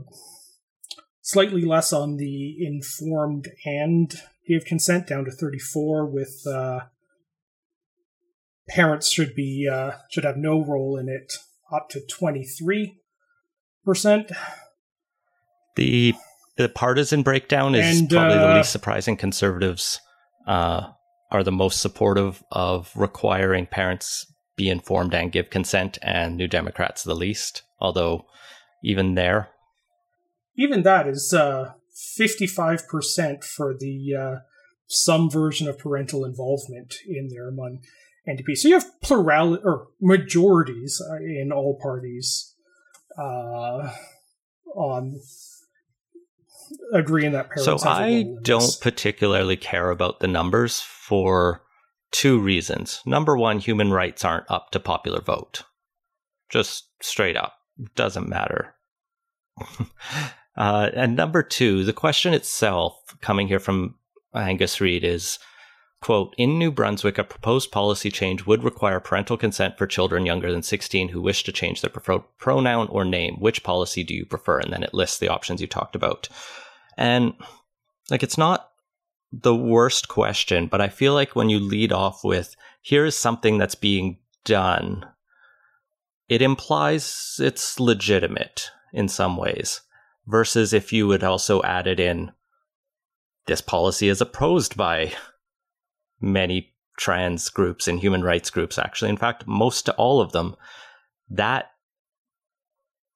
slightly 1.22 1.64
less 1.64 1.92
on 1.92 2.18
the 2.18 2.66
informed 2.66 3.50
and 3.66 4.22
gave 4.48 4.66
consent, 4.66 5.08
down 5.08 5.26
to 5.26 5.32
34, 5.32 6.06
with 6.06 6.48
uh, 6.48 6.82
parents 8.70 9.10
should 9.10 9.36
be 9.36 9.70
uh, 9.72 9.92
should 10.10 10.24
have 10.24 10.38
no 10.38 10.64
role 10.64 10.98
in 10.98 11.10
it, 11.10 11.34
up 11.72 11.90
to 11.90 12.00
23 12.00 13.00
percent. 13.84 14.32
The 15.76 16.14
the 16.60 16.68
partisan 16.68 17.24
breakdown 17.24 17.74
is 17.74 18.02
and, 18.02 18.10
probably 18.10 18.38
uh, 18.38 18.48
the 18.48 18.56
least 18.58 18.72
surprising. 18.72 19.16
Conservatives 19.16 20.02
uh, 20.46 20.90
are 21.32 21.42
the 21.42 21.54
most 21.54 21.80
supportive 21.82 22.44
of 22.52 22.92
requiring 22.98 23.66
parents 23.66 24.26
be 24.58 24.70
informed 24.70 25.14
and 25.14 25.32
give 25.32 25.50
consent, 25.50 25.98
and 26.02 26.36
New 26.36 26.50
Democrats 26.50 27.04
the 27.04 27.16
least. 27.16 27.64
Although, 27.80 28.26
even 28.84 29.16
there, 29.16 29.52
even 30.58 30.84
that 30.84 31.08
is 31.08 31.34
uh, 31.34 31.76
fifty-five 32.18 32.90
percent 32.90 33.46
for 33.46 33.74
the 33.74 34.14
uh, 34.14 34.36
some 34.86 35.30
version 35.30 35.70
of 35.70 35.80
parental 35.80 36.26
involvement 36.26 36.96
in 37.08 37.30
there 37.30 37.48
among 37.48 37.80
NDP. 38.28 38.58
So 38.58 38.68
you 38.68 38.74
have 38.74 39.00
plurality 39.00 39.64
or 39.64 39.88
majorities 40.02 41.02
uh, 41.10 41.16
in 41.24 41.54
all 41.54 41.80
parties 41.82 42.54
uh, 43.18 43.94
on 46.94 47.00
agreeing 47.00 47.32
that. 47.34 47.50
So 47.58 47.78
I 47.84 48.36
don't 48.42 48.78
particularly 48.82 49.58
care 49.58 49.90
about 49.90 50.20
the 50.20 50.28
numbers 50.28 50.80
for 50.80 51.64
two 52.12 52.40
reasons. 52.40 53.02
Number 53.06 53.38
one, 53.38 53.60
human 53.60 53.92
rights 53.92 54.26
aren't 54.26 54.50
up 54.50 54.72
to 54.72 54.80
popular 54.80 55.22
vote. 55.22 55.64
Just 56.50 56.88
straight 57.02 57.38
up, 57.38 57.54
doesn't 57.96 58.28
matter. 58.28 58.76
uh, 60.58 60.90
and 60.94 61.16
number 61.16 61.44
two, 61.44 61.84
the 61.84 61.94
question 61.94 62.34
itself, 62.34 62.96
coming 63.22 63.48
here 63.48 63.60
from 63.60 63.96
Angus 64.34 64.82
Reid, 64.82 65.04
is 65.04 65.38
quote 66.02 66.34
in 66.38 66.58
new 66.58 66.72
brunswick 66.72 67.18
a 67.18 67.24
proposed 67.24 67.72
policy 67.72 68.10
change 68.10 68.46
would 68.46 68.64
require 68.64 69.00
parental 69.00 69.38
consent 69.38 69.78
for 69.78 69.86
children 69.86 70.26
younger 70.26 70.52
than 70.52 70.64
16 70.64 71.10
who 71.10 71.22
wish 71.22 71.44
to 71.44 71.52
change 71.52 71.82
their 71.82 71.90
preferred 71.90 72.24
pronoun 72.38 72.88
or 72.88 73.04
name. 73.04 73.36
Which 73.40 73.64
policy 73.64 74.04
do 74.04 74.14
you 74.14 74.26
prefer? 74.26 74.60
And 74.60 74.72
then 74.72 74.84
it 74.84 74.94
lists 74.94 75.20
the 75.20 75.28
options 75.28 75.60
you 75.60 75.68
talked 75.68 75.96
about. 75.96 76.30
And 76.98 77.34
like 78.10 78.24
it's 78.24 78.38
not 78.38 78.70
the 79.32 79.56
worst 79.56 80.08
question 80.08 80.68
but 80.68 80.82
i 80.82 80.88
feel 80.88 81.14
like 81.14 81.36
when 81.36 81.50
you 81.50 81.60
lead 81.60 81.92
off 81.92 82.24
with 82.24 82.56
here 82.82 83.06
is 83.06 83.16
something 83.16 83.58
that's 83.58 83.76
being 83.76 84.18
done 84.44 85.06
it 86.28 86.42
implies 86.42 87.36
it's 87.40 87.80
legitimate 87.80 88.72
in 88.94 89.08
some 89.08 89.38
ways 89.38 89.82
versus 90.28 90.74
if 90.74 90.92
you 90.92 91.08
would 91.08 91.24
also 91.24 91.62
add 91.64 91.86
it 91.88 92.00
in 92.00 92.32
this 93.46 93.62
policy 93.62 94.10
is 94.10 94.22
opposed 94.22 94.76
by 94.76 95.12
many 96.22 96.74
trans 96.98 97.50
groups 97.50 97.88
and 97.88 98.00
human 98.00 98.24
rights 98.24 98.50
groups, 98.50 98.78
actually. 98.78 99.10
In 99.10 99.18
fact, 99.18 99.48
most 99.48 99.86
to 99.86 99.94
all 99.94 100.22
of 100.22 100.32
them, 100.32 100.56
that 101.30 101.72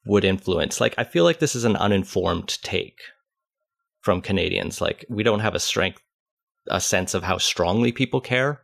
would 0.06 0.24
influence. 0.24 0.80
Like, 0.80 0.95
I 0.97 1.04
feel 1.04 1.24
like 1.24 1.39
this 1.39 1.56
is 1.56 1.66
an 1.66 1.76
uninformed 1.76 2.62
take 2.62 2.99
from 4.01 4.22
Canadians. 4.22 4.82
Like, 4.82 5.06
we 5.10 5.24
don't 5.24 5.39
have 5.39 5.56
a 5.56 5.60
strength, 5.60 6.01
a 6.68 6.82
sense 6.82 7.14
of 7.14 7.24
how 7.24 7.38
strongly 7.38 7.91
people 7.91 8.22
care 8.22 8.62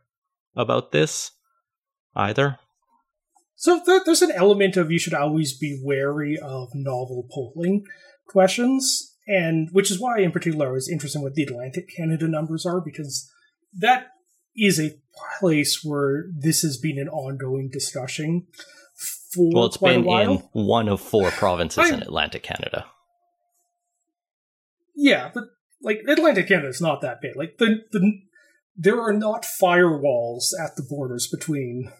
about 0.55 0.91
this 0.91 1.31
either. 2.15 2.57
So 3.55 3.81
there's 3.85 4.21
an 4.21 4.31
element 4.31 4.77
of 4.77 4.89
you 4.89 4.99
should 4.99 5.13
always 5.13 5.57
be 5.57 5.81
wary 5.83 6.37
of 6.37 6.69
novel 6.73 7.27
polling 7.29 7.85
questions, 8.25 9.15
and 9.27 9.69
which 9.71 9.91
is 9.91 9.99
why, 9.99 10.19
in 10.19 10.31
particular, 10.31 10.69
I 10.69 10.71
was 10.71 10.89
interested 10.89 11.19
in 11.19 11.23
what 11.23 11.35
the 11.35 11.43
Atlantic 11.43 11.89
Canada 11.93 12.27
numbers 12.27 12.65
are 12.65 12.79
because 12.79 13.29
that 13.77 14.07
is 14.59 14.79
a 14.79 14.95
place 15.39 15.83
where 15.83 16.25
this 16.35 16.61
has 16.61 16.77
been 16.77 16.97
an 16.97 17.09
ongoing 17.09 17.69
discussion 17.69 18.47
for 19.31 19.49
well, 19.53 19.65
it's 19.65 19.77
been 19.77 20.07
in 20.07 20.37
one 20.53 20.89
of 20.89 21.01
four 21.01 21.31
provinces 21.31 21.91
I, 21.91 21.93
in 21.93 22.01
Atlantic 22.01 22.43
Canada. 22.43 22.85
Yeah, 24.95 25.31
but 25.33 25.45
like 25.81 26.01
Atlantic 26.07 26.47
Canada 26.47 26.67
is 26.67 26.81
not 26.81 27.01
that 27.01 27.21
big. 27.21 27.35
Like 27.35 27.57
the 27.57 27.83
the 27.91 28.21
there 28.75 29.01
are 29.01 29.13
not 29.13 29.45
firewalls 29.61 30.47
at 30.59 30.75
the 30.75 30.83
borders 30.83 31.27
between 31.27 31.91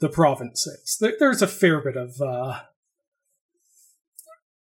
the 0.00 0.08
provinces. 0.08 0.98
There, 1.00 1.14
there's 1.18 1.42
a 1.42 1.46
fair 1.46 1.80
bit 1.80 1.96
of 1.96 2.20
uh, 2.20 2.60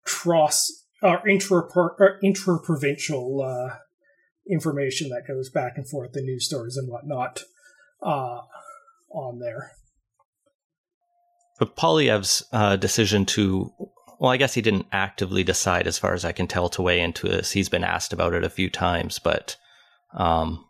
cross 0.04 0.86
uh, 1.02 1.18
intra 1.28 1.62
uh, 1.76 2.18
intra 2.22 2.60
provincial 2.60 3.42
uh, 3.42 3.78
information 4.50 5.10
that 5.10 5.28
goes 5.28 5.50
back 5.50 5.74
and 5.76 5.88
forth, 5.88 6.14
the 6.14 6.22
news 6.22 6.46
stories 6.46 6.78
and 6.78 6.90
whatnot, 6.90 7.44
uh, 8.02 8.42
on 9.12 9.40
there. 9.40 9.72
But 11.60 11.76
Poilievre's 11.76 12.44
uh, 12.52 12.76
decision 12.76 13.26
to, 13.28 13.72
well, 14.20 14.32
I 14.32 14.38
guess 14.38 14.54
he 14.54 14.62
didn't 14.62 14.88
actively 14.92 15.44
decide, 15.44 15.88
as 15.88 15.98
far 15.98 16.14
as 16.14 16.24
I 16.24 16.32
can 16.32 16.48
tell, 16.48 16.70
to 16.70 16.82
weigh 16.82 17.00
into 17.00 17.28
this. 17.28 17.52
He's 17.52 17.70
been 17.70 17.84
asked 17.84 18.14
about 18.14 18.34
it 18.34 18.44
a 18.44 18.50
few 18.50 18.70
times, 18.70 19.18
but 19.20 19.56
um, 20.16 20.66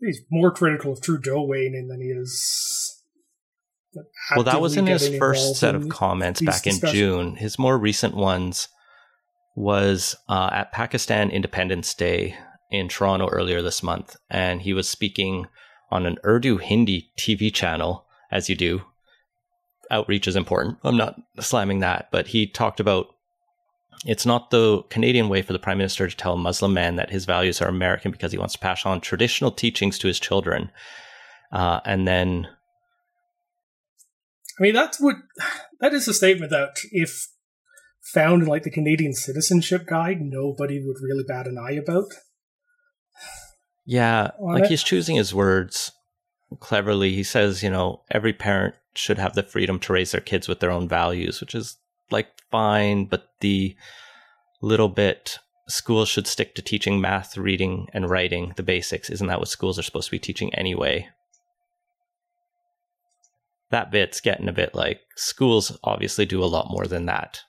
he's 0.00 0.20
more 0.30 0.50
critical 0.50 0.92
of 0.92 1.00
Trudeau 1.00 1.42
weighing 1.42 1.74
in 1.74 1.88
than 1.88 2.00
he 2.00 2.08
is. 2.08 3.00
Well, 4.34 4.44
that 4.44 4.60
was 4.60 4.76
in 4.76 4.88
his 4.88 5.16
first 5.18 5.54
set 5.54 5.76
of 5.76 5.88
comments 5.88 6.40
back 6.40 6.66
in 6.66 6.80
June. 6.80 7.36
His 7.36 7.60
more 7.60 7.78
recent 7.78 8.16
ones 8.16 8.66
was 9.54 10.16
uh, 10.28 10.50
at 10.52 10.72
Pakistan 10.72 11.30
Independence 11.30 11.94
Day 11.94 12.36
in 12.70 12.88
Toronto 12.88 13.28
earlier 13.28 13.62
this 13.62 13.82
month, 13.82 14.16
and 14.30 14.62
he 14.62 14.72
was 14.72 14.88
speaking 14.88 15.46
on 15.90 16.06
an 16.06 16.18
Urdu 16.24 16.58
Hindi 16.58 17.10
TV 17.18 17.54
channel, 17.54 18.06
as 18.30 18.48
you 18.48 18.56
do. 18.56 18.82
Outreach 19.90 20.26
is 20.26 20.36
important. 20.36 20.78
I'm 20.82 20.96
not 20.96 21.16
slamming 21.40 21.80
that, 21.80 22.08
but 22.10 22.28
he 22.28 22.46
talked 22.46 22.80
about 22.80 23.08
it's 24.06 24.26
not 24.26 24.50
the 24.50 24.82
Canadian 24.90 25.28
way 25.28 25.40
for 25.40 25.52
the 25.52 25.58
prime 25.58 25.78
minister 25.78 26.08
to 26.08 26.16
tell 26.16 26.34
a 26.34 26.38
Muslim 26.38 26.74
man 26.74 26.96
that 26.96 27.10
his 27.10 27.24
values 27.24 27.62
are 27.62 27.68
American 27.68 28.10
because 28.10 28.32
he 28.32 28.38
wants 28.38 28.54
to 28.54 28.60
pass 28.60 28.84
on 28.84 29.00
traditional 29.00 29.50
teachings 29.50 29.98
to 29.98 30.08
his 30.08 30.20
children. 30.20 30.70
Uh, 31.52 31.80
and 31.84 32.06
then. 32.06 32.48
I 34.58 34.62
mean, 34.62 34.74
that's 34.74 35.00
what. 35.00 35.16
That 35.80 35.92
is 35.92 36.08
a 36.08 36.14
statement 36.14 36.50
that 36.50 36.76
if 36.92 37.28
found 38.12 38.42
in 38.42 38.48
like 38.48 38.62
the 38.62 38.70
Canadian 38.70 39.14
Citizenship 39.14 39.86
Guide, 39.86 40.20
nobody 40.20 40.84
would 40.84 40.96
really 41.02 41.24
bat 41.26 41.46
an 41.46 41.58
eye 41.58 41.72
about. 41.72 42.06
Yeah, 43.86 44.30
like 44.40 44.64
it. 44.64 44.70
he's 44.70 44.82
choosing 44.82 45.16
his 45.16 45.34
words 45.34 45.92
cleverly. 46.60 47.14
He 47.14 47.22
says, 47.22 47.62
you 47.62 47.70
know, 47.70 48.02
every 48.10 48.32
parent 48.32 48.74
should 48.94 49.18
have 49.18 49.34
the 49.34 49.42
freedom 49.42 49.78
to 49.80 49.92
raise 49.92 50.12
their 50.12 50.20
kids 50.20 50.48
with 50.48 50.60
their 50.60 50.70
own 50.70 50.88
values, 50.88 51.40
which 51.40 51.54
is 51.54 51.76
like 52.10 52.28
fine, 52.50 53.06
but 53.06 53.28
the 53.40 53.76
little 54.62 54.88
bit 54.88 55.38
schools 55.68 56.08
should 56.08 56.26
stick 56.26 56.54
to 56.54 56.62
teaching 56.62 57.00
math, 57.00 57.36
reading, 57.36 57.88
and 57.92 58.08
writing, 58.08 58.52
the 58.56 58.62
basics. 58.62 59.10
Isn't 59.10 59.26
that 59.26 59.38
what 59.38 59.48
schools 59.48 59.78
are 59.78 59.82
supposed 59.82 60.06
to 60.06 60.12
be 60.12 60.18
teaching 60.18 60.54
anyway? 60.54 61.08
That 63.70 63.90
bit's 63.90 64.20
getting 64.20 64.48
a 64.48 64.52
bit 64.52 64.74
like 64.74 65.00
schools 65.16 65.76
obviously 65.82 66.26
do 66.26 66.42
a 66.42 66.46
lot 66.46 66.70
more 66.70 66.86
than 66.86 67.06
that. 67.06 67.40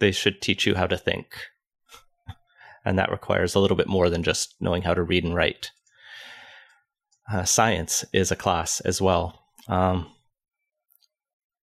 They 0.00 0.12
should 0.12 0.40
teach 0.40 0.66
you 0.66 0.74
how 0.74 0.86
to 0.86 0.98
think. 0.98 1.26
and 2.84 2.98
that 2.98 3.10
requires 3.10 3.54
a 3.54 3.60
little 3.60 3.76
bit 3.76 3.86
more 3.88 4.10
than 4.10 4.22
just 4.22 4.54
knowing 4.60 4.82
how 4.82 4.94
to 4.94 5.02
read 5.02 5.24
and 5.24 5.34
write. 5.34 5.70
Uh, 7.32 7.44
science 7.44 8.04
is 8.12 8.30
a 8.30 8.36
class 8.36 8.80
as 8.80 9.00
well. 9.00 9.44
Um, 9.68 10.10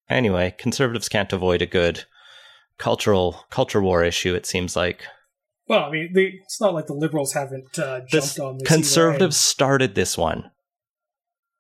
anyway, 0.10 0.56
conservatives 0.58 1.10
can't 1.10 1.34
avoid 1.34 1.62
a 1.62 1.66
good 1.66 2.06
cultural 2.78 3.46
culture 3.50 3.82
war 3.82 4.04
issue. 4.04 4.36
It 4.36 4.46
seems 4.46 4.76
like. 4.76 5.04
Well, 5.68 5.84
I 5.84 5.92
mean, 5.92 6.12
they, 6.14 6.40
it's 6.44 6.62
not 6.62 6.74
like 6.74 6.88
the 6.88 6.94
liberals 6.94 7.34
haven't 7.34 7.78
uh, 7.78 8.00
jumped 8.00 8.12
this, 8.12 8.40
on 8.40 8.60
this. 8.60 8.68
Conservatives 8.68 9.36
started 9.36 9.96
this 9.96 10.18
one. 10.18 10.52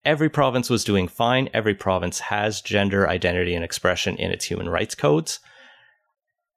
Every 0.06 0.30
province 0.30 0.70
was 0.70 0.86
doing 0.86 1.10
fine. 1.10 1.50
Every 1.54 1.76
province 1.76 2.20
has 2.20 2.62
gender 2.62 3.10
identity 3.10 3.54
and 3.54 3.66
expression 3.66 4.16
in 4.16 4.32
its 4.32 4.46
human 4.46 4.70
rights 4.70 4.96
codes. 4.96 5.42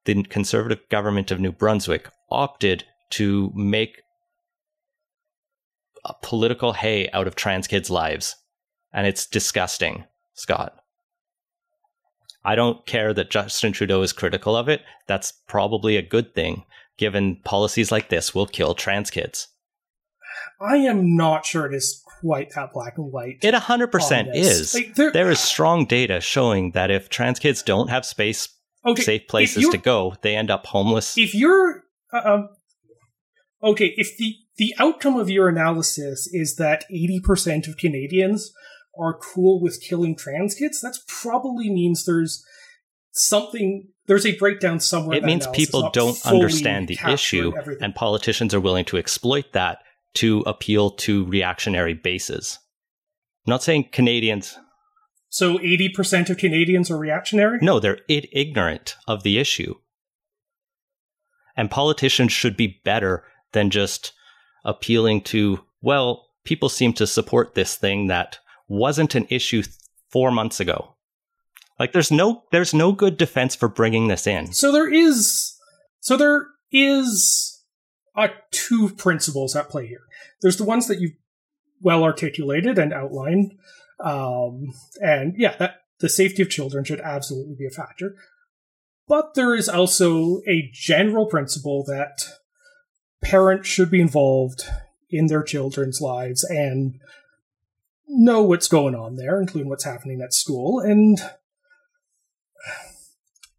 The 0.05 0.23
conservative 0.25 0.81
government 0.89 1.31
of 1.31 1.41
New 1.41 1.53
Brunswick 1.53 2.09
opted 2.31 2.85
to 3.11 3.53
make 3.55 4.03
a 6.05 6.15
political 6.23 6.73
hay 6.73 7.11
out 7.13 7.27
of 7.27 7.37
trans 7.37 7.67
kids' 7.67 7.91
lives. 7.91 8.37
And 8.93 9.07
it's 9.07 9.27
disgusting, 9.27 10.05
Scott. 10.35 10.75
I 12.45 12.55
don't 12.55 12.87
care 12.87 13.13
that 13.13 13.31
Justin 13.31 13.73
Trudeau 13.73 14.03
is 14.03 14.13
critical 14.13 14.57
of 14.57 14.69
it. 14.69 14.83
That's 15.07 15.33
probably 15.47 15.97
a 15.97 16.03
good 16.03 16.35
thing, 16.35 16.65
given 16.97 17.37
policies 17.45 17.93
like 17.93 18.09
this 18.09 18.35
will 18.35 18.47
kill 18.47 18.75
trans 18.75 19.11
kids. 19.11 19.49
I 20.61 20.77
am 20.77 21.17
not 21.17 21.45
sure 21.45 21.67
it 21.67 21.75
is 21.75 22.03
quite 22.21 22.55
that 22.55 22.73
black 22.73 22.97
and 22.97 23.13
white. 23.13 23.39
It 23.43 23.55
100% 23.55 24.35
is. 24.35 24.75
Like, 24.75 24.95
there 24.95 25.31
is 25.31 25.41
strong 25.41 25.85
data 25.85 26.21
showing 26.21 26.73
that 26.73 26.91
if 26.91 27.09
trans 27.09 27.39
kids 27.39 27.63
don't 27.63 27.89
have 27.89 28.07
space, 28.07 28.49
okay, 28.85 29.03
safe 29.03 29.29
places 29.29 29.69
to 29.69 29.79
go, 29.79 30.15
they 30.23 30.37
end 30.37 30.51
up 30.51 30.67
homeless. 30.67 31.17
If 31.17 31.35
you're. 31.35 31.85
Uh, 32.13 32.21
um, 32.25 32.49
okay, 33.63 33.95
if 33.97 34.17
the, 34.17 34.35
the 34.57 34.75
outcome 34.79 35.17
of 35.17 35.31
your 35.31 35.49
analysis 35.49 36.29
is 36.33 36.57
that 36.57 36.85
80% 36.93 37.69
of 37.69 37.77
Canadians 37.77 38.53
are 38.99 39.17
cool 39.19 39.61
with 39.61 39.81
killing 39.81 40.17
trans 40.17 40.55
kids, 40.55 40.81
that 40.81 40.99
probably 41.07 41.71
means 41.71 42.05
there's 42.05 42.45
something 43.13 43.89
there's 44.07 44.27
a 44.27 44.37
breakdown 44.37 44.81
somewhere. 44.81 45.17
It 45.17 45.25
means 45.25 45.47
people 45.49 45.91
don't 45.91 46.19
understand 46.27 46.89
the 46.89 46.99
issue, 47.09 47.53
everything. 47.57 47.85
and 47.85 47.95
politicians 47.95 48.53
are 48.55 48.61
willing 48.61 48.85
to 48.87 48.97
exploit 48.97 49.53
that 49.53 49.79
to 50.15 50.41
appeal 50.41 50.91
to 50.91 51.25
reactionary 51.27 51.95
bases. 51.95 52.59
I'm 53.47 53.53
not 53.53 53.63
saying 53.63 53.91
Canadians. 53.93 54.59
So 55.31 55.59
80% 55.59 56.29
of 56.29 56.39
Canadians 56.39 56.91
are 56.91 56.99
reactionary? 56.99 57.59
No, 57.63 57.79
they're 57.79 58.01
ignorant 58.09 58.97
of 59.07 59.23
the 59.23 59.39
issue. 59.39 59.77
And 61.57 61.71
politicians 61.71 62.33
should 62.33 62.57
be 62.57 62.81
better 62.85 63.25
than 63.53 63.71
just 63.71 64.13
appealing 64.65 65.23
to, 65.23 65.61
well, 65.81 66.27
people 66.45 66.69
seem 66.69 66.93
to 66.95 67.07
support 67.07 67.55
this 67.55 67.77
thing 67.77 68.09
that 68.09 68.39
wasn't 68.69 69.15
an 69.15 69.27
issue 69.31 69.63
th- 69.63 69.75
four 70.09 70.31
months 70.31 70.59
ago. 70.59 70.97
Like 71.79 71.93
there's 71.93 72.11
no 72.11 72.45
there's 72.53 72.75
no 72.75 72.93
good 72.93 73.17
defense 73.17 73.55
for 73.55 73.69
bringing 73.69 74.09
this 74.09 74.27
in. 74.27 74.53
So 74.53 74.71
there 74.71 74.93
is 74.93 75.57
so 76.01 76.17
there 76.17 76.47
is 76.71 77.65
uh, 78.15 78.29
two 78.51 78.91
principles 78.91 79.57
at 79.57 79.71
play 79.71 79.87
here. 79.87 80.03
There's 80.43 80.59
the 80.59 80.65
ones 80.65 80.89
that 80.89 81.01
you 81.01 81.13
well 81.81 82.05
articulated 82.05 82.79
and 82.79 82.93
outlined, 82.93 83.55
um, 84.03 84.73
and 85.01 85.35
yeah, 85.37 85.57
that 85.59 85.77
the 86.01 86.09
safety 86.09 86.43
of 86.43 86.51
children 86.51 86.85
should 86.85 87.01
absolutely 87.01 87.55
be 87.59 87.67
a 87.67 87.71
factor. 87.71 88.17
But 89.07 89.35
there 89.35 89.55
is 89.55 89.69
also 89.69 90.41
a 90.49 90.71
general 90.73 91.27
principle 91.27 91.85
that 91.85 92.23
parents 93.23 93.69
should 93.69 93.91
be 93.91 94.01
involved 94.01 94.63
in 95.11 95.27
their 95.27 95.43
children's 95.43 96.01
lives 96.01 96.45
and 96.45 97.01
know 98.07 98.43
what's 98.43 98.69
going 98.69 98.95
on 98.95 99.17
there, 99.17 99.41
including 99.41 99.69
what's 99.69 99.85
happening 99.85 100.21
at 100.23 100.33
school. 100.33 100.81
And 100.81 101.19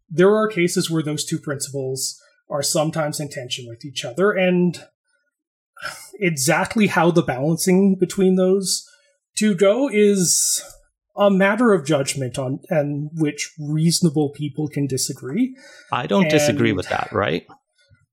there 0.08 0.34
are 0.34 0.48
cases 0.48 0.90
where 0.90 1.02
those 1.02 1.24
two 1.24 1.38
principles 1.38 2.20
are 2.50 2.62
sometimes 2.62 3.20
in 3.20 3.28
tension 3.28 3.66
with 3.68 3.84
each 3.84 4.04
other, 4.04 4.30
and 4.30 4.84
exactly 6.20 6.86
how 6.86 7.10
the 7.10 7.22
balancing 7.22 7.96
between 7.98 8.36
those 8.36 8.86
two 9.36 9.54
go 9.54 9.88
is 9.92 10.62
a 11.16 11.30
matter 11.30 11.72
of 11.72 11.86
judgment 11.86 12.38
on 12.38 12.60
and 12.68 13.10
which 13.14 13.52
reasonable 13.58 14.30
people 14.30 14.68
can 14.68 14.86
disagree. 14.86 15.56
I 15.90 16.06
don't 16.06 16.22
and 16.22 16.30
disagree 16.30 16.72
with 16.72 16.88
that, 16.88 17.12
right? 17.12 17.46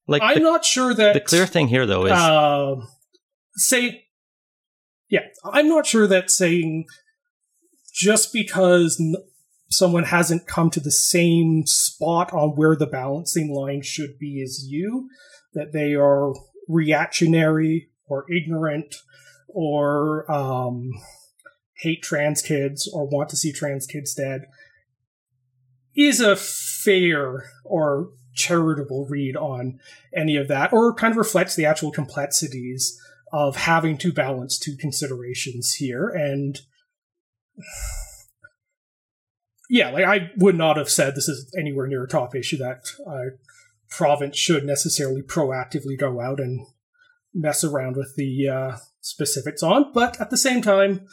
Like 0.08 0.22
I'm 0.22 0.36
the, 0.36 0.44
not 0.44 0.66
sure 0.66 0.94
that 0.94 1.14
the 1.14 1.22
clear 1.22 1.46
thing 1.46 1.68
here 1.68 1.86
though 1.86 2.06
is 2.06 2.12
uh, 2.12 2.76
say 3.56 4.06
yeah, 5.10 5.22
I'm 5.44 5.68
not 5.68 5.86
sure 5.86 6.08
that 6.08 6.30
saying 6.30 6.86
just 7.94 8.32
because 8.32 9.02
someone 9.70 10.06
hasn't 10.06 10.48
come 10.48 10.70
to 10.72 10.80
the 10.80 10.92
same 10.92 11.64
spot 11.66 12.32
on 12.34 12.50
where 12.52 12.76
the 12.76 12.88
balancing 12.88 13.54
line 13.54 13.82
should 13.82 14.18
be 14.20 14.42
as 14.44 14.66
you, 14.68 15.10
that 15.54 15.74
they 15.74 15.94
are 15.94 16.34
reactionary 16.68 17.90
or 18.08 18.26
ignorant 18.32 18.96
or 19.54 20.30
um, 20.32 20.92
hate 21.78 22.02
trans 22.02 22.42
kids 22.42 22.90
or 22.92 23.08
want 23.08 23.30
to 23.30 23.38
see 23.38 23.52
trans 23.52 23.86
kids 23.86 24.14
dead, 24.14 24.46
is 25.96 26.20
a 26.20 26.36
fair 26.36 27.46
or 27.66 28.10
charitable 28.36 29.06
read 29.10 29.36
on 29.36 29.80
any 30.16 30.38
of 30.38 30.48
that, 30.48 30.72
or 30.72 30.94
kind 30.94 31.12
of 31.12 31.18
reflects 31.18 31.56
the 31.56 31.66
actual 31.66 31.92
complexities 31.92 32.98
of 33.32 33.56
having 33.56 33.98
to 33.98 34.14
balance 34.14 34.58
two 34.58 34.76
considerations 34.78 35.76
here. 35.76 36.08
And 36.08 36.60
yeah, 39.70 39.92
like 39.92 40.06
I 40.06 40.32
would 40.38 40.56
not 40.56 40.78
have 40.78 40.90
said 40.90 41.16
this 41.16 41.30
is 41.30 41.54
anywhere 41.58 41.88
near 41.88 42.04
a 42.04 42.08
top 42.08 42.36
issue 42.36 42.58
that 42.58 42.86
a 43.06 43.32
province 43.90 44.38
should 44.38 44.66
necessarily 44.66 45.22
proactively 45.22 45.98
go 45.98 46.22
out 46.22 46.40
and 46.40 46.66
mess 47.34 47.64
around 47.64 47.96
with 47.96 48.16
the 48.16 48.48
uh, 48.48 48.78
specifics 49.02 49.64
on. 49.64 49.92
But 49.94 50.20
at 50.20 50.30
the 50.30 50.38
same 50.38 50.62
time, 50.62 51.08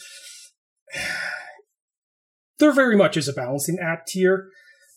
there 2.58 2.72
very 2.72 2.96
much 2.96 3.16
is 3.16 3.28
a 3.28 3.32
balancing 3.32 3.78
act 3.82 4.10
here. 4.12 4.48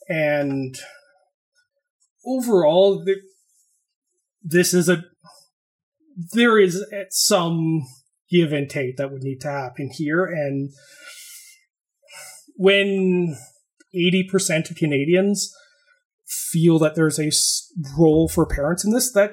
And 0.07 0.75
overall, 2.25 3.05
this 4.41 4.73
is 4.73 4.89
a 4.89 5.03
there 6.33 6.57
is 6.57 6.83
some 7.11 7.83
give 8.29 8.51
and 8.51 8.69
take 8.69 8.97
that 8.97 9.11
would 9.11 9.23
need 9.23 9.39
to 9.41 9.49
happen 9.49 9.89
here, 9.91 10.25
and 10.25 10.71
when 12.55 13.37
eighty 13.93 14.23
percent 14.23 14.69
of 14.69 14.77
Canadians 14.77 15.53
feel 16.27 16.77
that 16.79 16.95
there's 16.95 17.19
a 17.19 17.31
role 17.97 18.27
for 18.27 18.45
parents 18.45 18.83
in 18.83 18.91
this, 18.91 19.11
that 19.13 19.31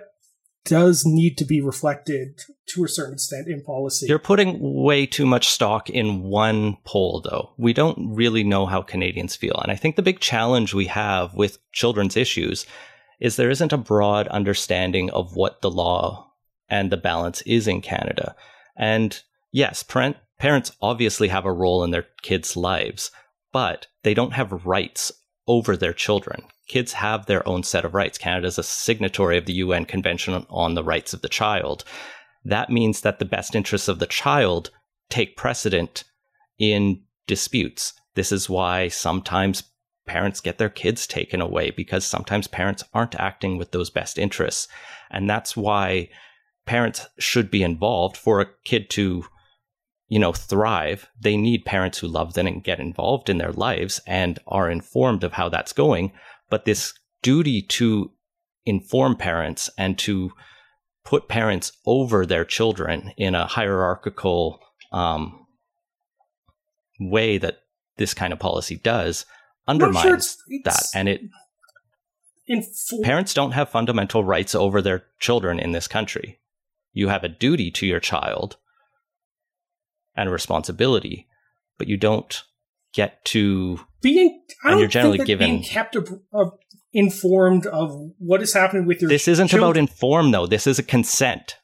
does 0.67 1.05
need 1.07 1.39
to 1.39 1.45
be 1.45 1.61
reflected 1.61 2.41
to 2.69 2.85
a 2.85 2.89
certain 2.89 3.15
extent 3.15 3.49
in 3.49 3.63
policy. 3.63 4.07
You're 4.07 4.19
putting 4.19 4.59
way 4.61 5.07
too 5.07 5.25
much 5.25 5.49
stock 5.49 5.89
in 5.89 6.25
one 6.25 6.77
poll, 6.85 7.23
though. 7.23 7.53
We 7.57 7.73
don't 7.73 8.15
really 8.15 8.45
know 8.45 8.67
how 8.67 8.83
Canadians 8.83 9.37
feel. 9.37 9.59
And 9.63 9.73
I 9.73 9.77
think 9.77 9.97
the 9.97 10.03
big 10.03 10.21
challenge 10.21 10.75
we 10.75 10.87
have 10.87 11.35
with 11.35 11.59
children's 11.73 12.17
issues 12.17 12.67
is 13.21 13.37
there 13.37 13.51
isn't 13.51 13.73
a 13.73 13.79
broad 13.79 14.29
understanding 14.29 15.11
of 15.11 15.37
what 15.37 15.63
the 15.63 15.71
law 15.71 16.33
and 16.69 16.91
the 16.91 16.97
balance 16.97 17.41
is 17.43 17.67
in 17.67 17.81
Canada. 17.81 18.35
And 18.77 19.21
yes, 19.53 19.83
parent, 19.83 20.17
parents 20.39 20.73
obviously 20.83 21.29
have 21.29 21.45
a 21.45 21.53
role 21.53 21.85
in 21.85 21.93
their 21.93 22.07
kids' 22.23 22.57
lives, 22.57 23.11
but 23.53 23.87
they 24.03 24.13
don't 24.13 24.35
have 24.35 24.67
rights 24.67 25.13
over 25.49 25.77
their 25.77 25.93
children. 25.93 26.43
Kids 26.69 26.95
have 26.95 27.27
their 27.27 27.47
own 27.49 27.63
set 27.63 27.85
of 27.85 27.95
rights. 27.95 28.19
Canada 28.19 28.49
is 28.49 28.59
a 28.59 28.63
signatory 28.63 29.39
of 29.39 29.47
the 29.47 29.55
UN 29.55 29.85
Convention 29.85 30.47
on 30.51 30.75
the 30.75 30.85
Rights 30.85 31.13
of 31.13 31.23
the 31.23 31.29
Child. 31.29 31.85
That 32.45 32.71
means 32.71 33.01
that 33.03 33.19
the 33.19 33.25
best 33.25 33.55
interests 33.55 33.89
of 33.89 33.99
the 33.99 34.07
child 34.07 34.71
take 35.09 35.37
precedent 35.37 36.05
in 36.59 37.03
disputes. 37.27 37.93
This 38.15 38.33
is 38.33 38.49
why 38.49 38.89
sometimes 38.89 39.65
parents 40.07 40.41
get 40.41 40.59
their 40.59 40.69
kids 40.69 41.07
taken 41.07 41.41
away 41.41 41.71
because 41.71 42.05
sometimes 42.05 42.47
parents 42.47 42.85
aren't 42.95 43.17
acting 43.17 43.59
with 43.59 43.73
those 43.73 43.91
best 43.91 44.19
interests. 44.19 44.69
And 45.11 45.29
that's 45.29 45.57
why 45.57 46.09
parents 46.65 47.07
should 47.19 47.51
be 47.51 47.63
involved 47.63 48.17
for 48.17 48.41
a 48.41 48.51
kid 48.65 48.91
to 48.91 49.25
you 50.09 50.19
know 50.19 50.33
thrive 50.33 51.09
they 51.21 51.37
need 51.37 51.65
parents 51.65 51.99
who 51.99 52.07
love 52.07 52.35
them 52.35 52.47
and 52.47 52.63
get 52.63 52.79
involved 52.79 53.29
in 53.29 53.39
their 53.39 53.53
lives 53.53 54.01
and 54.07 54.39
are 54.47 54.71
informed 54.71 55.25
of 55.25 55.33
how 55.33 55.49
that's 55.49 55.73
going. 55.73 56.13
But 56.49 56.65
this 56.65 56.95
duty 57.23 57.63
to 57.63 58.13
inform 58.65 59.17
parents 59.17 59.69
and 59.77 59.99
to 59.99 60.31
put 61.05 61.29
parents 61.29 61.73
over 61.87 62.27
their 62.27 62.45
children 62.45 63.13
in 63.17 63.35
a 63.35 63.47
hierarchical 63.47 64.61
um, 64.93 65.47
way 67.01 67.39
that 67.39 67.59
this 67.97 68.15
kind 68.15 68.33
of 68.33 68.39
policy 68.39 68.77
does 68.77 69.25
undermines 69.69 70.03
sure 70.03 70.15
it's, 70.15 70.43
it's 70.49 70.65
that. 70.65 70.99
And 70.99 71.09
it 71.09 71.21
parents 73.03 73.35
don't 73.35 73.53
have 73.53 73.69
fundamental 73.69 74.23
rights 74.23 74.55
over 74.55 74.81
their 74.81 75.05
children 75.19 75.59
in 75.59 75.73
this 75.73 75.89
country. 75.89 76.39
You 76.93 77.09
have 77.09 77.25
a 77.25 77.29
duty 77.29 77.71
to 77.73 77.87
your 77.87 78.01
child 78.01 78.57
and 80.17 80.31
responsibility, 80.31 81.27
but 81.79 81.89
you 81.89 81.97
don't 81.97 82.43
get 82.93 83.25
to 83.27 83.81
being. 84.01 84.43
I 84.65 84.73
and 84.73 84.81
you're 84.81 84.89
generally 84.89 85.19
given 85.19 85.51
being 85.51 85.63
kept 85.63 85.97
informed 86.93 87.67
of 87.67 88.11
what 88.19 88.43
is 88.43 88.55
happening 88.55 88.87
with 88.87 89.01
your. 89.03 89.09
This 89.09 89.29
isn't 89.29 89.49
children. 89.49 89.71
about 89.71 89.77
inform 89.77 90.31
though. 90.31 90.47
This 90.47 90.67
is 90.67 90.79
a 90.79 90.83
consent. 90.83 91.57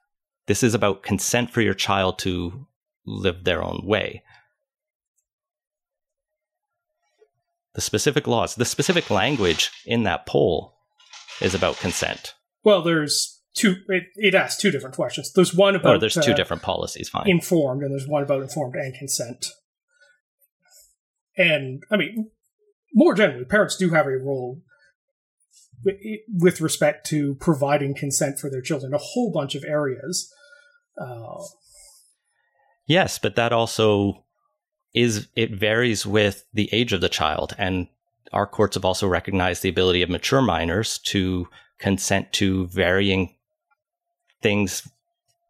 This 0.46 0.62
is 0.62 0.74
about 0.74 1.03
consent 1.03 1.50
for 1.50 1.61
your 1.61 1.74
child 1.74 2.18
to 2.20 2.66
live 3.07 3.44
their 3.44 3.62
own 3.62 3.80
way. 3.84 4.22
The 7.74 7.80
specific 7.80 8.26
laws, 8.26 8.55
the 8.55 8.64
specific 8.66 9.09
language 9.09 9.70
in 9.86 10.03
that 10.03 10.26
poll 10.26 10.74
is 11.40 11.55
about 11.55 11.78
consent. 11.78 12.34
Well, 12.64 12.82
there's 12.82 13.32
two. 13.55 13.76
It, 13.88 14.05
it 14.14 14.34
asks 14.34 14.61
two 14.61 14.70
different 14.70 14.96
questions. 14.96 15.32
There's 15.32 15.55
one 15.55 15.76
about. 15.76 15.96
Oh, 15.96 15.98
there's 15.98 16.14
two 16.14 16.32
uh, 16.32 16.36
different 16.36 16.62
policies. 16.62 17.09
Fine. 17.09 17.28
Informed, 17.28 17.82
and 17.82 17.92
there's 17.92 18.09
one 18.09 18.22
about 18.22 18.42
informed 18.42 18.74
and 18.74 18.94
consent. 18.94 19.46
And 21.36 21.82
I 21.90 21.96
mean, 21.96 22.30
more 22.94 23.14
generally, 23.14 23.44
parents 23.44 23.76
do 23.76 23.90
have 23.90 24.07
a 24.07 24.18
role 24.18 24.62
with 26.28 26.61
respect 26.61 27.07
to 27.09 27.34
providing 27.36 27.94
consent 27.94 28.38
for 28.38 28.48
their 28.48 28.61
children, 28.61 28.94
a 28.94 28.98
whole 28.98 29.32
bunch 29.32 29.55
of 29.55 29.64
areas. 29.64 30.32
Uh, 31.00 31.42
yes, 32.86 33.18
but 33.18 33.34
that 33.36 33.53
also 33.53 34.24
is 34.94 35.28
it 35.36 35.53
varies 35.53 36.05
with 36.05 36.44
the 36.53 36.68
age 36.72 36.92
of 36.92 37.00
the 37.00 37.09
child, 37.09 37.55
and 37.59 37.88
our 38.32 38.46
courts 38.46 38.76
have 38.76 38.84
also 38.84 39.09
recognized 39.09 39.62
the 39.62 39.68
ability 39.68 40.03
of 40.03 40.11
mature 40.11 40.42
minors 40.42 40.98
to 40.98 41.48
consent 41.78 42.32
to 42.32 42.66
varying 42.68 43.34
things 44.43 44.88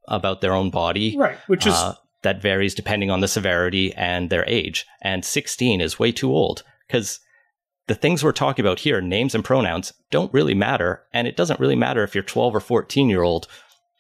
about 0.08 0.40
their 0.40 0.52
own 0.52 0.70
body. 0.70 1.16
Right, 1.16 1.38
which 1.46 1.66
is. 1.66 1.74
Uh, 1.74 1.94
that 2.22 2.40
varies 2.40 2.74
depending 2.74 3.10
on 3.10 3.20
the 3.20 3.28
severity 3.28 3.92
and 3.94 4.30
their 4.30 4.48
age. 4.48 4.86
And 5.02 5.24
16 5.24 5.80
is 5.80 5.98
way 5.98 6.12
too 6.12 6.30
old 6.30 6.62
because 6.86 7.20
the 7.88 7.94
things 7.94 8.22
we're 8.22 8.32
talking 8.32 8.64
about 8.64 8.80
here, 8.80 9.00
names 9.00 9.34
and 9.34 9.44
pronouns, 9.44 9.92
don't 10.10 10.32
really 10.32 10.54
matter. 10.54 11.02
And 11.12 11.26
it 11.26 11.36
doesn't 11.36 11.60
really 11.60 11.76
matter 11.76 12.02
if 12.04 12.14
your 12.14 12.24
12 12.24 12.54
or 12.54 12.60
14 12.60 13.08
year 13.08 13.22
old 13.22 13.48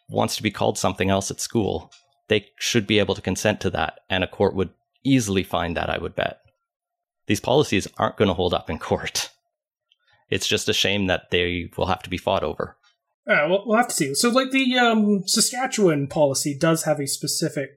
wants 0.08 0.36
to 0.36 0.42
be 0.42 0.50
called 0.50 0.78
something 0.78 1.10
else 1.10 1.30
at 1.30 1.40
school. 1.40 1.90
They 2.28 2.46
should 2.58 2.86
be 2.86 2.98
able 2.98 3.14
to 3.14 3.20
consent 3.20 3.60
to 3.62 3.70
that. 3.70 4.00
And 4.08 4.22
a 4.22 4.28
court 4.28 4.54
would 4.54 4.70
easily 5.04 5.42
find 5.42 5.76
that, 5.76 5.90
I 5.90 5.98
would 5.98 6.14
bet. 6.14 6.38
These 7.26 7.40
policies 7.40 7.88
aren't 7.98 8.16
going 8.16 8.28
to 8.28 8.34
hold 8.34 8.54
up 8.54 8.70
in 8.70 8.78
court. 8.78 9.30
It's 10.30 10.46
just 10.46 10.68
a 10.68 10.72
shame 10.72 11.08
that 11.08 11.30
they 11.30 11.70
will 11.76 11.86
have 11.86 12.02
to 12.04 12.10
be 12.10 12.16
fought 12.16 12.42
over. 12.42 12.76
Uh, 13.28 13.46
well, 13.48 13.62
we'll 13.66 13.76
have 13.76 13.88
to 13.88 13.94
see. 13.94 14.14
So, 14.14 14.30
like 14.30 14.50
the 14.50 14.76
um, 14.78 15.22
Saskatchewan 15.26 16.08
policy 16.08 16.56
does 16.58 16.84
have 16.84 16.98
a 16.98 17.06
specific 17.06 17.70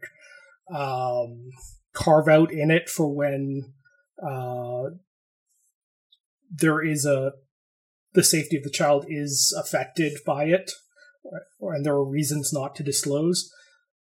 um, 0.73 1.49
carve 1.93 2.27
out 2.27 2.51
in 2.51 2.71
it 2.71 2.89
for 2.89 3.13
when 3.13 3.73
uh, 4.21 4.89
there 6.51 6.83
is 6.83 7.05
a 7.05 7.33
the 8.13 8.23
safety 8.23 8.57
of 8.57 8.63
the 8.63 8.71
child 8.71 9.05
is 9.07 9.55
affected 9.59 10.17
by 10.25 10.45
it, 10.45 10.71
and 11.61 11.85
there 11.85 11.93
are 11.93 12.05
reasons 12.05 12.51
not 12.51 12.75
to 12.75 12.83
disclose. 12.83 13.51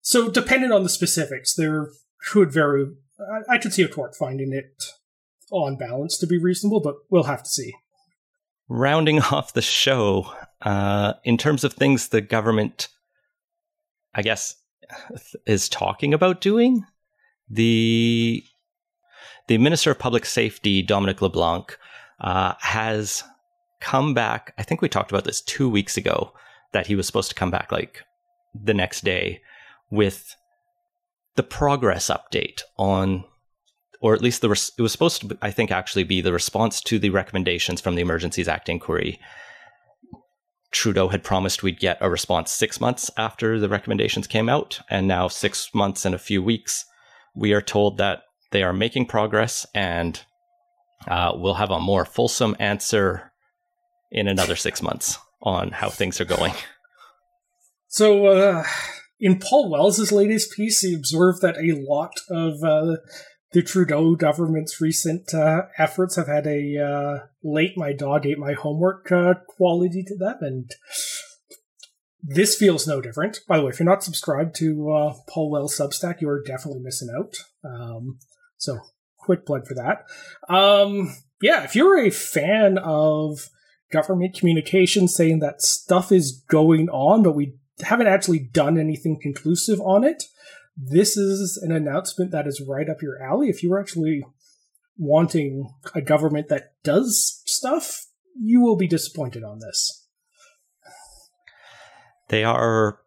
So, 0.02 0.32
depending 0.32 0.72
on 0.72 0.84
the 0.84 0.90
specifics, 0.90 1.54
there 1.54 1.90
could 2.32 2.52
vary. 2.52 2.88
I, 3.20 3.56
I 3.56 3.58
could 3.60 3.74
see 3.74 3.84
a 3.84 3.88
court 3.88 4.16
finding 4.16 4.52
it 4.52 4.84
on 5.52 5.78
balance 5.78 6.18
to 6.18 6.28
be 6.28 6.40
reasonable, 6.40 6.80
but 6.80 6.96
we'll 7.12 7.24
have 7.24 7.44
to 7.44 7.50
see 7.50 7.74
rounding 8.70 9.20
off 9.32 9.54
the 9.54 9.62
show, 9.62 10.34
uh, 10.62 11.14
in 11.24 11.38
terms 11.38 11.64
of 11.64 11.74
things 11.74 12.10
the 12.10 12.22
government, 12.22 12.90
I 14.14 14.22
guess, 14.22 14.56
is 15.46 15.70
talking 15.70 16.14
about 16.14 16.42
doing, 16.42 16.86
the 17.50 18.44
the 19.48 19.58
Minister 19.58 19.90
of 19.92 19.98
Public 19.98 20.26
Safety, 20.26 20.84
Dominic 20.84 21.22
LeBlanc, 21.24 21.76
uh, 22.22 22.54
has 22.60 23.24
come 23.82 24.14
back. 24.14 24.54
I 24.60 24.64
think 24.64 24.82
we 24.82 24.90
talked 24.90 25.12
about 25.12 25.24
this 25.24 25.42
two 25.42 25.70
weeks 25.70 25.98
ago 25.98 26.34
that 26.72 26.86
he 26.86 26.96
was 26.96 27.08
supposed 27.08 27.30
to 27.30 27.36
come 27.36 27.50
back 27.50 27.72
like 27.72 28.04
the 28.54 28.76
next 28.76 29.04
day 29.04 29.42
with 29.90 30.36
the 31.36 31.44
progress 31.44 32.10
update 32.10 32.62
on 32.78 33.24
or 34.02 34.14
at 34.14 34.22
least 34.22 34.42
the 34.42 34.50
res- 34.50 34.72
it 34.78 34.82
was 34.82 34.92
supposed 34.92 35.22
to, 35.22 35.38
I 35.42 35.52
think, 35.52 35.72
actually 35.72 36.04
be 36.04 36.22
the 36.22 36.34
response 36.34 36.82
to 36.82 37.00
the 37.00 37.10
recommendations 37.10 37.82
from 37.82 37.96
the 37.96 38.02
Emergencies 38.02 38.48
Act 38.48 38.70
inquiry. 38.70 39.20
Trudeau 40.72 41.08
had 41.08 41.24
promised 41.24 41.64
we'd 41.64 41.80
get 41.80 41.98
a 42.00 42.10
response 42.10 42.52
six 42.52 42.80
months 42.80 43.10
after 43.18 43.60
the 43.60 43.70
recommendations 43.70 44.28
came 44.28 44.50
out, 44.50 44.80
and 44.90 45.08
now 45.08 45.28
six 45.28 45.74
months 45.74 46.06
and 46.06 46.14
a 46.14 46.20
few 46.20 46.44
weeks, 46.44 46.86
we 47.36 47.54
are 47.54 47.62
told 47.62 47.98
that 47.98 48.24
they 48.52 48.64
are 48.64 48.74
making 48.74 49.06
progress, 49.08 49.66
and 49.74 50.24
uh, 51.08 51.32
we'll 51.36 51.56
have 51.56 51.72
a 51.72 51.80
more 51.80 52.06
fulsome 52.06 52.56
answer 52.60 53.32
in 54.12 54.28
another 54.28 54.56
six 54.56 54.82
months 54.82 55.18
on 55.42 55.72
how 55.72 55.90
things 55.90 56.20
are 56.20 56.26
going. 56.26 56.54
So, 57.88 58.28
uh, 58.28 58.64
in 59.20 59.40
Paul 59.40 59.72
Wells's 59.72 60.12
latest 60.12 60.52
piece, 60.56 60.82
he 60.82 60.94
observed 60.94 61.42
that 61.42 61.58
a 61.58 61.84
lot 61.90 62.12
of 62.30 62.64
uh, 62.64 62.98
the 63.52 63.64
Trudeau 63.64 64.16
government's 64.16 64.80
recent 64.80 65.34
uh, 65.34 65.64
efforts 65.78 66.16
have 66.16 66.28
had 66.28 66.46
a 66.46 66.78
uh, 66.78 67.28
late 67.44 67.78
my 67.78 67.94
dog 67.94 68.26
ate 68.26 68.38
my 68.38 68.54
homework 68.54 69.12
uh, 69.12 69.36
quality 69.48 70.04
to 70.04 70.16
them, 70.16 70.38
and 70.42 70.72
this 72.22 72.56
feels 72.56 72.88
no 72.88 73.02
different. 73.02 73.40
By 73.48 73.58
the 73.58 73.64
way, 73.64 73.72
if 73.72 73.80
you're 73.80 73.90
not 73.90 74.04
subscribed 74.04 74.56
to 74.56 74.92
uh, 74.92 75.14
Paul 75.28 75.50
Wells 75.50 75.78
Substack, 75.78 76.22
you 76.22 76.30
are 76.30 76.44
definitely 76.44 76.82
missing 76.82 77.10
out. 77.18 77.36
Um, 77.64 78.20
so, 78.58 78.80
quick 79.18 79.46
plug 79.46 79.66
for 79.66 79.74
that. 79.76 80.06
Um, 80.54 81.16
yeah, 81.42 81.64
if 81.64 81.76
you're 81.76 81.98
a 81.98 82.12
fan 82.12 82.78
of 82.78 83.50
government 83.92 84.36
communication 84.38 85.08
saying 85.08 85.40
that 85.40 85.62
stuff 85.62 86.12
is 86.12 86.44
going 86.50 86.90
on, 86.90 87.24
but 87.24 87.36
we 87.36 87.56
haven't 87.82 88.08
actually 88.08 88.40
done 88.40 88.78
anything 88.78 89.20
conclusive 89.20 89.80
on 89.82 90.04
it, 90.04 90.26
this 90.82 91.18
is 91.18 91.58
an 91.62 91.72
announcement 91.74 92.32
that 92.32 92.48
is 92.48 92.64
right 92.66 92.90
up 92.90 93.02
your 93.02 93.22
alley. 93.22 93.50
If 93.50 93.62
you 93.62 93.70
were 93.70 93.80
actually 93.80 94.24
wanting 94.98 95.70
a 95.94 96.02
government 96.02 96.48
that 96.48 96.74
does 96.84 97.42
stuff, 97.46 98.06
you 98.40 98.62
will 98.62 98.78
be 98.78 98.88
disappointed 98.88 99.44
on 99.44 99.60
this. 99.60 100.08
They 102.30 102.44
are 102.44 103.00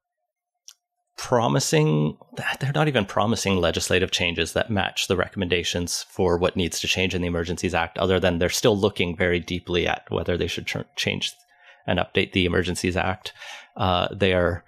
promising, 1.16 2.18
they're 2.60 2.72
not 2.74 2.88
even 2.88 3.06
promising 3.06 3.56
legislative 3.56 4.10
changes 4.10 4.52
that 4.52 4.70
match 4.70 5.06
the 5.06 5.16
recommendations 5.16 6.02
for 6.10 6.36
what 6.36 6.56
needs 6.56 6.80
to 6.80 6.88
change 6.88 7.14
in 7.14 7.22
the 7.22 7.28
Emergencies 7.28 7.74
Act, 7.74 7.96
other 7.98 8.18
than 8.18 8.38
they're 8.38 8.50
still 8.50 8.76
looking 8.76 9.16
very 9.16 9.38
deeply 9.38 9.86
at 9.86 10.04
whether 10.10 10.36
they 10.36 10.48
should 10.48 10.66
ch- 10.66 10.76
change 10.96 11.32
and 11.86 12.00
update 12.00 12.32
the 12.32 12.44
Emergencies 12.44 12.96
Act. 12.96 13.32
Uh, 13.76 14.08
they 14.12 14.32
are 14.32 14.64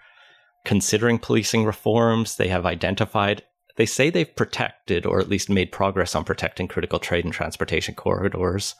considering 0.64 1.18
policing 1.18 1.64
reforms. 1.64 2.36
They 2.36 2.48
have 2.48 2.66
identified, 2.66 3.42
they 3.76 3.86
say 3.86 4.10
they've 4.10 4.36
protected 4.36 5.06
or 5.06 5.20
at 5.20 5.28
least 5.28 5.50
made 5.50 5.72
progress 5.72 6.14
on 6.14 6.24
protecting 6.24 6.68
critical 6.68 6.98
trade 6.98 7.24
and 7.24 7.34
transportation 7.34 7.94
corridors. 7.94 8.74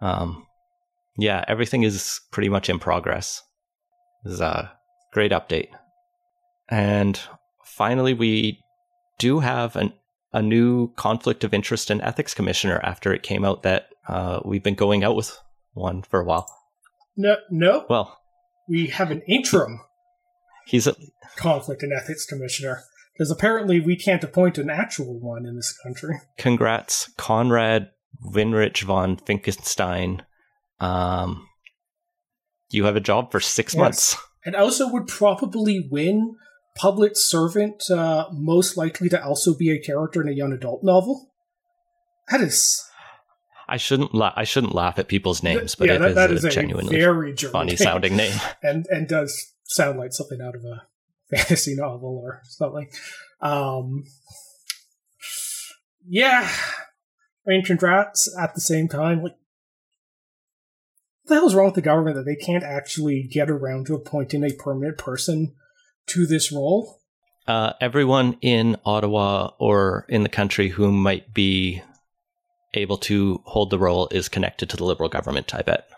Um, 0.00 0.46
yeah, 1.18 1.44
everything 1.48 1.82
is 1.82 2.20
pretty 2.30 2.48
much 2.48 2.68
in 2.68 2.78
progress. 2.78 3.42
This 4.24 4.34
is 4.34 4.40
a 4.40 4.72
great 5.12 5.32
update. 5.32 5.68
And 6.68 7.18
finally, 7.64 8.14
we 8.14 8.60
do 9.18 9.40
have 9.40 9.76
an, 9.76 9.92
a 10.32 10.42
new 10.42 10.92
conflict 10.94 11.44
of 11.44 11.54
interest 11.54 11.90
and 11.90 12.02
ethics 12.02 12.34
commissioner 12.34 12.80
after 12.82 13.14
it 13.14 13.22
came 13.22 13.44
out 13.44 13.62
that 13.62 13.88
uh, 14.08 14.40
we've 14.44 14.62
been 14.62 14.74
going 14.74 15.04
out 15.04 15.16
with 15.16 15.38
one 15.72 16.02
for 16.02 16.20
a 16.20 16.24
while. 16.24 16.46
No, 17.16 17.36
no. 17.50 17.86
Well, 17.88 18.18
we 18.68 18.88
have 18.88 19.10
an 19.10 19.22
interim. 19.22 19.80
He's 20.66 20.88
a 20.88 20.96
conflict 21.36 21.82
and 21.84 21.92
ethics 21.92 22.26
commissioner 22.26 22.82
because 23.14 23.30
apparently 23.30 23.80
we 23.80 23.96
can't 23.96 24.24
appoint 24.24 24.58
an 24.58 24.68
actual 24.68 25.18
one 25.18 25.46
in 25.46 25.54
this 25.54 25.72
country. 25.78 26.16
Congrats, 26.38 27.10
Konrad 27.16 27.90
Winrich 28.20 28.82
von 28.82 29.16
Finckenstein. 29.16 30.22
Um, 30.80 31.46
you 32.70 32.84
have 32.84 32.96
a 32.96 33.00
job 33.00 33.30
for 33.30 33.38
six 33.38 33.74
yes. 33.74 33.80
months. 33.80 34.16
And 34.44 34.56
also 34.56 34.88
would 34.90 35.06
probably 35.06 35.88
win 35.90 36.36
public 36.76 37.12
servant, 37.14 37.88
uh, 37.90 38.26
most 38.32 38.76
likely 38.76 39.08
to 39.08 39.24
also 39.24 39.56
be 39.56 39.70
a 39.70 39.78
character 39.78 40.20
in 40.20 40.28
a 40.28 40.32
young 40.32 40.52
adult 40.52 40.82
novel. 40.82 41.30
That 42.28 42.40
is. 42.40 42.82
I 43.68 43.76
shouldn't. 43.76 44.14
La- 44.14 44.34
I 44.36 44.44
shouldn't 44.44 44.74
laugh 44.74 44.98
at 44.98 45.08
people's 45.08 45.42
names, 45.42 45.74
but 45.74 45.88
yeah, 45.88 45.98
that, 45.98 46.14
that 46.14 46.30
is 46.30 46.44
a, 46.44 46.50
genuinely 46.50 47.34
funny 47.50 47.74
sounding 47.74 48.16
name, 48.16 48.38
and 48.62 48.86
and 48.90 49.08
does 49.08 49.54
sound 49.66 49.98
like 49.98 50.12
something 50.12 50.40
out 50.40 50.54
of 50.54 50.64
a 50.64 50.86
fantasy 51.36 51.74
novel 51.74 52.20
or 52.22 52.40
something. 52.44 52.88
Um, 53.40 54.04
yeah, 56.08 56.48
ancient 57.48 57.82
rats 57.82 58.34
at 58.38 58.54
the 58.54 58.60
same 58.60 58.88
time. 58.88 59.22
Like, 59.22 59.32
what 59.32 59.38
the 61.28 61.34
hell's 61.34 61.54
wrong 61.54 61.66
with 61.66 61.74
the 61.74 61.82
government 61.82 62.16
that 62.16 62.24
they 62.24 62.36
can't 62.36 62.62
actually 62.62 63.24
get 63.24 63.50
around 63.50 63.86
to 63.86 63.94
appointing 63.94 64.44
a 64.44 64.52
permanent 64.52 64.98
person 64.98 65.54
to 66.06 66.26
this 66.26 66.52
role? 66.52 67.00
Uh, 67.46 67.72
everyone 67.80 68.36
in 68.40 68.76
Ottawa 68.84 69.50
or 69.58 70.04
in 70.08 70.22
the 70.22 70.28
country 70.28 70.68
who 70.68 70.90
might 70.90 71.32
be 71.32 71.82
able 72.74 72.98
to 72.98 73.40
hold 73.44 73.70
the 73.70 73.78
role 73.78 74.08
is 74.10 74.28
connected 74.28 74.68
to 74.70 74.76
the 74.76 74.84
Liberal 74.84 75.08
government, 75.08 75.54
I 75.54 75.62
bet. 75.62 75.88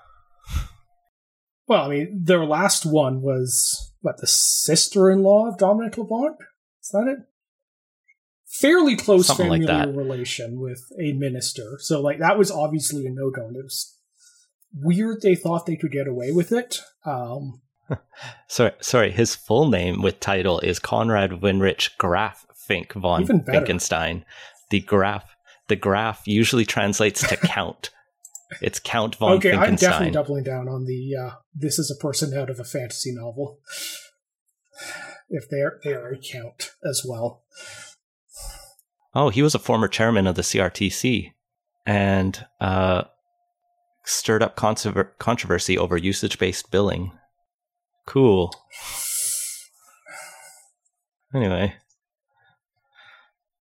Well, 1.69 1.85
I 1.85 1.89
mean, 1.89 2.21
their 2.25 2.47
last 2.47 2.87
one 2.87 3.21
was, 3.21 3.93
what, 4.01 4.17
the 4.19 4.27
sister 4.27 5.11
in 5.11 5.23
law 5.23 5.47
of 5.47 5.59
Dominic 5.59 5.99
LeBlanc? 5.99 6.37
Is 6.83 6.89
that 6.91 7.07
it? 7.07 7.19
Fairly 8.47 8.97
close 8.97 9.27
Something 9.27 9.51
familiar 9.51 9.87
like 9.87 9.97
relation 9.97 10.61
with 10.61 10.81
a 10.99 11.13
minister. 11.13 11.77
So, 11.81 12.01
like, 12.01 12.19
that 12.21 12.39
was 12.39 12.51
obviously 12.51 13.05
a 13.07 13.11
no 13.11 13.31
go. 13.31 13.51
It 13.51 13.63
was 13.63 13.95
weird 14.73 15.21
they 15.21 15.35
thought 15.35 15.67
they 15.67 15.77
could 15.77 15.93
get 15.93 16.09
away 16.09 16.33
with 16.33 16.53
it. 16.53 16.81
Um, 17.05 17.61
sorry, 18.49 18.73
sorry. 18.81 19.11
His 19.11 19.37
full 19.37 19.69
name 19.69 20.01
with 20.01 20.21
title 20.21 20.61
is 20.61 20.79
Konrad 20.79 21.43
Winrich 21.43 21.97
Graf 21.99 22.47
Finck 22.69 22.93
von 22.95 23.27
Finckenstein. 23.27 24.25
The 24.71 24.81
Graf, 24.81 25.37
the 25.69 25.77
Graf 25.77 26.27
usually 26.27 26.65
translates 26.65 27.27
to 27.29 27.37
count. 27.43 27.91
It's 28.61 28.79
Count 28.79 29.17
von 29.17 29.33
okay. 29.33 29.53
I'm 29.53 29.77
definitely 29.77 30.13
doubling 30.13 30.45
down 30.45 30.69
on 30.69 30.85
the. 30.85 31.15
Uh, 31.17 31.31
this 31.55 31.79
is 31.79 31.91
a 31.91 32.01
person 32.01 32.37
out 32.37 32.51
of 32.51 32.61
a 32.61 32.65
fantasy 32.65 33.13
novel. 33.15 33.59
If 35.29 35.49
they're 35.51 35.79
they 35.85 35.93
are 35.93 36.11
a 36.11 36.19
count 36.19 36.73
as 36.85 37.05
well. 37.07 37.45
Oh, 39.15 39.31
he 39.31 39.43
was 39.43 39.55
a 39.55 39.59
former 39.59 39.89
chairman 39.89 40.27
of 40.27 40.37
the 40.37 40.43
CRTC, 40.43 41.33
and 41.87 42.47
uh, 42.61 43.05
stirred 44.05 44.43
up 44.43 44.57
controversy 44.57 45.77
over 45.77 45.97
usage-based 45.97 46.71
billing 46.71 47.13
Cool. 48.09 48.51
Anyway, 51.35 51.75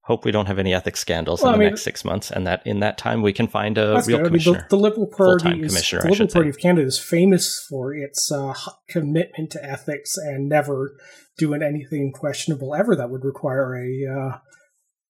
hope 0.08 0.24
we 0.24 0.32
don't 0.32 0.45
have 0.45 0.58
any 0.58 0.74
ethics 0.74 1.01
scandals 1.01 1.41
well, 1.41 1.53
in 1.53 1.60
the 1.60 1.66
mean, 1.66 1.70
next 1.72 1.84
six 1.84 2.05
months, 2.05 2.32
and 2.32 2.47
that 2.47 2.66
in 2.66 2.80
that 2.80 2.97
time 2.97 3.22
we 3.22 3.34
can 3.34 3.45
find 3.45 3.78
a 3.78 4.01
real 4.08 4.24
commissioner. 4.24 4.58
I 4.58 4.60
mean, 4.60 4.68
the, 4.70 4.76
the, 4.78 4.82
Liberal 4.82 5.08
Party 5.08 5.62
is 5.62 5.74
the 5.74 6.08
Liberal 6.10 6.30
Party 6.30 6.49
of 6.49 6.58
Canada 6.58 6.88
is 6.88 6.97
famous 6.97 7.66
for 7.70 7.93
its 7.93 8.32
uh, 8.32 8.53
commitment 8.88 9.51
to 9.51 9.64
ethics 9.64 10.16
and 10.18 10.47
never 10.47 10.95
doing 11.38 11.62
anything 11.62 12.14
questionable 12.14 12.74
ever 12.74 12.95
that 12.95 13.10
would 13.10 13.26
require 13.26 13.76
a 13.76 14.08
uh, 14.08 14.38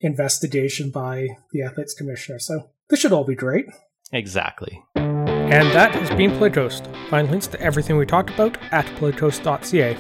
investigation 0.01 0.91
by 0.91 1.29
the 1.53 1.63
ethics 1.63 1.95
commissioner. 1.95 2.41
So 2.41 2.71
this 2.89 2.99
should 2.99 3.13
all 3.13 3.25
be 3.25 3.37
great. 3.37 3.67
Exactly. 4.13 4.83
And 4.97 5.69
that 5.71 5.95
has 5.95 6.11
been 6.11 6.33
Politicoast. 6.33 6.93
Find 7.09 7.31
links 7.31 7.47
to 7.49 7.61
everything 7.61 7.97
we 7.97 8.07
talked 8.07 8.31
about 8.31 8.59
at 8.73 8.87
politicoast.ca. 8.97 9.97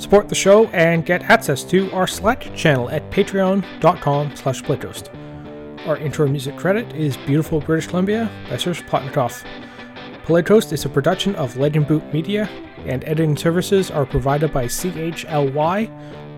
Support 0.00 0.30
the 0.30 0.34
show 0.34 0.66
and 0.68 1.04
get 1.04 1.24
access 1.24 1.62
to 1.64 1.92
our 1.92 2.06
Slack 2.06 2.54
channel 2.56 2.88
at 2.88 3.08
patreon.com 3.10 4.34
slash. 4.34 4.62
Our 5.86 5.98
intro 5.98 6.26
music 6.26 6.56
credit 6.56 6.90
is 6.94 7.18
Beautiful 7.18 7.60
British 7.60 7.86
Columbia 7.86 8.30
by 8.48 8.56
Serge 8.56 8.80
Plotnikov. 8.86 9.44
Politicoast 10.24 10.72
is 10.72 10.86
a 10.86 10.88
production 10.88 11.34
of 11.34 11.58
Legend 11.58 11.86
Boot 11.86 12.14
Media, 12.14 12.48
and 12.86 13.04
editing 13.04 13.36
services 13.36 13.90
are 13.90 14.06
provided 14.06 14.54
by 14.54 14.64
CHLY 14.64 15.86